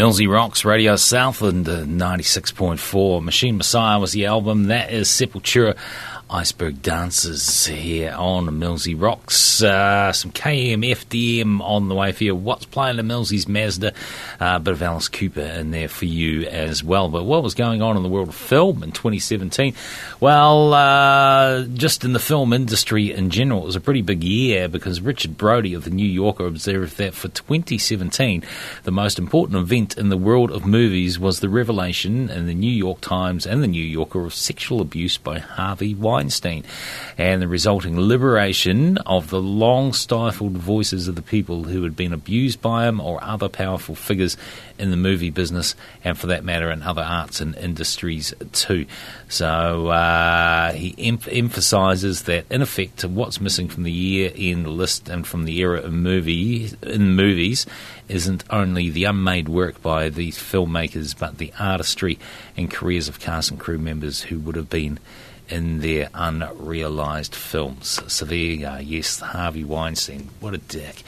Millsy 0.07 0.31
Rocks, 0.31 0.63
Radio 0.63 0.95
Southland, 0.95 1.67
uh, 1.67 1.83
96.4. 1.83 3.21
Machine 3.21 3.57
Messiah 3.57 3.99
was 3.99 4.13
the 4.13 4.25
album. 4.25 4.67
That 4.67 4.89
is 4.89 5.09
Sepultura. 5.09 5.75
Iceberg 6.29 6.81
Dancers 6.81 7.65
here 7.65 8.13
on 8.17 8.45
Millsy 8.47 8.95
Rocks. 8.97 9.61
Uh, 9.61 10.13
some 10.13 10.31
KM, 10.31 10.85
FDM 10.85 11.59
on 11.59 11.89
the 11.89 11.95
way 11.95 12.13
for 12.13 12.23
you. 12.23 12.35
What's 12.37 12.63
playing 12.63 12.95
the 12.95 13.03
Millsy's 13.03 13.49
Mazda? 13.49 13.91
A 14.39 14.43
uh, 14.43 14.59
bit 14.59 14.73
of 14.73 14.83
Alice 14.83 15.07
Cooper 15.07 15.41
in 15.41 15.71
there 15.71 15.87
for 15.87 16.05
you 16.05 16.43
as 16.43 16.83
well. 16.83 17.09
But 17.09 17.23
what 17.23 17.41
was 17.41 17.55
going 17.55 17.81
on 17.81 17.97
in 17.97 18.03
the 18.03 18.09
world 18.09 18.29
of 18.29 18.35
film 18.35 18.83
in 18.83 18.91
2017? 18.91 19.73
Well, 20.19 20.73
uh, 20.75 21.63
just 21.63 22.03
in 22.03 22.13
the 22.13 22.19
film 22.19 22.53
industry 22.53 23.11
in 23.11 23.31
general, 23.31 23.63
it 23.63 23.65
was 23.65 23.75
a 23.75 23.81
pretty 23.81 24.03
big 24.03 24.23
year 24.23 24.67
because 24.67 25.01
Richard 25.01 25.37
Brody 25.37 25.73
of 25.73 25.85
the 25.85 25.89
New 25.89 26.05
Yorker 26.05 26.45
observed 26.45 26.97
that 26.97 27.15
for 27.15 27.29
2017, 27.29 28.43
the 28.83 28.91
most 28.91 29.17
important 29.17 29.57
event 29.57 29.97
in 29.97 30.09
the 30.09 30.17
world 30.17 30.51
of 30.51 30.67
movies 30.67 31.17
was 31.17 31.39
the 31.39 31.49
revelation 31.49 32.29
in 32.29 32.45
the 32.45 32.53
New 32.53 32.71
York 32.71 33.01
Times 33.01 33.47
and 33.47 33.63
the 33.63 33.67
New 33.67 33.83
Yorker 33.83 34.23
of 34.25 34.35
sexual 34.35 34.81
abuse 34.81 35.17
by 35.17 35.39
Harvey 35.39 35.95
Weinstein 35.95 36.63
and 37.17 37.41
the 37.41 37.47
resulting 37.47 37.99
liberation 37.99 38.97
of 38.99 39.29
the 39.31 39.41
long 39.41 39.93
stifled 39.93 40.57
voices 40.57 41.07
of 41.07 41.15
the 41.15 41.21
people 41.23 41.63
who 41.63 41.81
had 41.81 41.95
been 41.95 42.13
abused 42.13 42.61
by 42.61 42.87
him 42.87 42.99
or 42.99 43.23
other 43.23 43.49
powerful 43.49 43.95
figures 43.95 44.26
in 44.79 44.91
the 44.91 44.97
movie 44.97 45.29
business 45.29 45.75
and 46.03 46.17
for 46.17 46.27
that 46.27 46.43
matter 46.43 46.71
in 46.71 46.81
other 46.83 47.01
arts 47.01 47.39
and 47.39 47.55
industries 47.55 48.33
too. 48.51 48.85
So 49.29 49.87
uh, 49.87 50.73
he 50.73 50.95
em- 50.97 51.19
emphasises 51.29 52.23
that 52.23 52.45
in 52.49 52.61
effect 52.61 53.05
what's 53.05 53.39
missing 53.39 53.69
from 53.69 53.83
the 53.83 53.91
year 53.91 54.31
end 54.35 54.67
list 54.67 55.07
and 55.07 55.25
from 55.25 55.45
the 55.45 55.57
era 55.59 55.81
of 55.81 55.93
movie 55.93 56.71
in 56.81 57.15
movies 57.15 57.65
isn't 58.09 58.43
only 58.49 58.89
the 58.89 59.03
unmade 59.05 59.49
work 59.49 59.81
by 59.81 60.09
these 60.09 60.37
filmmakers 60.37 61.17
but 61.17 61.37
the 61.37 61.53
artistry 61.59 62.17
and 62.55 62.71
careers 62.71 63.07
of 63.07 63.19
cast 63.19 63.51
and 63.51 63.59
crew 63.59 63.77
members 63.77 64.23
who 64.23 64.39
would 64.39 64.55
have 64.55 64.69
been 64.69 64.99
in 65.49 65.79
their 65.79 66.09
unrealised 66.13 67.35
films. 67.35 68.01
So 68.11 68.25
there 68.25 68.37
you 68.37 68.57
go. 68.57 68.77
Yes, 68.77 69.19
Harvey 69.19 69.63
Weinstein. 69.63 70.29
What 70.39 70.53
a 70.53 70.57
dick. 70.57 71.03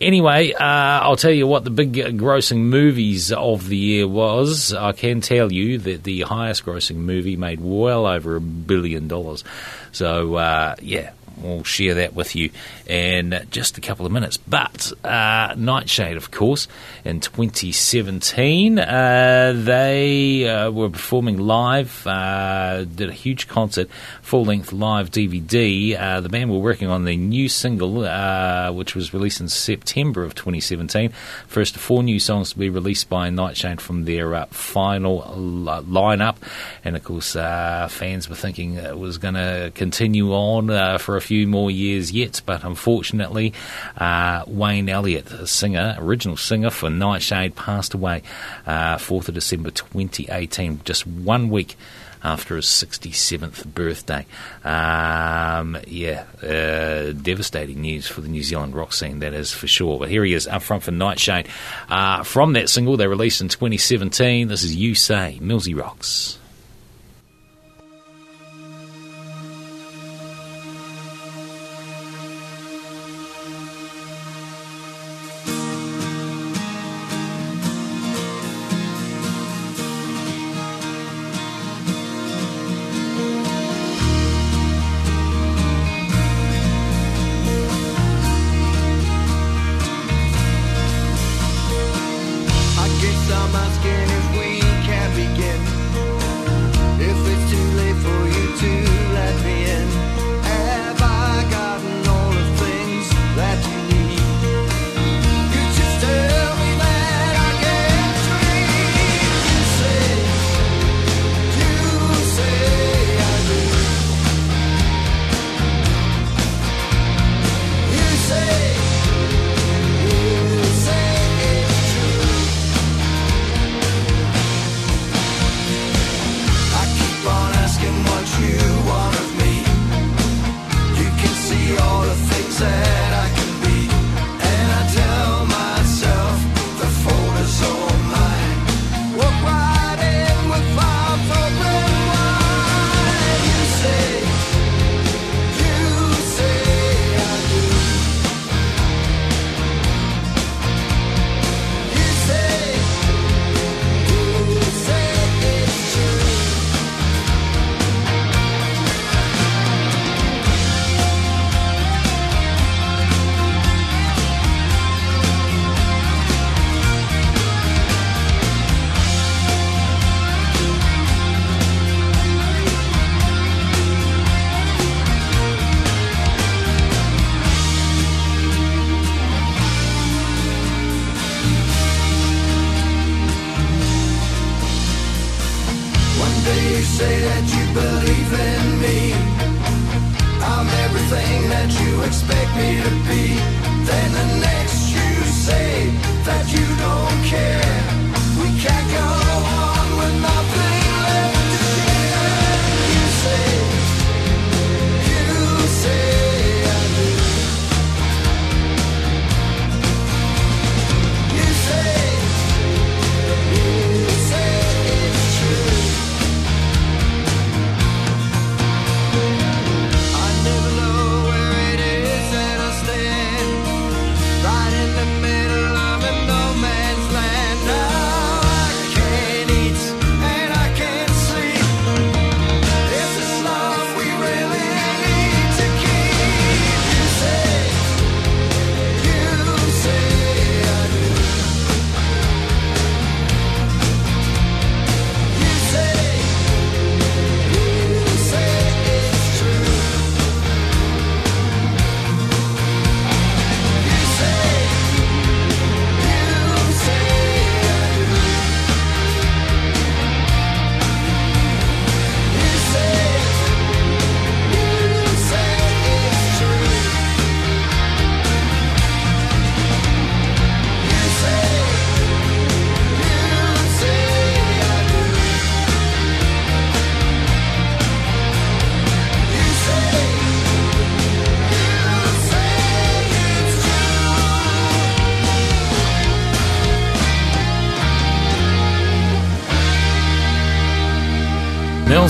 Anyway, 0.00 0.52
uh, 0.52 0.58
I'll 0.64 1.16
tell 1.16 1.30
you 1.30 1.46
what 1.46 1.64
the 1.64 1.70
big 1.70 1.94
grossing 1.94 2.58
movies 2.58 3.32
of 3.32 3.68
the 3.68 3.76
year 3.76 4.08
was. 4.08 4.72
I 4.72 4.92
can 4.92 5.20
tell 5.20 5.52
you 5.52 5.78
that 5.78 6.04
the 6.04 6.22
highest 6.22 6.64
grossing 6.64 6.96
movie 6.96 7.36
made 7.36 7.60
well 7.60 8.06
over 8.06 8.36
a 8.36 8.40
billion 8.40 9.08
dollars. 9.08 9.44
So, 9.92 10.34
uh, 10.34 10.74
yeah, 10.82 11.12
we'll 11.38 11.64
share 11.64 11.94
that 11.94 12.14
with 12.14 12.34
you 12.34 12.50
in 12.86 13.46
just 13.50 13.78
a 13.78 13.80
couple 13.80 14.06
of 14.06 14.12
minutes. 14.12 14.36
But 14.36 14.92
uh, 15.04 15.54
Nightshade, 15.56 16.16
of 16.16 16.30
course, 16.30 16.68
in 17.04 17.20
2017, 17.20 18.78
uh, 18.78 19.52
they 19.56 20.48
uh, 20.48 20.70
were 20.70 20.90
performing 20.90 21.38
live, 21.38 22.06
uh, 22.06 22.84
did 22.84 23.08
a 23.08 23.12
huge 23.12 23.48
concert, 23.48 23.88
full 24.22 24.44
length 24.44 24.72
live 24.72 25.10
DVD. 25.10 25.98
Uh, 25.98 26.20
the 26.20 26.28
band 26.28 26.50
were 26.50 26.58
working 26.58 26.88
on 26.88 27.04
their 27.04 27.16
new 27.16 27.48
single, 27.48 28.04
uh, 28.04 28.70
which 28.72 28.94
was 28.94 29.14
released 29.14 29.40
in 29.40 29.48
September 29.48 30.24
of 30.24 30.34
2017. 30.34 31.10
First 31.46 31.76
four 31.76 32.02
new 32.02 32.20
songs 32.20 32.52
to 32.52 32.58
be 32.58 32.68
released 32.68 33.08
by 33.08 33.30
Nightshade 33.30 33.80
from 33.80 34.04
their 34.04 34.46
final 34.46 35.22
l- 35.24 35.82
lineup. 35.84 36.36
And 36.84 36.96
of 36.96 37.04
course, 37.04 37.32
fans 37.32 38.28
were 38.28 38.34
thinking 38.34 38.74
it 38.74 38.98
was 38.98 39.18
going 39.18 39.34
to 39.34 39.72
continue 39.74 40.32
on 40.32 40.98
for 40.98 41.16
a 41.16 41.20
few 41.24 41.46
more 41.46 41.70
years 41.70 42.12
yet, 42.12 42.42
but 42.44 42.64
unfortunately, 42.64 43.52
uh, 43.96 44.44
Wayne 44.46 44.88
Elliott, 44.88 45.32
a 45.32 45.46
singer, 45.46 45.96
original 45.98 46.36
singer 46.36 46.70
for 46.70 46.90
Nightshade, 46.90 47.56
passed 47.56 47.94
away 47.94 48.22
uh, 48.66 48.96
4th 48.96 49.28
of 49.28 49.34
December 49.34 49.70
2018, 49.70 50.82
just 50.84 51.06
one 51.06 51.48
week 51.48 51.76
after 52.24 52.56
his 52.56 52.64
67th 52.64 53.66
birthday. 53.66 54.26
Um, 54.64 55.76
yeah, 55.86 56.24
uh, 56.42 57.12
devastating 57.12 57.82
news 57.82 58.06
for 58.06 58.22
the 58.22 58.28
New 58.28 58.42
Zealand 58.42 58.74
rock 58.74 58.92
scene, 58.92 59.18
that 59.20 59.34
is 59.34 59.52
for 59.52 59.66
sure. 59.66 59.98
But 59.98 60.08
here 60.08 60.24
he 60.24 60.32
is 60.32 60.46
up 60.46 60.62
front 60.62 60.82
for 60.82 60.90
Nightshade. 60.90 61.48
Uh, 61.88 62.22
from 62.22 62.54
that 62.54 62.70
single 62.70 62.96
they 62.96 63.06
released 63.06 63.40
in 63.40 63.48
2017, 63.48 64.48
this 64.48 64.64
is 64.64 64.74
You 64.74 64.94
Say, 64.94 65.38
Millsy 65.40 65.78
Rocks. 65.78 66.38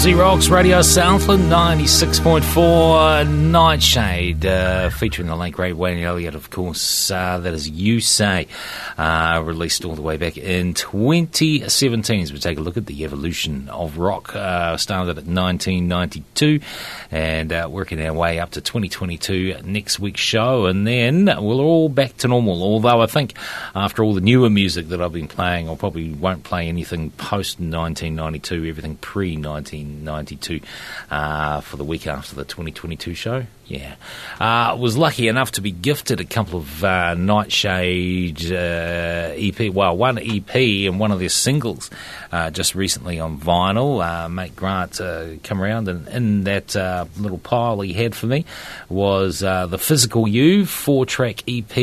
Millsy 0.04 0.18
Rocks 0.18 0.50
Radio 0.50 0.82
Southland 0.82 1.44
96.4 1.44 3.26
Nightshade 3.26 4.44
uh, 4.44 4.90
featuring 4.90 5.28
the 5.28 5.34
late 5.34 5.54
great 5.54 5.74
Wayne 5.74 6.04
Elliott 6.04 6.34
of 6.34 6.50
course. 6.50 7.10
Uh, 7.10 7.38
that 7.38 7.54
is 7.54 7.70
You 7.70 8.00
Say 8.00 8.46
uh, 8.98 9.42
released 9.42 9.82
all 9.86 9.94
the 9.94 10.02
way 10.02 10.18
back 10.18 10.36
in 10.36 10.74
2017 10.74 12.20
as 12.20 12.34
we 12.34 12.38
take 12.38 12.58
a 12.58 12.60
look 12.60 12.76
at 12.76 12.84
the 12.84 13.02
evolution 13.04 13.70
of 13.70 13.96
rock. 13.96 14.36
Uh, 14.36 14.76
started 14.76 15.16
at 15.16 15.24
1992 15.24 16.60
and 17.10 17.50
uh, 17.50 17.66
working 17.70 17.98
our 18.04 18.12
way 18.12 18.40
up 18.40 18.50
to 18.50 18.60
2022 18.60 19.62
next 19.64 19.98
week's 20.00 20.20
show. 20.20 20.66
And 20.66 20.86
then 20.86 21.24
we're 21.24 21.54
all 21.54 21.88
back 21.88 22.18
to 22.18 22.28
normal 22.28 22.62
although 22.62 23.00
I 23.00 23.06
think 23.06 23.32
after 23.74 24.04
all 24.04 24.12
the 24.12 24.20
newer 24.20 24.50
music 24.50 24.88
that 24.88 25.00
I've 25.00 25.14
been 25.14 25.28
playing 25.28 25.70
I 25.70 25.76
probably 25.76 26.12
won't 26.12 26.44
play 26.44 26.68
anything 26.68 27.10
post 27.12 27.58
1992 27.58 28.68
everything 28.68 28.96
pre 28.96 29.38
1992 29.38 29.93
uh, 31.10 31.60
for 31.60 31.76
the 31.76 31.84
week 31.84 32.06
after 32.06 32.34
the 32.34 32.44
2022 32.44 33.14
show. 33.14 33.46
Yeah. 33.66 33.94
Uh, 34.38 34.76
was 34.78 34.96
lucky 34.96 35.28
enough 35.28 35.52
to 35.52 35.62
be 35.62 35.70
gifted 35.70 36.20
a 36.20 36.24
couple 36.24 36.58
of 36.58 36.84
uh, 36.84 37.14
Nightshade 37.14 38.52
uh, 38.52 39.32
EP, 39.34 39.72
well, 39.72 39.96
one 39.96 40.18
EP 40.18 40.54
and 40.54 41.00
one 41.00 41.12
of 41.12 41.18
their 41.18 41.30
singles 41.30 41.90
uh, 42.30 42.50
just 42.50 42.74
recently 42.74 43.18
on 43.18 43.38
vinyl. 43.38 44.04
Uh, 44.04 44.28
mate 44.28 44.54
Grant 44.54 45.00
come 45.42 45.62
around 45.62 45.88
and 45.88 46.06
in 46.08 46.44
that 46.44 46.74
little 47.18 47.38
pile 47.38 47.80
he 47.80 47.94
had 47.94 48.14
for 48.14 48.26
me 48.26 48.44
was 48.88 49.40
the 49.40 49.78
Physical 49.78 50.28
You 50.28 50.66
four 50.66 51.06
track 51.06 51.42
EP. 51.48 51.74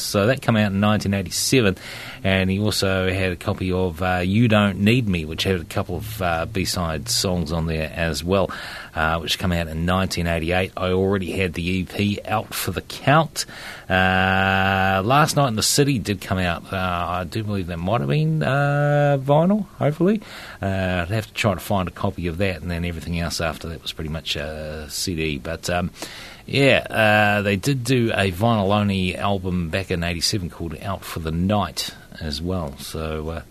So 0.00 0.26
that 0.26 0.42
came 0.42 0.56
out 0.56 0.72
in 0.72 0.80
1987 0.80 1.76
and 2.24 2.50
he 2.50 2.58
also 2.58 3.12
had 3.12 3.32
a 3.32 3.36
copy 3.36 3.72
of 3.72 4.02
uh, 4.02 4.22
"You 4.24 4.48
Don't 4.48 4.80
Need 4.80 5.08
Me," 5.08 5.24
which 5.24 5.44
had 5.44 5.60
a 5.60 5.64
couple 5.64 5.96
of 5.96 6.22
uh, 6.22 6.46
B-side 6.46 7.08
songs 7.08 7.52
on 7.52 7.66
there 7.66 7.92
as 7.94 8.24
well, 8.24 8.50
uh, 8.94 9.18
which 9.18 9.38
came 9.38 9.52
out 9.52 9.68
in 9.68 9.86
1988. 9.86 10.72
I 10.76 10.90
already 10.90 11.32
had 11.32 11.54
the 11.54 11.82
EP 11.82 12.26
out 12.26 12.54
for 12.54 12.70
the 12.70 12.82
count. 12.82 13.46
Uh, 13.88 15.02
Last 15.04 15.36
Night 15.36 15.48
in 15.48 15.56
the 15.56 15.62
City 15.62 15.98
did 15.98 16.20
come 16.20 16.38
out. 16.38 16.72
Uh, 16.72 16.76
I 16.76 17.24
do 17.24 17.44
believe 17.44 17.68
that 17.68 17.78
might 17.78 18.00
have 18.00 18.08
been 18.10 18.42
uh, 18.42 19.18
vinyl. 19.20 19.66
Hopefully, 19.78 20.20
I'd 20.60 21.08
have 21.08 21.26
to 21.26 21.34
try 21.34 21.54
to 21.54 21.60
find 21.60 21.88
a 21.88 21.92
copy 21.92 22.26
of 22.26 22.38
that, 22.38 22.60
and 22.60 22.70
then 22.70 22.84
everything 22.84 23.18
else 23.18 23.40
after 23.40 23.68
that 23.68 23.82
was 23.82 23.92
pretty 23.92 24.10
much 24.10 24.36
uh, 24.36 24.88
CD. 24.88 25.38
But 25.38 25.70
um, 25.70 25.90
yeah, 26.46 27.40
they 27.42 27.56
did 27.56 27.84
do 27.84 28.10
a 28.12 28.32
vinyl 28.32 28.76
only 28.76 29.16
album 29.16 29.70
back 29.70 29.90
in 29.90 30.02
'87 30.02 30.50
called 30.50 30.76
"Out 30.82 31.04
for 31.04 31.20
the 31.20 31.32
Night" 31.32 31.94
as 32.20 32.40
well. 32.42 32.76
So 32.78 33.28
uh, 33.28 33.42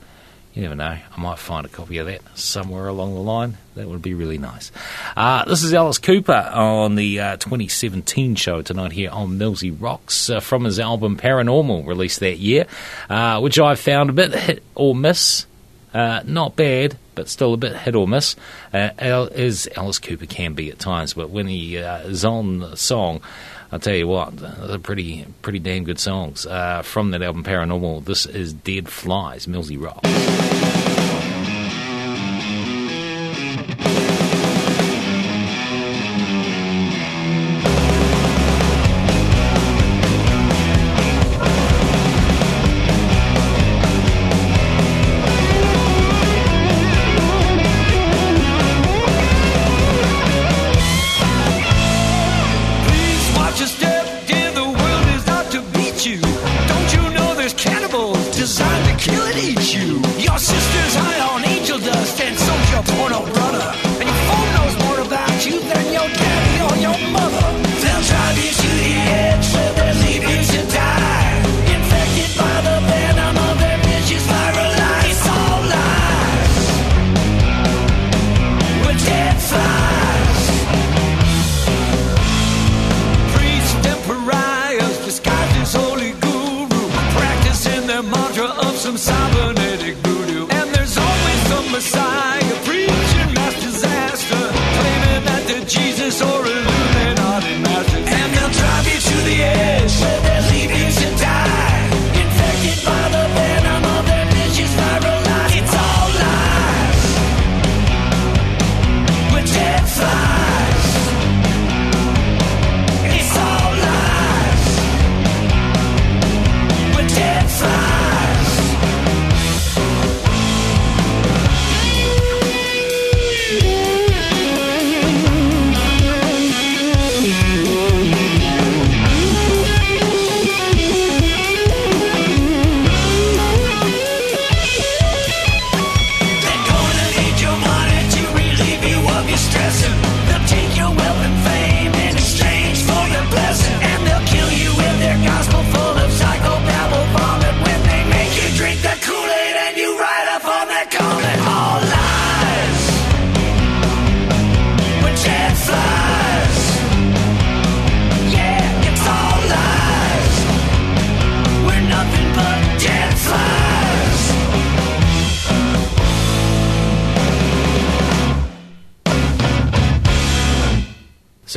you 0.58 0.64
never 0.64 0.76
know. 0.76 0.98
I 1.16 1.22
might 1.22 1.38
find 1.38 1.68
a 1.68 1.70
copy 1.70 2.00
of 2.00 2.08
that 2.08 2.22
somewhere 2.36 2.88
along 2.88 3.14
the 3.14 3.20
line. 3.20 3.58
That 3.76 3.88
would 3.88 4.02
be 4.02 4.16
really 4.16 4.40
nice. 4.40 4.72
Uh, 5.16 5.46
this 5.46 5.64
is 5.64 5.72
Alice 5.72 6.00
Cooper 6.00 6.34
on 6.34 6.96
the 6.96 7.20
uh, 7.20 7.38
2017 7.38 8.34
show 8.34 8.64
tonight 8.64 8.92
here 8.92 9.12
on 9.12 9.38
Millsy 9.38 9.76
Rocks 9.80 10.32
uh, 10.32 10.40
from 10.40 10.64
his 10.64 10.80
album 10.80 11.16
Paranormal, 11.16 11.86
released 11.86 12.22
that 12.22 12.40
year, 12.40 12.66
uh, 13.08 13.40
which 13.40 13.60
I 13.60 13.76
found 13.76 14.10
a 14.10 14.14
bit 14.14 14.34
hit 14.34 14.64
or 14.74 14.96
miss. 14.96 15.46
Uh, 15.94 16.22
not 16.26 16.56
bad, 16.56 16.98
but 17.14 17.30
still 17.30 17.54
a 17.54 17.58
bit 17.58 17.76
hit 17.76 17.94
or 17.96 18.08
miss, 18.08 18.36
uh, 18.74 18.90
as 18.98 19.68
Alice 19.78 20.00
Cooper 20.00 20.26
can 20.26 20.54
be 20.54 20.72
at 20.72 20.80
times. 20.80 21.14
But 21.14 21.30
when 21.30 21.48
he 21.48 21.76
is 21.76 22.26
on 22.26 22.60
the 22.60 22.76
song, 22.76 23.22
I'll 23.72 23.80
tell 23.80 23.96
you 23.96 24.08
what, 24.08 24.38
they're 24.38 24.80
pretty, 24.80 25.26
pretty 25.42 25.60
damn 25.60 25.84
good 25.84 26.00
songs 26.00 26.46
uh, 26.46 26.82
from 26.84 27.12
that 27.12 27.22
album 27.22 27.44
Paranormal. 27.44 28.06
This 28.06 28.26
is 28.26 28.54
Dead 28.54 28.88
Flies, 28.88 29.46
Millsy 29.46 29.82
Rock. 29.82 30.87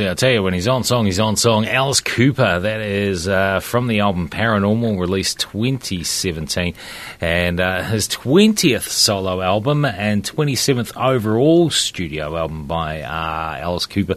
See, 0.01 0.09
I 0.09 0.15
tell 0.15 0.31
you, 0.31 0.41
when 0.41 0.55
he's 0.55 0.67
on 0.67 0.83
song, 0.83 1.05
he's 1.05 1.19
on 1.19 1.35
song. 1.35 1.67
Alice 1.67 2.01
Cooper, 2.01 2.59
that 2.61 2.81
is 2.81 3.27
uh, 3.27 3.59
from 3.59 3.85
the 3.85 3.99
album 3.99 4.29
Paranormal, 4.29 4.99
released 4.99 5.37
2017, 5.41 6.73
and 7.19 7.59
uh, 7.59 7.83
his 7.83 8.07
20th 8.07 8.87
solo 8.87 9.41
album 9.41 9.85
and 9.85 10.23
27th 10.23 10.97
overall 10.99 11.69
studio 11.69 12.35
album 12.35 12.65
by 12.65 13.03
uh, 13.03 13.59
Alice 13.59 13.85
Cooper. 13.85 14.15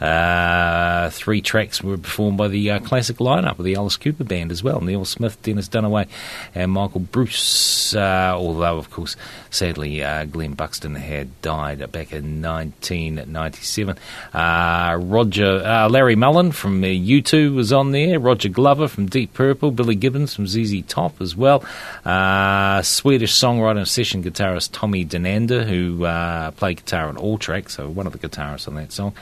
Uh, 0.00 1.10
three 1.10 1.42
tracks 1.42 1.82
were 1.82 1.98
performed 1.98 2.38
by 2.38 2.48
the 2.48 2.70
uh, 2.70 2.80
classic 2.80 3.18
lineup 3.18 3.58
of 3.58 3.66
the 3.66 3.74
Alice 3.74 3.98
Cooper 3.98 4.24
Band 4.24 4.50
as 4.50 4.62
well 4.62 4.80
Neal 4.80 5.04
Smith, 5.04 5.42
Dennis 5.42 5.68
Dunaway, 5.68 6.08
and 6.54 6.72
Michael 6.72 7.00
Bruce. 7.00 7.94
Uh, 7.94 8.32
although, 8.34 8.78
of 8.78 8.90
course, 8.90 9.16
sadly, 9.50 9.98
Glen 9.98 10.54
Buxton 10.54 10.94
had 10.94 11.42
died 11.42 11.80
back 11.92 12.12
in 12.12 12.40
1997. 12.40 13.98
Uh, 14.32 14.96
Rod 14.98 15.25
Roger 15.26 15.66
uh, 15.66 15.88
Larry 15.88 16.14
Mullen 16.14 16.52
from 16.52 16.84
uh, 16.84 16.86
U2 16.86 17.52
was 17.52 17.72
on 17.72 17.90
there. 17.90 18.20
Roger 18.20 18.48
Glover 18.48 18.86
from 18.86 19.06
Deep 19.06 19.34
Purple. 19.34 19.72
Billy 19.72 19.96
Gibbons 19.96 20.32
from 20.32 20.46
ZZ 20.46 20.82
Top 20.86 21.20
as 21.20 21.34
well. 21.34 21.64
Uh, 22.04 22.80
Swedish 22.82 23.32
songwriter 23.32 23.78
and 23.78 23.88
session 23.88 24.22
guitarist 24.22 24.70
Tommy 24.70 25.04
Denander, 25.04 25.66
who 25.66 26.04
uh, 26.04 26.52
played 26.52 26.76
guitar 26.76 27.08
on 27.08 27.16
all 27.16 27.38
tracks, 27.38 27.74
so 27.74 27.88
one 27.88 28.06
of 28.06 28.12
the 28.12 28.20
guitarists 28.20 28.68
on 28.68 28.76
that 28.76 28.92
song. 28.92 29.14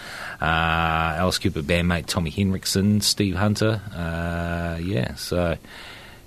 Uh, 0.43 0.45
Alice 0.45 1.39
Cooper 1.39 1.63
bandmate 1.63 2.05
Tommy 2.05 2.29
Henriksen, 2.29 3.01
Steve 3.01 3.37
Hunter. 3.37 3.81
Uh, 3.97 4.79
yeah, 4.83 5.15
so 5.15 5.57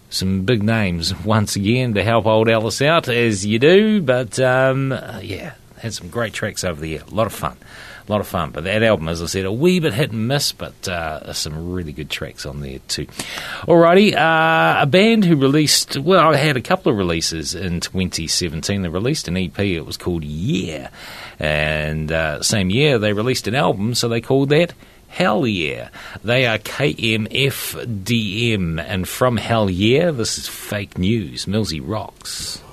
some 0.09 0.41
big 0.41 0.63
names 0.63 1.13
once 1.23 1.55
again 1.55 1.93
to 1.93 2.03
help 2.03 2.25
old 2.25 2.49
Alice 2.49 2.81
out, 2.81 3.09
as 3.09 3.45
you 3.45 3.59
do. 3.59 4.01
But 4.01 4.39
um, 4.39 4.91
uh, 4.91 5.19
yeah, 5.21 5.53
had 5.77 5.93
some 5.93 6.09
great 6.09 6.33
tracks 6.33 6.63
over 6.63 6.81
the 6.81 6.89
year. 6.89 7.03
A 7.07 7.13
lot 7.13 7.27
of 7.27 7.33
fun. 7.33 7.57
A 8.07 8.11
lot 8.11 8.21
of 8.21 8.27
fun. 8.27 8.51
But 8.51 8.63
that 8.63 8.83
album, 8.83 9.09
as 9.09 9.21
I 9.21 9.25
said, 9.25 9.43
a 9.43 9.51
wee 9.51 9.81
bit 9.81 9.93
hit 9.93 10.11
and 10.11 10.29
miss, 10.29 10.53
but 10.53 10.87
uh, 10.87 11.33
some 11.33 11.73
really 11.73 11.91
good 11.91 12.09
tracks 12.09 12.45
on 12.45 12.61
there 12.61 12.79
too. 12.87 13.05
Alrighty, 13.63 14.13
uh, 14.15 14.81
a 14.81 14.85
band 14.85 15.25
who 15.25 15.35
released, 15.35 15.97
well, 15.97 16.33
I 16.33 16.37
had 16.37 16.55
a 16.55 16.61
couple 16.61 16.89
of 16.91 16.97
releases 16.97 17.53
in 17.53 17.81
2017. 17.81 18.81
They 18.81 18.87
released 18.87 19.27
an 19.27 19.35
EP, 19.35 19.59
it 19.59 19.85
was 19.85 19.97
called 19.97 20.23
Yeah. 20.23 20.89
And 21.37 22.09
uh, 22.11 22.41
same 22.43 22.69
year, 22.69 22.97
they 22.97 23.11
released 23.11 23.47
an 23.47 23.55
album, 23.55 23.93
so 23.93 24.07
they 24.07 24.21
called 24.21 24.49
that 24.49 24.73
Hell 25.09 25.45
Yeah. 25.45 25.89
They 26.23 26.45
are 26.45 26.59
KMFDM, 26.59 27.25
and 28.87 29.05
from 29.07 29.35
Hell 29.35 29.69
Yeah, 29.69 30.11
this 30.11 30.37
is 30.37 30.47
fake 30.47 30.97
news. 30.97 31.45
Millsy 31.45 31.81
rocks. 31.83 32.63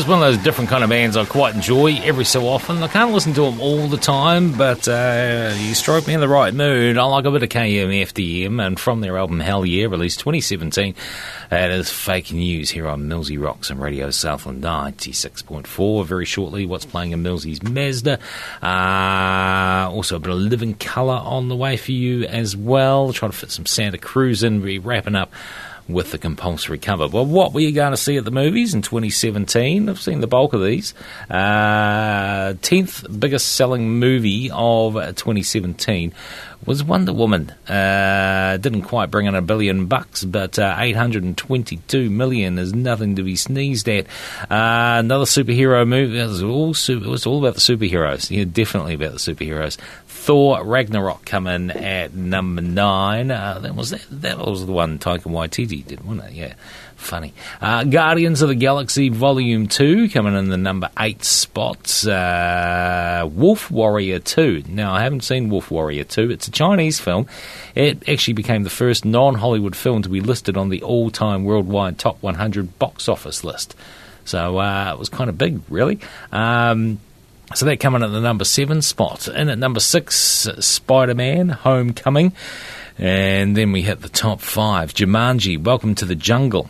Just 0.00 0.08
one 0.08 0.22
of 0.22 0.32
those 0.32 0.42
different 0.42 0.70
kind 0.70 0.82
of 0.82 0.88
bands 0.88 1.14
I 1.14 1.26
quite 1.26 1.54
enjoy 1.54 1.96
every 2.02 2.24
so 2.24 2.48
often. 2.48 2.82
I 2.82 2.88
can't 2.88 3.12
listen 3.12 3.34
to 3.34 3.42
them 3.42 3.60
all 3.60 3.86
the 3.86 3.98
time, 3.98 4.54
but 4.56 4.88
uh, 4.88 5.52
you 5.58 5.74
strike 5.74 6.06
me 6.06 6.14
in 6.14 6.20
the 6.20 6.28
right 6.28 6.54
mood. 6.54 6.96
I 6.96 7.04
like 7.04 7.26
a 7.26 7.30
bit 7.30 7.42
of 7.42 7.50
KMFDM, 7.50 8.66
and 8.66 8.80
from 8.80 9.02
their 9.02 9.18
album 9.18 9.40
Hell 9.40 9.66
Yeah, 9.66 9.88
released 9.88 10.20
2017, 10.20 10.94
that 11.50 11.70
is 11.70 11.90
fake 11.90 12.32
news 12.32 12.70
here 12.70 12.88
on 12.88 13.10
Millsy 13.10 13.38
Rocks 13.38 13.68
and 13.68 13.78
Radio 13.78 14.08
Southland 14.10 14.62
96.4. 14.62 16.06
Very 16.06 16.24
shortly, 16.24 16.64
what's 16.64 16.86
playing 16.86 17.10
in 17.10 17.22
Millsy's 17.22 17.62
Mazda. 17.62 18.18
Uh, 18.62 19.90
also, 19.92 20.16
a 20.16 20.18
bit 20.18 20.32
of 20.32 20.38
living 20.38 20.72
colour 20.76 21.20
on 21.22 21.50
the 21.50 21.56
way 21.56 21.76
for 21.76 21.92
you 21.92 22.24
as 22.24 22.56
well. 22.56 23.12
Try 23.12 23.28
to 23.28 23.36
fit 23.36 23.50
some 23.50 23.66
Santa 23.66 23.98
Cruz 23.98 24.42
in. 24.42 24.62
We're 24.62 24.80
wrapping 24.80 25.14
up 25.14 25.30
with 25.92 26.10
the 26.12 26.18
compulsory 26.18 26.78
cover. 26.78 27.08
Well, 27.08 27.26
what 27.26 27.52
were 27.52 27.60
you 27.60 27.72
going 27.72 27.92
to 27.92 27.96
see 27.96 28.16
at 28.16 28.24
the 28.24 28.30
movies 28.30 28.74
in 28.74 28.82
2017? 28.82 29.88
I've 29.88 30.00
seen 30.00 30.20
the 30.20 30.26
bulk 30.26 30.52
of 30.52 30.62
these. 30.62 30.94
Uh, 31.28 32.54
10th 32.54 33.20
biggest 33.20 33.54
selling 33.54 33.90
movie 33.98 34.50
of 34.50 34.94
2017 34.94 36.12
was 36.66 36.84
Wonder 36.84 37.12
Woman. 37.12 37.50
Uh, 37.68 38.58
didn't 38.58 38.82
quite 38.82 39.10
bring 39.10 39.26
in 39.26 39.34
a 39.34 39.42
billion 39.42 39.86
bucks, 39.86 40.24
but 40.24 40.58
uh, 40.58 40.76
822 40.78 42.10
million 42.10 42.58
is 42.58 42.74
nothing 42.74 43.16
to 43.16 43.22
be 43.22 43.36
sneezed 43.36 43.88
at. 43.88 44.06
Uh, 44.50 44.98
another 45.00 45.24
superhero 45.24 45.86
movie. 45.86 46.18
It 46.18 46.26
was 46.26 46.42
all 46.42 46.74
super, 46.74 47.06
it 47.06 47.08
was 47.08 47.26
all 47.26 47.38
about 47.38 47.54
the 47.54 47.60
superheroes. 47.60 48.30
Yeah, 48.30 48.44
definitely 48.44 48.94
about 48.94 49.12
the 49.12 49.18
superheroes. 49.18 49.78
Thor 50.20 50.62
Ragnarok 50.62 51.24
coming 51.24 51.70
at 51.70 52.12
number 52.12 52.60
nine. 52.60 53.30
Uh, 53.30 53.58
that 53.60 53.74
was 53.74 53.88
that, 53.88 54.04
that 54.10 54.36
was 54.36 54.66
the 54.66 54.72
one 54.72 54.98
Taika 54.98 55.22
Waititi 55.22 55.84
did, 55.84 56.04
wasn't 56.04 56.28
it? 56.28 56.34
Yeah, 56.34 56.54
funny. 56.94 57.32
Uh, 57.58 57.84
Guardians 57.84 58.42
of 58.42 58.50
the 58.50 58.54
Galaxy 58.54 59.08
Volume 59.08 59.66
Two 59.66 60.10
coming 60.10 60.36
in 60.36 60.50
the 60.50 60.58
number 60.58 60.90
eight 60.98 61.24
spot. 61.24 62.06
Uh, 62.06 63.30
Wolf 63.32 63.70
Warrior 63.70 64.18
Two. 64.18 64.62
Now 64.68 64.92
I 64.92 65.04
haven't 65.04 65.24
seen 65.24 65.48
Wolf 65.48 65.70
Warrior 65.70 66.04
Two. 66.04 66.30
It's 66.30 66.46
a 66.48 66.50
Chinese 66.52 67.00
film. 67.00 67.26
It 67.74 68.06
actually 68.06 68.34
became 68.34 68.62
the 68.62 68.70
first 68.70 69.06
non-Hollywood 69.06 69.74
film 69.74 70.02
to 70.02 70.10
be 70.10 70.20
listed 70.20 70.58
on 70.58 70.68
the 70.68 70.82
all-time 70.82 71.44
worldwide 71.44 71.98
top 71.98 72.22
100 72.22 72.78
box 72.78 73.08
office 73.08 73.42
list. 73.42 73.74
So 74.26 74.58
uh, 74.58 74.92
it 74.92 74.98
was 74.98 75.08
kind 75.08 75.30
of 75.30 75.38
big, 75.38 75.62
really. 75.70 75.98
Um, 76.30 77.00
so 77.54 77.66
they're 77.66 77.76
coming 77.76 78.02
at 78.02 78.10
the 78.12 78.20
number 78.20 78.44
seven 78.44 78.82
spot. 78.82 79.28
And 79.28 79.50
at 79.50 79.58
number 79.58 79.80
six, 79.80 80.14
Spider 80.60 81.14
Man 81.14 81.48
Homecoming. 81.48 82.32
And 82.98 83.56
then 83.56 83.72
we 83.72 83.82
hit 83.82 84.02
the 84.02 84.08
top 84.08 84.40
five. 84.40 84.94
Jumanji, 84.94 85.62
Welcome 85.62 85.94
to 85.96 86.04
the 86.04 86.14
Jungle. 86.14 86.68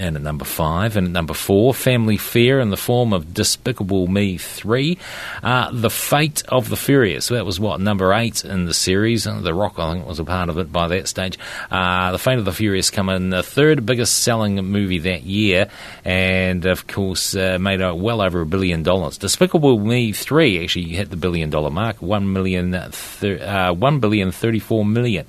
And 0.00 0.14
at 0.16 0.22
number 0.22 0.44
five, 0.44 0.96
and 0.96 1.08
at 1.08 1.12
number 1.12 1.34
four, 1.34 1.74
Family 1.74 2.16
Fear 2.16 2.60
in 2.60 2.70
the 2.70 2.76
form 2.76 3.12
of 3.12 3.34
Despicable 3.34 4.06
Me 4.06 4.38
3. 4.38 4.96
Uh, 5.42 5.70
the 5.72 5.90
Fate 5.90 6.42
of 6.48 6.68
the 6.68 6.76
Furious. 6.76 7.26
So 7.26 7.34
that 7.34 7.44
was 7.44 7.58
what, 7.58 7.80
number 7.80 8.12
eight 8.12 8.44
in 8.44 8.66
the 8.66 8.74
series. 8.74 9.26
Uh, 9.26 9.40
The 9.40 9.52
Rock, 9.52 9.78
I 9.78 9.94
think, 9.94 10.06
was 10.06 10.20
a 10.20 10.24
part 10.24 10.50
of 10.50 10.58
it 10.58 10.72
by 10.72 10.86
that 10.88 11.08
stage. 11.08 11.36
Uh, 11.70 12.12
the 12.12 12.18
Fate 12.18 12.38
of 12.38 12.44
the 12.44 12.52
Furious 12.52 12.90
come 12.90 13.08
in 13.08 13.30
the 13.30 13.42
third 13.42 13.84
biggest 13.84 14.20
selling 14.22 14.54
movie 14.64 14.98
that 15.00 15.24
year, 15.24 15.68
and 16.04 16.64
of 16.64 16.86
course, 16.86 17.34
uh, 17.34 17.58
made 17.60 17.80
well 17.80 18.20
over 18.20 18.40
a 18.42 18.46
billion 18.46 18.82
dollars. 18.84 19.18
Despicable 19.18 19.78
Me 19.80 20.12
3 20.12 20.62
actually 20.62 20.90
hit 20.90 21.10
the 21.10 21.16
billion 21.16 21.50
dollar 21.50 21.70
mark, 21.70 22.00
one 22.00 22.32
million, 22.32 22.72
thir- 22.92 23.42
uh, 23.42 23.72
one 23.72 23.98
billion 23.98 24.30
thirty-four 24.30 24.84
million. 24.84 25.26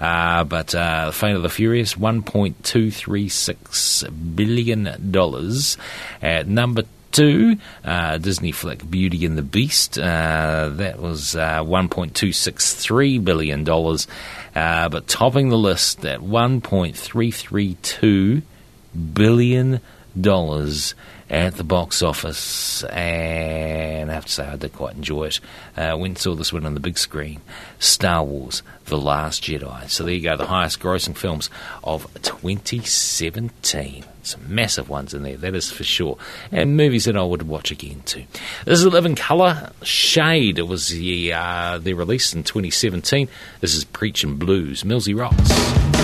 Uh, 0.00 0.44
but 0.44 0.74
uh, 0.74 1.10
Fate 1.10 1.36
of 1.36 1.42
the 1.42 1.48
Furious, 1.48 1.94
$1.236 1.94 4.36
billion. 4.36 4.86
At 6.22 6.46
number 6.48 6.82
two, 7.12 7.56
uh, 7.84 8.18
Disney 8.18 8.52
flick 8.52 8.90
Beauty 8.90 9.24
and 9.24 9.38
the 9.38 9.42
Beast. 9.42 9.98
Uh, 9.98 10.68
that 10.74 11.00
was 11.00 11.34
uh, 11.34 11.62
$1.263 11.62 13.24
billion. 13.24 13.66
Uh, 14.54 14.88
but 14.88 15.08
topping 15.08 15.48
the 15.48 15.56
list 15.56 16.04
at 16.04 16.20
$1.332 16.20 18.42
billion 19.14 19.80
at 21.28 21.56
the 21.56 21.64
box 21.64 22.02
office, 22.02 22.84
and 22.84 24.10
I 24.10 24.14
have 24.14 24.26
to 24.26 24.32
say 24.32 24.46
I 24.46 24.56
did 24.56 24.72
quite 24.72 24.94
enjoy 24.94 25.24
it. 25.24 25.40
Uh, 25.76 25.96
went 25.98 26.18
saw 26.18 26.34
this 26.34 26.52
one 26.52 26.66
on 26.66 26.74
the 26.74 26.80
big 26.80 26.98
screen, 26.98 27.40
Star 27.78 28.22
Wars: 28.22 28.62
The 28.86 28.98
Last 28.98 29.42
Jedi. 29.42 29.90
So 29.90 30.04
there 30.04 30.14
you 30.14 30.22
go, 30.22 30.36
the 30.36 30.46
highest 30.46 30.80
grossing 30.80 31.16
films 31.16 31.50
of 31.82 32.06
2017. 32.22 34.04
Some 34.22 34.54
massive 34.54 34.88
ones 34.88 35.14
in 35.14 35.22
there, 35.22 35.36
that 35.36 35.54
is 35.54 35.70
for 35.70 35.84
sure. 35.84 36.18
And 36.50 36.76
movies 36.76 37.04
that 37.04 37.16
I 37.16 37.22
would 37.22 37.44
watch 37.44 37.70
again 37.70 38.02
too. 38.04 38.24
This 38.64 38.80
is 38.80 38.86
Living 38.86 39.14
Colour. 39.14 39.70
Shade. 39.82 40.58
It 40.58 40.66
was 40.66 40.88
the 40.88 41.32
uh, 41.32 41.78
their 41.78 41.94
release 41.94 42.34
in 42.34 42.42
2017. 42.42 43.28
This 43.60 43.76
is 43.76 43.84
Preaching 43.84 44.36
Blues. 44.36 44.82
Millsy 44.82 45.16
Rocks. 45.16 45.95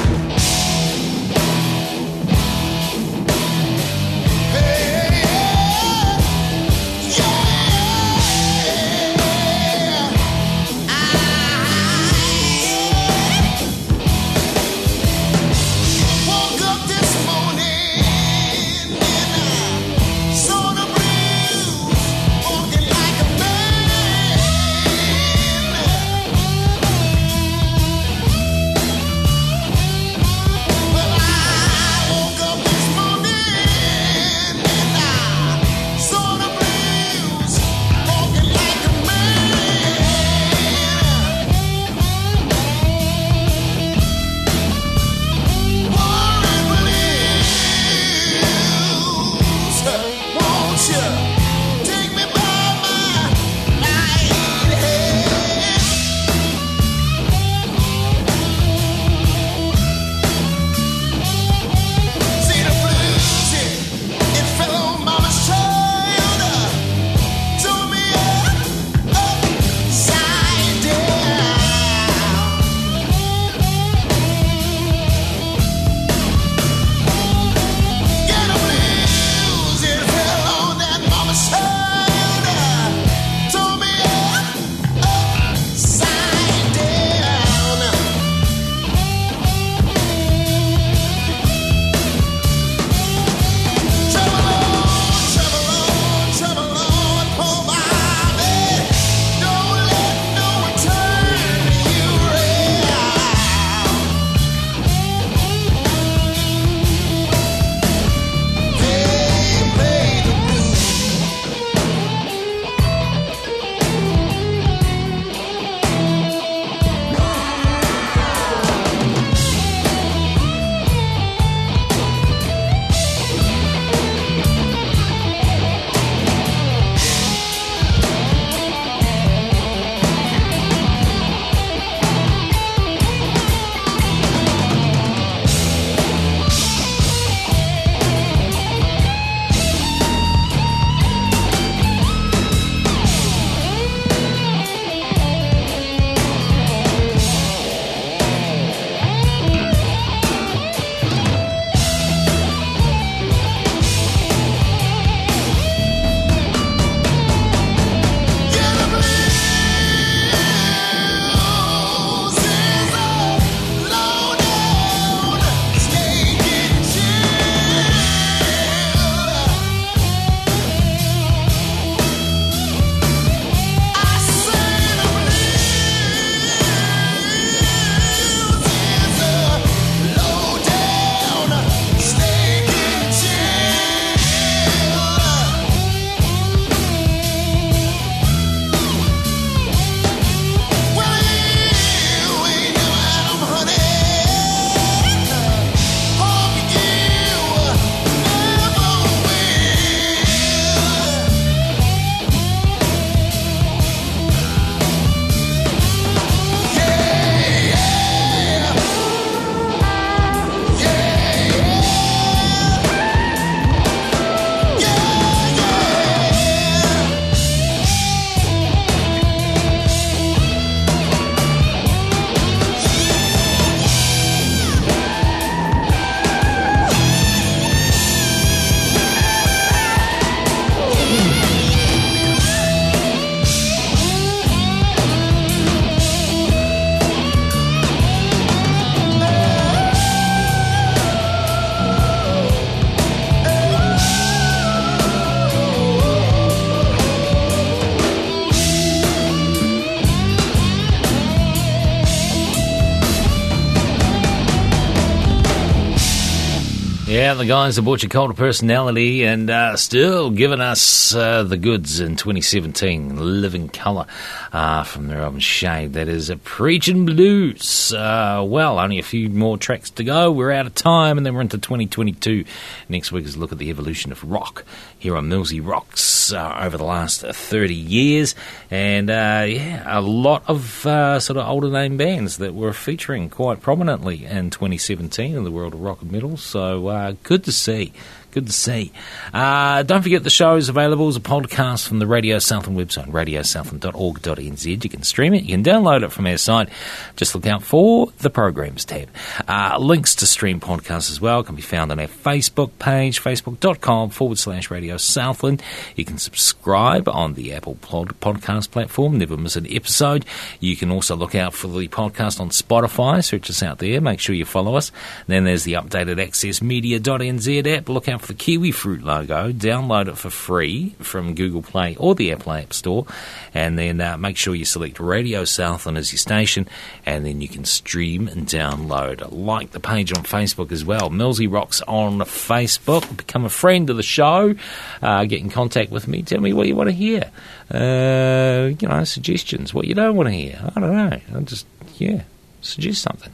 Yeah, 257.32 257.38
the 257.38 257.46
guys 257.46 257.76
that 257.76 257.82
bought 257.82 258.02
your 258.02 258.10
cult 258.10 258.28
of 258.28 258.36
personality 258.36 259.24
and 259.24 259.48
uh, 259.48 259.74
still 259.78 260.28
giving 260.28 260.60
us 260.60 261.14
uh, 261.14 261.44
the 261.44 261.56
goods 261.56 261.98
in 261.98 262.16
2017. 262.16 263.40
Living 263.40 263.70
Colour 263.70 264.04
uh, 264.52 264.84
from 264.84 265.08
their 265.08 265.22
album 265.22 265.40
Shade. 265.40 265.94
That 265.94 266.08
is 266.08 266.28
a 266.28 266.36
Preaching 266.36 267.06
Blues. 267.06 267.92
Uh, 267.92 268.44
well, 268.46 268.78
only 268.78 268.98
a 268.98 269.02
few 269.02 269.28
more 269.28 269.56
tracks 269.56 269.90
to 269.90 270.04
go. 270.04 270.30
We're 270.30 270.52
out 270.52 270.66
of 270.66 270.74
time 270.74 271.16
and 271.16 271.24
then 271.24 271.34
we're 271.34 271.40
into 271.40 271.58
2022. 271.58 272.44
Next 272.88 273.12
week 273.12 273.24
is 273.24 273.36
a 273.36 273.38
look 273.38 273.52
at 273.52 273.58
the 273.58 273.70
evolution 273.70 274.12
of 274.12 274.22
rock 274.22 274.64
here 274.98 275.16
on 275.16 275.28
Millsy 275.28 275.64
Rocks 275.64 276.32
uh, 276.32 276.58
over 276.60 276.76
the 276.76 276.84
last 276.84 277.22
30 277.22 277.74
years. 277.74 278.34
And 278.70 279.08
yeah, 279.08 279.82
a 279.86 280.00
lot 280.00 280.44
of 280.46 280.62
sort 280.62 281.30
of 281.30 281.48
older 281.48 281.70
name 281.70 281.96
bands 281.96 282.36
that 282.38 282.54
were 282.54 282.72
featuring 282.72 283.30
quite 283.30 283.60
prominently 283.60 284.24
in 284.26 284.50
2017 284.50 285.34
in 285.34 285.44
the 285.44 285.50
world 285.50 285.74
of 285.74 285.80
rock 285.80 286.02
and 286.02 286.12
metal. 286.12 286.36
So 286.36 287.16
good 287.22 287.44
to 287.44 287.52
see. 287.52 287.92
Good 288.32 288.46
to 288.46 288.52
see. 288.52 288.92
Uh, 289.34 289.82
don't 289.82 290.00
forget 290.00 290.24
the 290.24 290.30
show 290.30 290.56
is 290.56 290.70
available 290.70 291.06
as 291.08 291.16
a 291.16 291.20
podcast 291.20 291.86
from 291.86 291.98
the 291.98 292.06
Radio 292.06 292.38
Southland 292.38 292.78
website, 292.78 293.08
radiosouthland.org.nz. 293.08 294.84
You 294.84 294.88
can 294.88 295.02
stream 295.02 295.34
it, 295.34 295.42
you 295.44 295.50
can 295.50 295.62
download 295.62 296.02
it 296.02 296.12
from 296.12 296.26
our 296.26 296.38
site. 296.38 296.70
Just 297.14 297.34
look 297.34 297.46
out 297.46 297.62
for 297.62 298.10
the 298.20 298.30
programs 298.30 298.86
tab. 298.86 299.10
Uh, 299.46 299.76
links 299.78 300.14
to 300.14 300.26
stream 300.26 300.60
podcasts 300.60 301.10
as 301.10 301.20
well 301.20 301.42
can 301.42 301.56
be 301.56 301.60
found 301.60 301.92
on 301.92 302.00
our 302.00 302.06
Facebook 302.06 302.70
page, 302.78 303.22
facebook.com 303.22 304.08
forward 304.08 304.38
slash 304.38 304.70
Radio 304.70 304.96
Southland. 304.96 305.62
You 305.94 306.06
can 306.06 306.16
subscribe 306.16 307.10
on 307.10 307.34
the 307.34 307.52
Apple 307.52 307.74
pod- 307.82 308.18
podcast 308.20 308.70
platform, 308.70 309.18
never 309.18 309.36
miss 309.36 309.56
an 309.56 309.66
episode. 309.70 310.24
You 310.58 310.74
can 310.74 310.90
also 310.90 311.16
look 311.16 311.34
out 311.34 311.52
for 311.52 311.68
the 311.68 311.86
podcast 311.88 312.40
on 312.40 312.48
Spotify. 312.48 313.22
Search 313.22 313.50
us 313.50 313.62
out 313.62 313.78
there. 313.78 314.00
Make 314.00 314.20
sure 314.20 314.34
you 314.34 314.46
follow 314.46 314.74
us. 314.76 314.90
Then 315.26 315.44
there's 315.44 315.64
the 315.64 315.74
updated 315.74 316.16
accessmedia.nz 316.16 317.76
app. 317.76 317.88
Look 317.90 318.08
out 318.08 318.21
for 318.22 318.28
the 318.28 318.34
kiwi 318.34 318.70
fruit 318.70 319.02
logo. 319.02 319.52
Download 319.52 320.08
it 320.08 320.16
for 320.16 320.30
free 320.30 320.94
from 321.00 321.34
Google 321.34 321.62
Play 321.62 321.96
or 321.96 322.14
the 322.14 322.32
Apple 322.32 322.52
App 322.52 322.72
Store. 322.72 323.06
And 323.52 323.78
then 323.78 324.00
uh, 324.00 324.16
make 324.16 324.36
sure 324.36 324.54
you 324.54 324.64
select 324.64 325.00
Radio 325.00 325.44
Southland 325.44 325.98
as 325.98 326.12
your 326.12 326.18
station. 326.18 326.68
And 327.04 327.26
then 327.26 327.40
you 327.40 327.48
can 327.48 327.64
stream 327.64 328.28
and 328.28 328.46
download. 328.46 329.28
Like 329.32 329.72
the 329.72 329.80
page 329.80 330.12
on 330.12 330.22
Facebook 330.22 330.72
as 330.72 330.84
well. 330.84 331.10
Millsy 331.10 331.52
Rocks 331.52 331.82
on 331.82 332.20
Facebook. 332.20 333.16
Become 333.16 333.44
a 333.44 333.50
friend 333.50 333.90
of 333.90 333.96
the 333.96 334.02
show. 334.02 334.54
Uh, 335.02 335.24
get 335.24 335.40
in 335.40 335.50
contact 335.50 335.90
with 335.90 336.06
me. 336.06 336.22
Tell 336.22 336.40
me 336.40 336.52
what 336.52 336.68
you 336.68 336.76
want 336.76 336.88
to 336.88 336.94
hear. 336.94 337.30
Uh, 337.70 338.70
you 338.78 338.88
know, 338.88 339.02
suggestions. 339.04 339.74
What 339.74 339.86
you 339.86 339.94
don't 339.94 340.16
want 340.16 340.28
to 340.28 340.34
hear. 340.34 340.58
I 340.76 340.80
don't 340.80 340.96
know. 340.96 341.20
I 341.34 341.40
just, 341.40 341.66
yeah, 341.98 342.22
suggest 342.60 343.02
something 343.02 343.32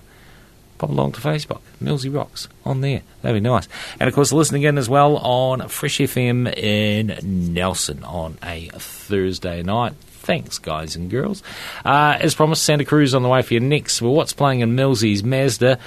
pop 0.78 0.90
along 0.90 1.12
to 1.12 1.20
Facebook, 1.20 1.60
Millsy 1.82 2.14
Rocks, 2.14 2.48
on 2.64 2.80
there. 2.80 3.02
That'd 3.22 3.42
be 3.42 3.48
nice. 3.48 3.68
And 4.00 4.08
of 4.08 4.14
course, 4.14 4.32
listen 4.32 4.56
again 4.56 4.78
as 4.78 4.88
well 4.88 5.16
on 5.18 5.68
Fresh 5.68 5.98
FM 5.98 6.56
in 6.56 7.52
Nelson 7.52 8.04
on 8.04 8.38
a 8.42 8.68
Thursday 8.74 9.62
night. 9.62 9.94
Thanks, 10.28 10.58
guys 10.58 10.94
and 10.94 11.10
girls. 11.10 11.42
Uh, 11.84 12.18
as 12.20 12.34
promised, 12.34 12.62
Santa 12.62 12.84
Cruz 12.84 13.14
on 13.14 13.22
the 13.22 13.28
way 13.28 13.42
for 13.42 13.54
you 13.54 13.60
next. 13.60 14.02
Well, 14.02 14.12
what's 14.12 14.32
playing 14.32 14.60
in 14.60 14.76
Millsy's 14.76 15.24
Mazda? 15.24 15.78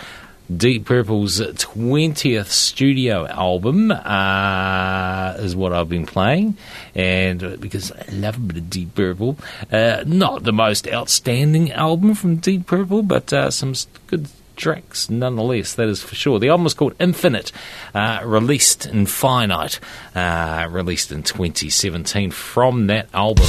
Deep 0.55 0.85
Purple's 0.85 1.39
20th 1.39 2.47
studio 2.47 3.25
album 3.27 3.91
uh, 3.91 5.35
is 5.39 5.55
what 5.55 5.71
I've 5.71 5.87
been 5.87 6.05
playing, 6.05 6.57
and 6.93 7.59
because 7.61 7.91
I 7.91 8.11
love 8.11 8.35
a 8.35 8.39
bit 8.39 8.57
of 8.57 8.69
Deep 8.69 8.93
Purple, 8.95 9.37
uh, 9.71 10.03
not 10.05 10.43
the 10.43 10.51
most 10.51 10.87
outstanding 10.89 11.71
album 11.71 12.15
from 12.15 12.37
Deep 12.37 12.65
Purple, 12.65 13.03
but 13.03 13.31
uh, 13.31 13.49
some 13.49 13.75
good 14.07 14.27
tracks 14.61 15.09
nonetheless, 15.09 15.73
that 15.73 15.89
is 15.89 16.01
for 16.01 16.15
sure. 16.15 16.39
The 16.39 16.49
album 16.49 16.65
is 16.65 16.73
called 16.73 16.93
Infinite, 16.99 17.51
uh, 17.93 18.21
released 18.23 18.85
in 18.85 19.07
Finite, 19.07 19.79
uh, 20.15 20.67
released 20.69 21.11
in 21.11 21.23
2017 21.23 22.31
from 22.31 22.87
that 22.87 23.09
album. 23.13 23.47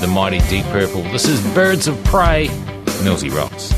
The 0.00 0.06
Mighty 0.06 0.38
Deep 0.48 0.64
Purple. 0.66 1.02
This 1.04 1.26
is 1.26 1.42
Birds 1.54 1.88
of 1.88 2.02
Prey, 2.04 2.48
Millsy 3.02 3.34
Rocks. 3.34 3.75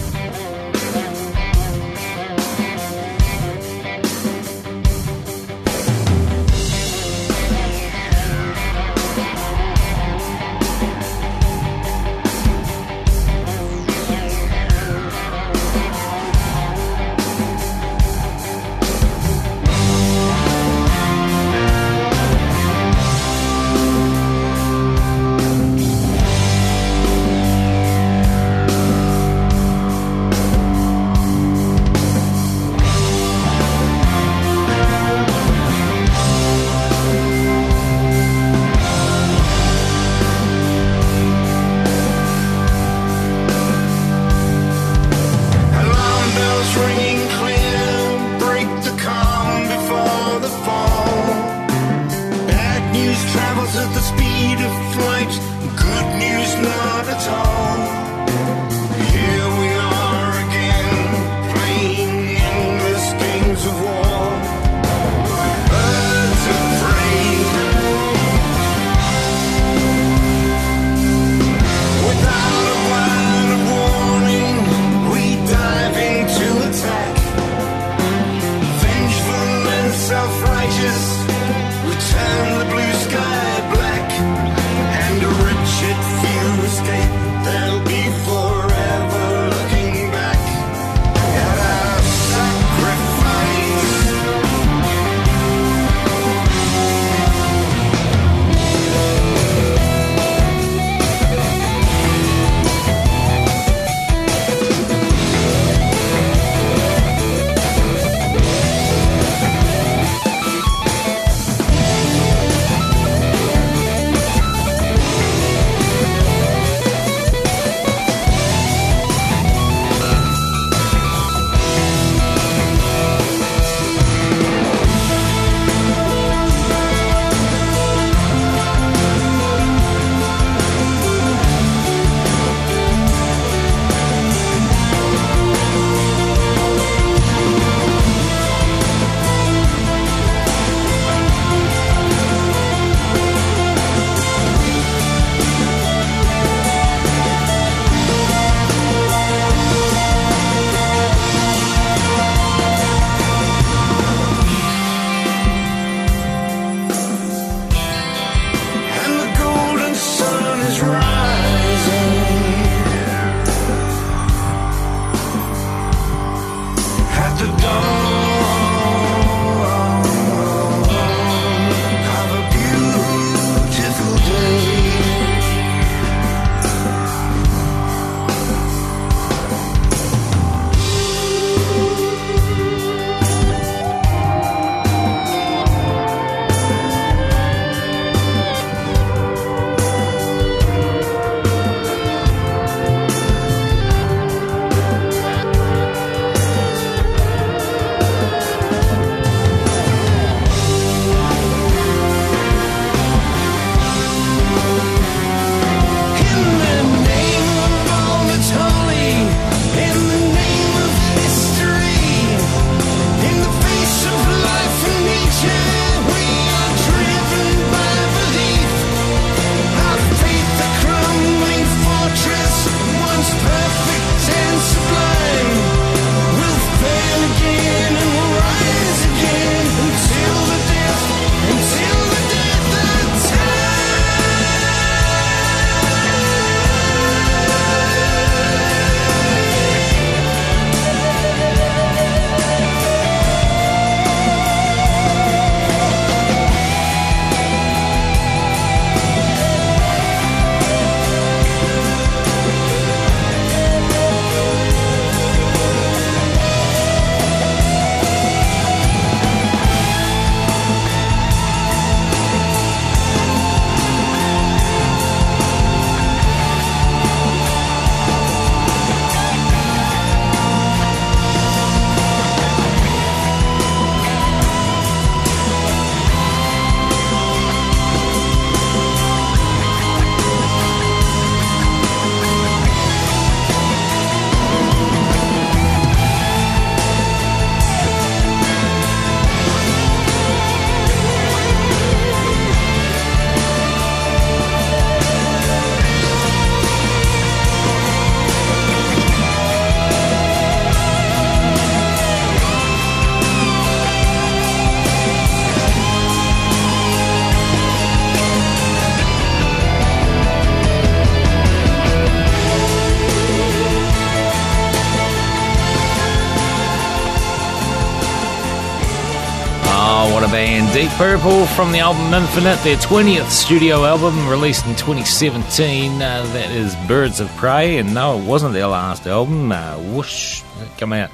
Purple 320.98 321.46
from 321.46 321.70
the 321.70 321.78
album 321.78 322.12
Infinite, 322.12 322.56
their 322.64 322.76
20th 322.76 323.30
studio 323.30 323.84
album 323.84 324.28
released 324.28 324.66
in 324.66 324.74
2017. 324.74 325.92
Uh, 325.92 326.26
that 326.32 326.50
is 326.50 326.74
Birds 326.88 327.20
of 327.20 327.28
Prey, 327.36 327.78
and 327.78 327.94
no, 327.94 328.18
it 328.18 328.24
wasn't 328.24 328.52
their 328.52 328.66
last 328.66 329.06
album. 329.06 329.52
Uh, 329.52 329.78
whoosh, 329.78 330.42
come 330.76 330.92
out. 330.92 331.10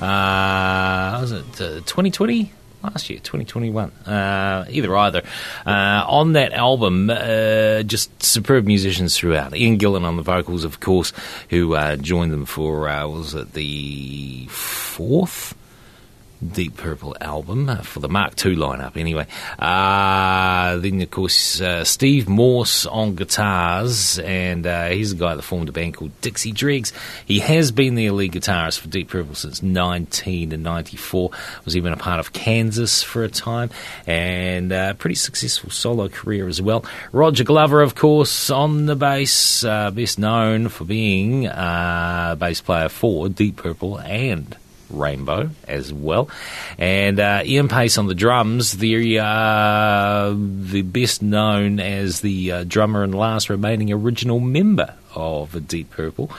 Uh, 0.00 1.18
was 1.20 1.32
it 1.32 1.44
uh, 1.60 1.80
2020? 1.80 2.52
Last 2.84 3.10
year, 3.10 3.18
2021. 3.18 3.90
Uh, 4.06 4.66
either, 4.70 4.96
either. 4.96 5.22
Uh, 5.66 6.04
on 6.06 6.34
that 6.34 6.52
album, 6.52 7.10
uh, 7.10 7.82
just 7.82 8.22
superb 8.22 8.66
musicians 8.66 9.18
throughout. 9.18 9.56
Ian 9.56 9.78
Gillan 9.78 10.04
on 10.04 10.16
the 10.16 10.22
vocals, 10.22 10.62
of 10.62 10.78
course, 10.78 11.12
who 11.50 11.74
uh, 11.74 11.96
joined 11.96 12.32
them 12.32 12.46
for, 12.46 12.88
uh, 12.88 13.08
was 13.08 13.34
it 13.34 13.52
the 13.54 14.46
fourth? 14.46 15.56
Deep 16.52 16.76
Purple 16.76 17.16
album 17.20 17.68
uh, 17.68 17.76
for 17.76 18.00
the 18.00 18.08
Mark 18.08 18.32
II 18.44 18.56
lineup, 18.56 18.96
anyway. 18.96 19.26
Uh, 19.58 20.76
then, 20.76 21.00
of 21.00 21.10
course, 21.10 21.60
uh, 21.60 21.84
Steve 21.84 22.28
Morse 22.28 22.86
on 22.86 23.14
guitars, 23.14 24.18
and 24.18 24.66
uh, 24.66 24.88
he's 24.88 25.12
a 25.12 25.16
guy 25.16 25.34
that 25.34 25.42
formed 25.42 25.68
a 25.68 25.72
band 25.72 25.94
called 25.94 26.12
Dixie 26.20 26.52
Dregs. 26.52 26.92
He 27.24 27.40
has 27.40 27.72
been 27.72 27.94
the 27.94 28.10
lead 28.10 28.32
guitarist 28.32 28.80
for 28.80 28.88
Deep 28.88 29.08
Purple 29.08 29.34
since 29.34 29.62
1994. 29.62 31.30
Was 31.64 31.76
even 31.76 31.92
a 31.92 31.96
part 31.96 32.20
of 32.20 32.32
Kansas 32.32 33.02
for 33.02 33.24
a 33.24 33.28
time, 33.28 33.70
and 34.06 34.72
uh, 34.72 34.94
pretty 34.94 35.16
successful 35.16 35.70
solo 35.70 36.08
career 36.08 36.48
as 36.48 36.60
well. 36.60 36.84
Roger 37.12 37.44
Glover, 37.44 37.80
of 37.80 37.94
course, 37.94 38.50
on 38.50 38.86
the 38.86 38.96
bass, 38.96 39.62
best 39.62 40.18
known 40.18 40.68
for 40.68 40.84
being 40.84 41.46
uh, 41.46 42.36
bass 42.38 42.60
player 42.60 42.88
for 42.88 43.28
Deep 43.28 43.56
Purple 43.56 43.98
and 44.00 44.56
Rainbow 44.94 45.50
as 45.66 45.92
well, 45.92 46.28
and 46.78 47.20
uh, 47.20 47.42
Ian 47.44 47.68
Paice 47.68 47.98
on 47.98 48.06
the 48.06 48.14
drums. 48.14 48.72
The 48.72 49.18
uh, 49.18 50.34
the 50.36 50.82
best 50.82 51.22
known 51.22 51.80
as 51.80 52.20
the 52.20 52.52
uh, 52.52 52.64
drummer 52.64 53.02
and 53.02 53.14
last 53.14 53.50
remaining 53.50 53.92
original 53.92 54.40
member 54.40 54.94
of 55.14 55.66
Deep 55.68 55.90
Purple, 55.90 56.30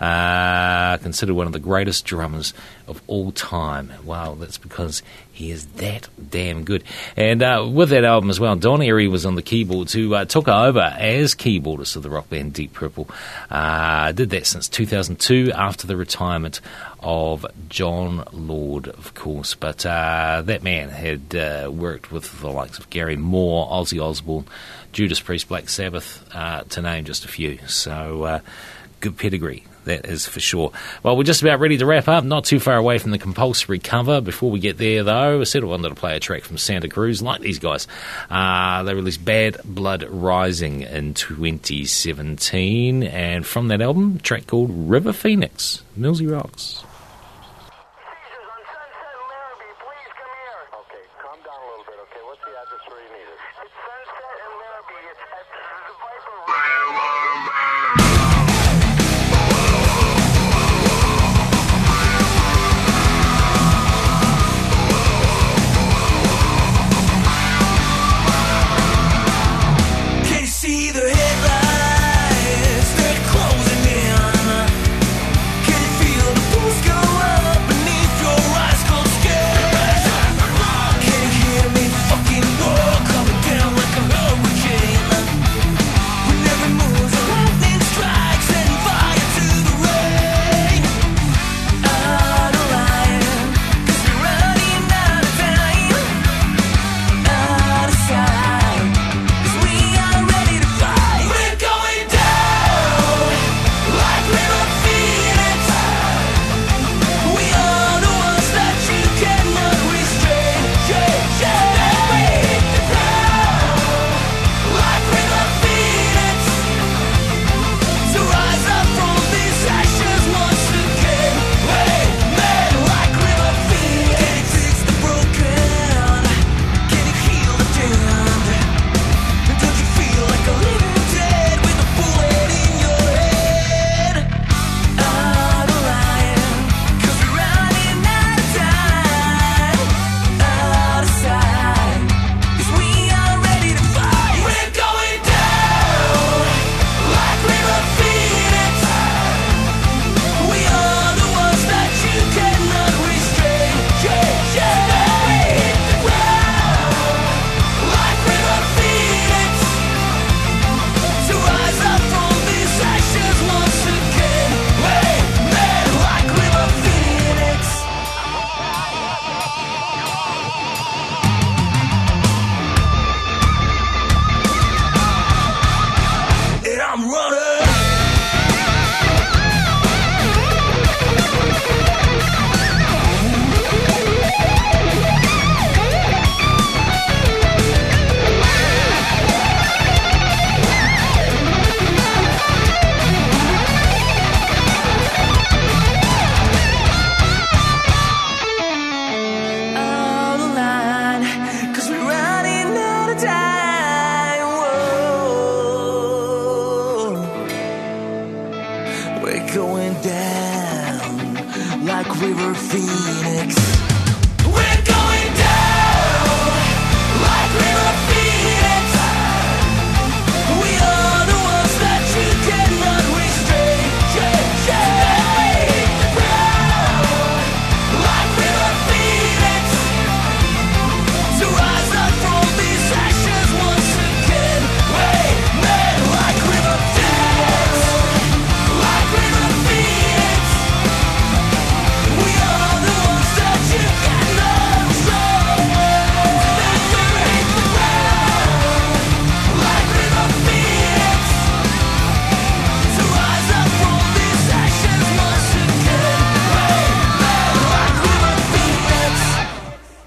uh, 0.00 0.96
considered 0.98 1.34
one 1.34 1.46
of 1.46 1.52
the 1.52 1.58
greatest 1.58 2.04
drummers 2.04 2.54
of 2.86 3.02
all 3.06 3.32
time. 3.32 3.92
Wow, 4.04 4.34
that's 4.34 4.58
because 4.58 5.02
he 5.32 5.50
is 5.50 5.66
that 5.66 6.08
damn 6.30 6.64
good. 6.64 6.84
And 7.16 7.42
uh, 7.42 7.66
with 7.70 7.88
that 7.88 8.04
album 8.04 8.28
as 8.28 8.38
well, 8.38 8.54
Don 8.54 8.80
Airey 8.80 9.10
was 9.10 9.24
on 9.24 9.34
the 9.34 9.42
keyboards, 9.42 9.92
who 9.92 10.14
uh, 10.14 10.26
took 10.26 10.46
over 10.46 10.80
as 10.80 11.34
keyboardist 11.34 11.96
of 11.96 12.02
the 12.02 12.10
rock 12.10 12.28
band 12.28 12.52
Deep 12.52 12.74
Purple. 12.74 13.08
Uh, 13.50 14.12
did 14.12 14.30
that 14.30 14.46
since 14.46 14.68
2002 14.68 15.50
after 15.52 15.86
the 15.86 15.96
retirement 15.96 16.60
of 17.00 17.46
Jon 17.70 18.24
Lord, 18.32 18.88
of 18.88 19.14
course. 19.14 19.54
But 19.54 19.86
uh, 19.86 20.42
that 20.44 20.62
man 20.62 20.90
had 20.90 21.34
uh, 21.34 21.70
worked 21.72 22.12
with 22.12 22.40
the 22.40 22.50
likes 22.50 22.78
of 22.78 22.90
Gary 22.90 23.16
Moore, 23.16 23.68
Ozzy 23.70 24.04
Osbourne, 24.04 24.44
Judas 24.92 25.18
Priest, 25.18 25.48
Black 25.48 25.70
Sabbath, 25.70 26.28
uh, 26.34 26.64
to 26.64 26.82
name 26.82 27.06
just 27.06 27.24
a 27.24 27.28
few. 27.28 27.58
So 27.66 28.42
good 29.00 29.16
pedigree. 29.16 29.64
That 29.84 30.06
is 30.06 30.26
for 30.26 30.38
sure. 30.40 30.72
Well, 31.02 31.16
we're 31.16 31.24
just 31.24 31.42
about 31.42 31.58
ready 31.58 31.76
to 31.78 31.86
wrap 31.86 32.06
up. 32.08 32.24
Not 32.24 32.44
too 32.44 32.60
far 32.60 32.76
away 32.76 32.98
from 32.98 33.10
the 33.10 33.18
compulsory 33.18 33.78
cover. 33.80 34.20
Before 34.20 34.50
we 34.50 34.60
get 34.60 34.78
there, 34.78 35.02
though, 35.02 35.40
I 35.40 35.44
said 35.44 35.62
I 35.62 35.66
wanted 35.66 35.88
to 35.88 35.94
play 35.94 36.16
a 36.16 36.20
track 36.20 36.42
from 36.44 36.58
Santa 36.58 36.88
Cruz, 36.88 37.20
like 37.20 37.40
these 37.40 37.58
guys. 37.58 37.88
Uh, 38.30 38.84
they 38.84 38.94
released 38.94 39.24
Bad 39.24 39.60
Blood 39.64 40.04
Rising 40.08 40.82
in 40.82 41.14
2017, 41.14 43.02
and 43.02 43.44
from 43.44 43.68
that 43.68 43.80
album, 43.80 44.18
track 44.20 44.46
called 44.46 44.70
River 44.72 45.12
Phoenix. 45.12 45.82
Millsy 45.98 46.30
Rocks. 46.30 46.84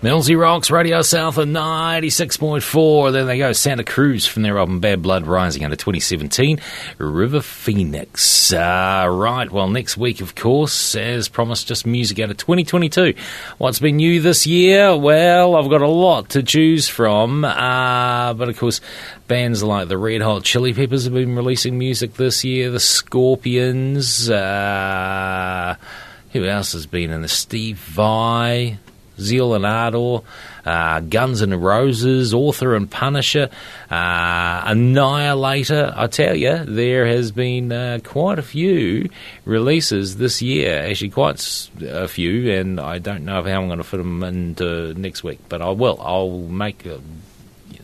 Millsy 0.06 0.40
Rocks, 0.40 0.70
Radio 0.70 1.02
Southland 1.02 1.56
96.4. 1.56 3.12
There 3.12 3.26
they 3.26 3.40
go. 3.40 3.54
Santa 3.54 3.84
Cruz 3.84 4.28
from 4.28 4.44
their 4.44 4.60
album 4.60 4.80
Bad 4.80 5.02
Blood 5.02 5.26
Rising 5.26 5.64
under 5.64 5.76
2017. 5.76 6.60
River 7.00 7.42
Phoenix. 7.42 8.54
Uh, 8.54 9.08
right, 9.10 9.50
well, 9.50 9.68
next 9.68 9.98
week, 9.98 10.22
of 10.22 10.36
course, 10.36 10.94
as 10.94 11.28
promised, 11.28 11.68
just 11.68 11.88
music 11.88 12.20
out 12.20 12.30
of 12.30 12.38
2022. 12.38 13.16
What's 13.58 13.80
been 13.80 13.96
new 13.96 14.22
this 14.22 14.46
year? 14.46 14.96
Well, 14.96 15.56
I've 15.56 15.72
got 15.72 15.82
a 15.82 15.90
lot 15.90 16.30
to 16.30 16.44
choose 16.44 16.88
from. 16.88 17.44
Uh, 17.44 18.36
but 18.36 18.48
of 18.48 18.60
course, 18.60 18.82
bands 19.28 19.64
like 19.64 19.88
the 19.88 19.98
Red 19.98 20.22
Hot 20.22 20.44
Chili 20.44 20.76
Peppers 20.76 21.06
have 21.06 21.16
been 21.16 21.36
releasing 21.36 21.80
music 21.80 22.14
this 22.14 22.44
year. 22.44 22.70
The 22.70 22.80
Scorpions. 22.80 24.30
Uh, 24.30 25.78
who 26.36 26.46
else 26.46 26.74
has 26.74 26.86
been 26.86 27.12
in 27.12 27.22
the 27.22 27.30
Steve 27.30 27.78
Vai, 27.78 28.78
Zeal 29.20 29.54
and 29.54 29.66
Ardor, 29.66 30.22
uh, 30.66 31.00
Guns 31.02 31.42
and 31.42 31.64
Roses, 31.64 32.34
Author 32.34 32.76
and 32.76 32.90
Punisher, 32.90 33.50
uh, 33.90 34.62
Annihilator. 34.66 35.94
I 35.96 36.08
tell 36.08 36.36
you, 36.36 36.64
there 36.66 37.06
has 37.06 37.32
been 37.32 37.72
uh, 37.72 38.00
quite 38.04 38.40
a 38.40 38.44
few 38.44 39.10
releases 39.46 40.18
this 40.18 40.42
year. 40.42 40.82
Actually, 40.84 41.12
quite 41.12 41.70
a 41.82 42.08
few, 42.08 42.52
and 42.52 42.80
I 42.80 43.00
don't 43.00 43.26
know 43.26 43.44
how 43.44 43.62
I'm 43.62 43.68
going 43.68 43.78
to 43.78 43.84
fit 43.84 43.98
them 43.98 44.24
into 44.24 44.94
next 44.96 45.24
week, 45.24 45.40
but 45.50 45.62
I 45.62 45.70
will. 45.70 46.00
I'll 46.02 46.40
make 46.40 46.86
a 46.86 47.00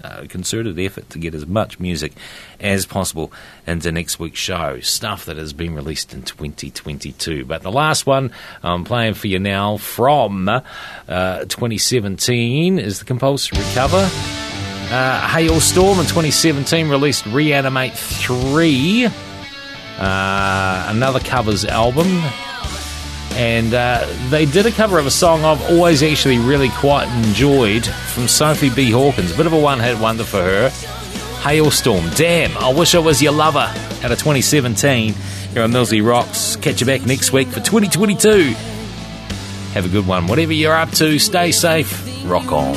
a 0.04 0.28
concerted 0.28 0.80
effort 0.80 1.10
to 1.12 1.20
get 1.20 1.34
as 1.36 1.46
much 1.48 1.80
music 1.80 2.14
as 2.60 2.86
possible 2.86 3.32
into 3.68 3.92
next 3.92 4.20
week's 4.20 4.40
show. 4.40 4.80
Stuff 4.80 5.26
that 5.26 5.38
has 5.38 5.54
been 5.54 5.76
released 5.76 6.14
in 6.14 6.24
2022. 6.24 7.46
But 7.46 7.62
the 7.62 7.72
last 7.72 8.06
one 8.06 8.32
I'm 8.64 8.84
playing 8.84 9.16
for 9.16 9.28
you 9.28 9.40
now 9.40 9.78
from 9.78 10.50
uh, 10.50 10.62
2017 11.46 12.80
is 12.80 13.00
the 13.00 13.06
compulsory 13.06 13.64
cover. 13.74 14.10
Uh, 14.92 15.28
Halestorm 15.28 16.00
in 16.00 16.06
2017 16.06 16.90
released 16.90 17.26
Reanimate 17.28 17.94
3, 17.94 19.06
uh, 19.06 19.12
another 20.90 21.22
covers 21.22 21.64
album. 21.64 22.22
And 23.34 23.74
uh, 23.74 24.06
they 24.30 24.46
did 24.46 24.66
a 24.66 24.72
cover 24.72 25.00
of 25.00 25.06
a 25.06 25.12
song 25.12 25.44
I've 25.44 25.62
always 25.72 26.04
actually 26.04 26.38
really 26.38 26.70
quite 26.70 27.08
enjoyed 27.26 27.86
from 27.86 28.28
Sophie 28.28 28.70
B. 28.70 28.92
Hawkins. 28.92 29.32
A 29.32 29.38
bit 29.38 29.46
of 29.46 29.54
a 29.54 29.60
one 29.60 29.80
hit 29.80 29.98
wonder 30.00 30.24
for 30.24 30.42
her. 30.42 30.70
Halestorm. 31.42 32.16
Damn, 32.16 32.56
I 32.58 32.72
wish 32.72 32.94
I 32.94 33.00
was 33.00 33.22
your 33.22 33.32
lover 33.32 33.60
out 33.60 34.12
of 34.12 34.20
2017. 34.20 35.14
Here 35.54 35.64
on 35.64 35.72
Millsy 35.72 36.06
Rocks. 36.06 36.56
Catch 36.56 36.82
you 36.82 36.86
back 36.88 37.06
next 37.06 37.34
week 37.34 37.48
for 37.48 37.60
2022. 37.60 38.54
Have 39.74 39.86
a 39.86 39.90
good 39.90 40.06
one. 40.06 40.28
Whatever 40.28 40.54
you're 40.54 40.76
up 40.76 40.92
to, 40.92 41.18
stay 41.18 41.52
safe. 41.52 42.08
Rock 42.26 42.52
on. 42.52 42.76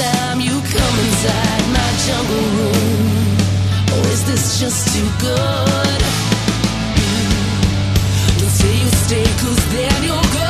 Time 0.00 0.40
you 0.40 0.56
come 0.74 0.96
inside 1.06 1.64
my 1.76 1.90
jungle 2.06 2.46
room. 2.56 3.06
Or 3.94 4.02
is 4.14 4.22
this 4.24 4.60
just 4.60 4.82
too 4.94 5.10
good? 5.26 6.00
Don't 8.38 8.54
say 8.60 8.74
you 8.82 8.90
stay, 9.04 9.26
cause 9.42 9.62
then 9.74 10.04
you'll 10.04 10.30
go 10.38 10.49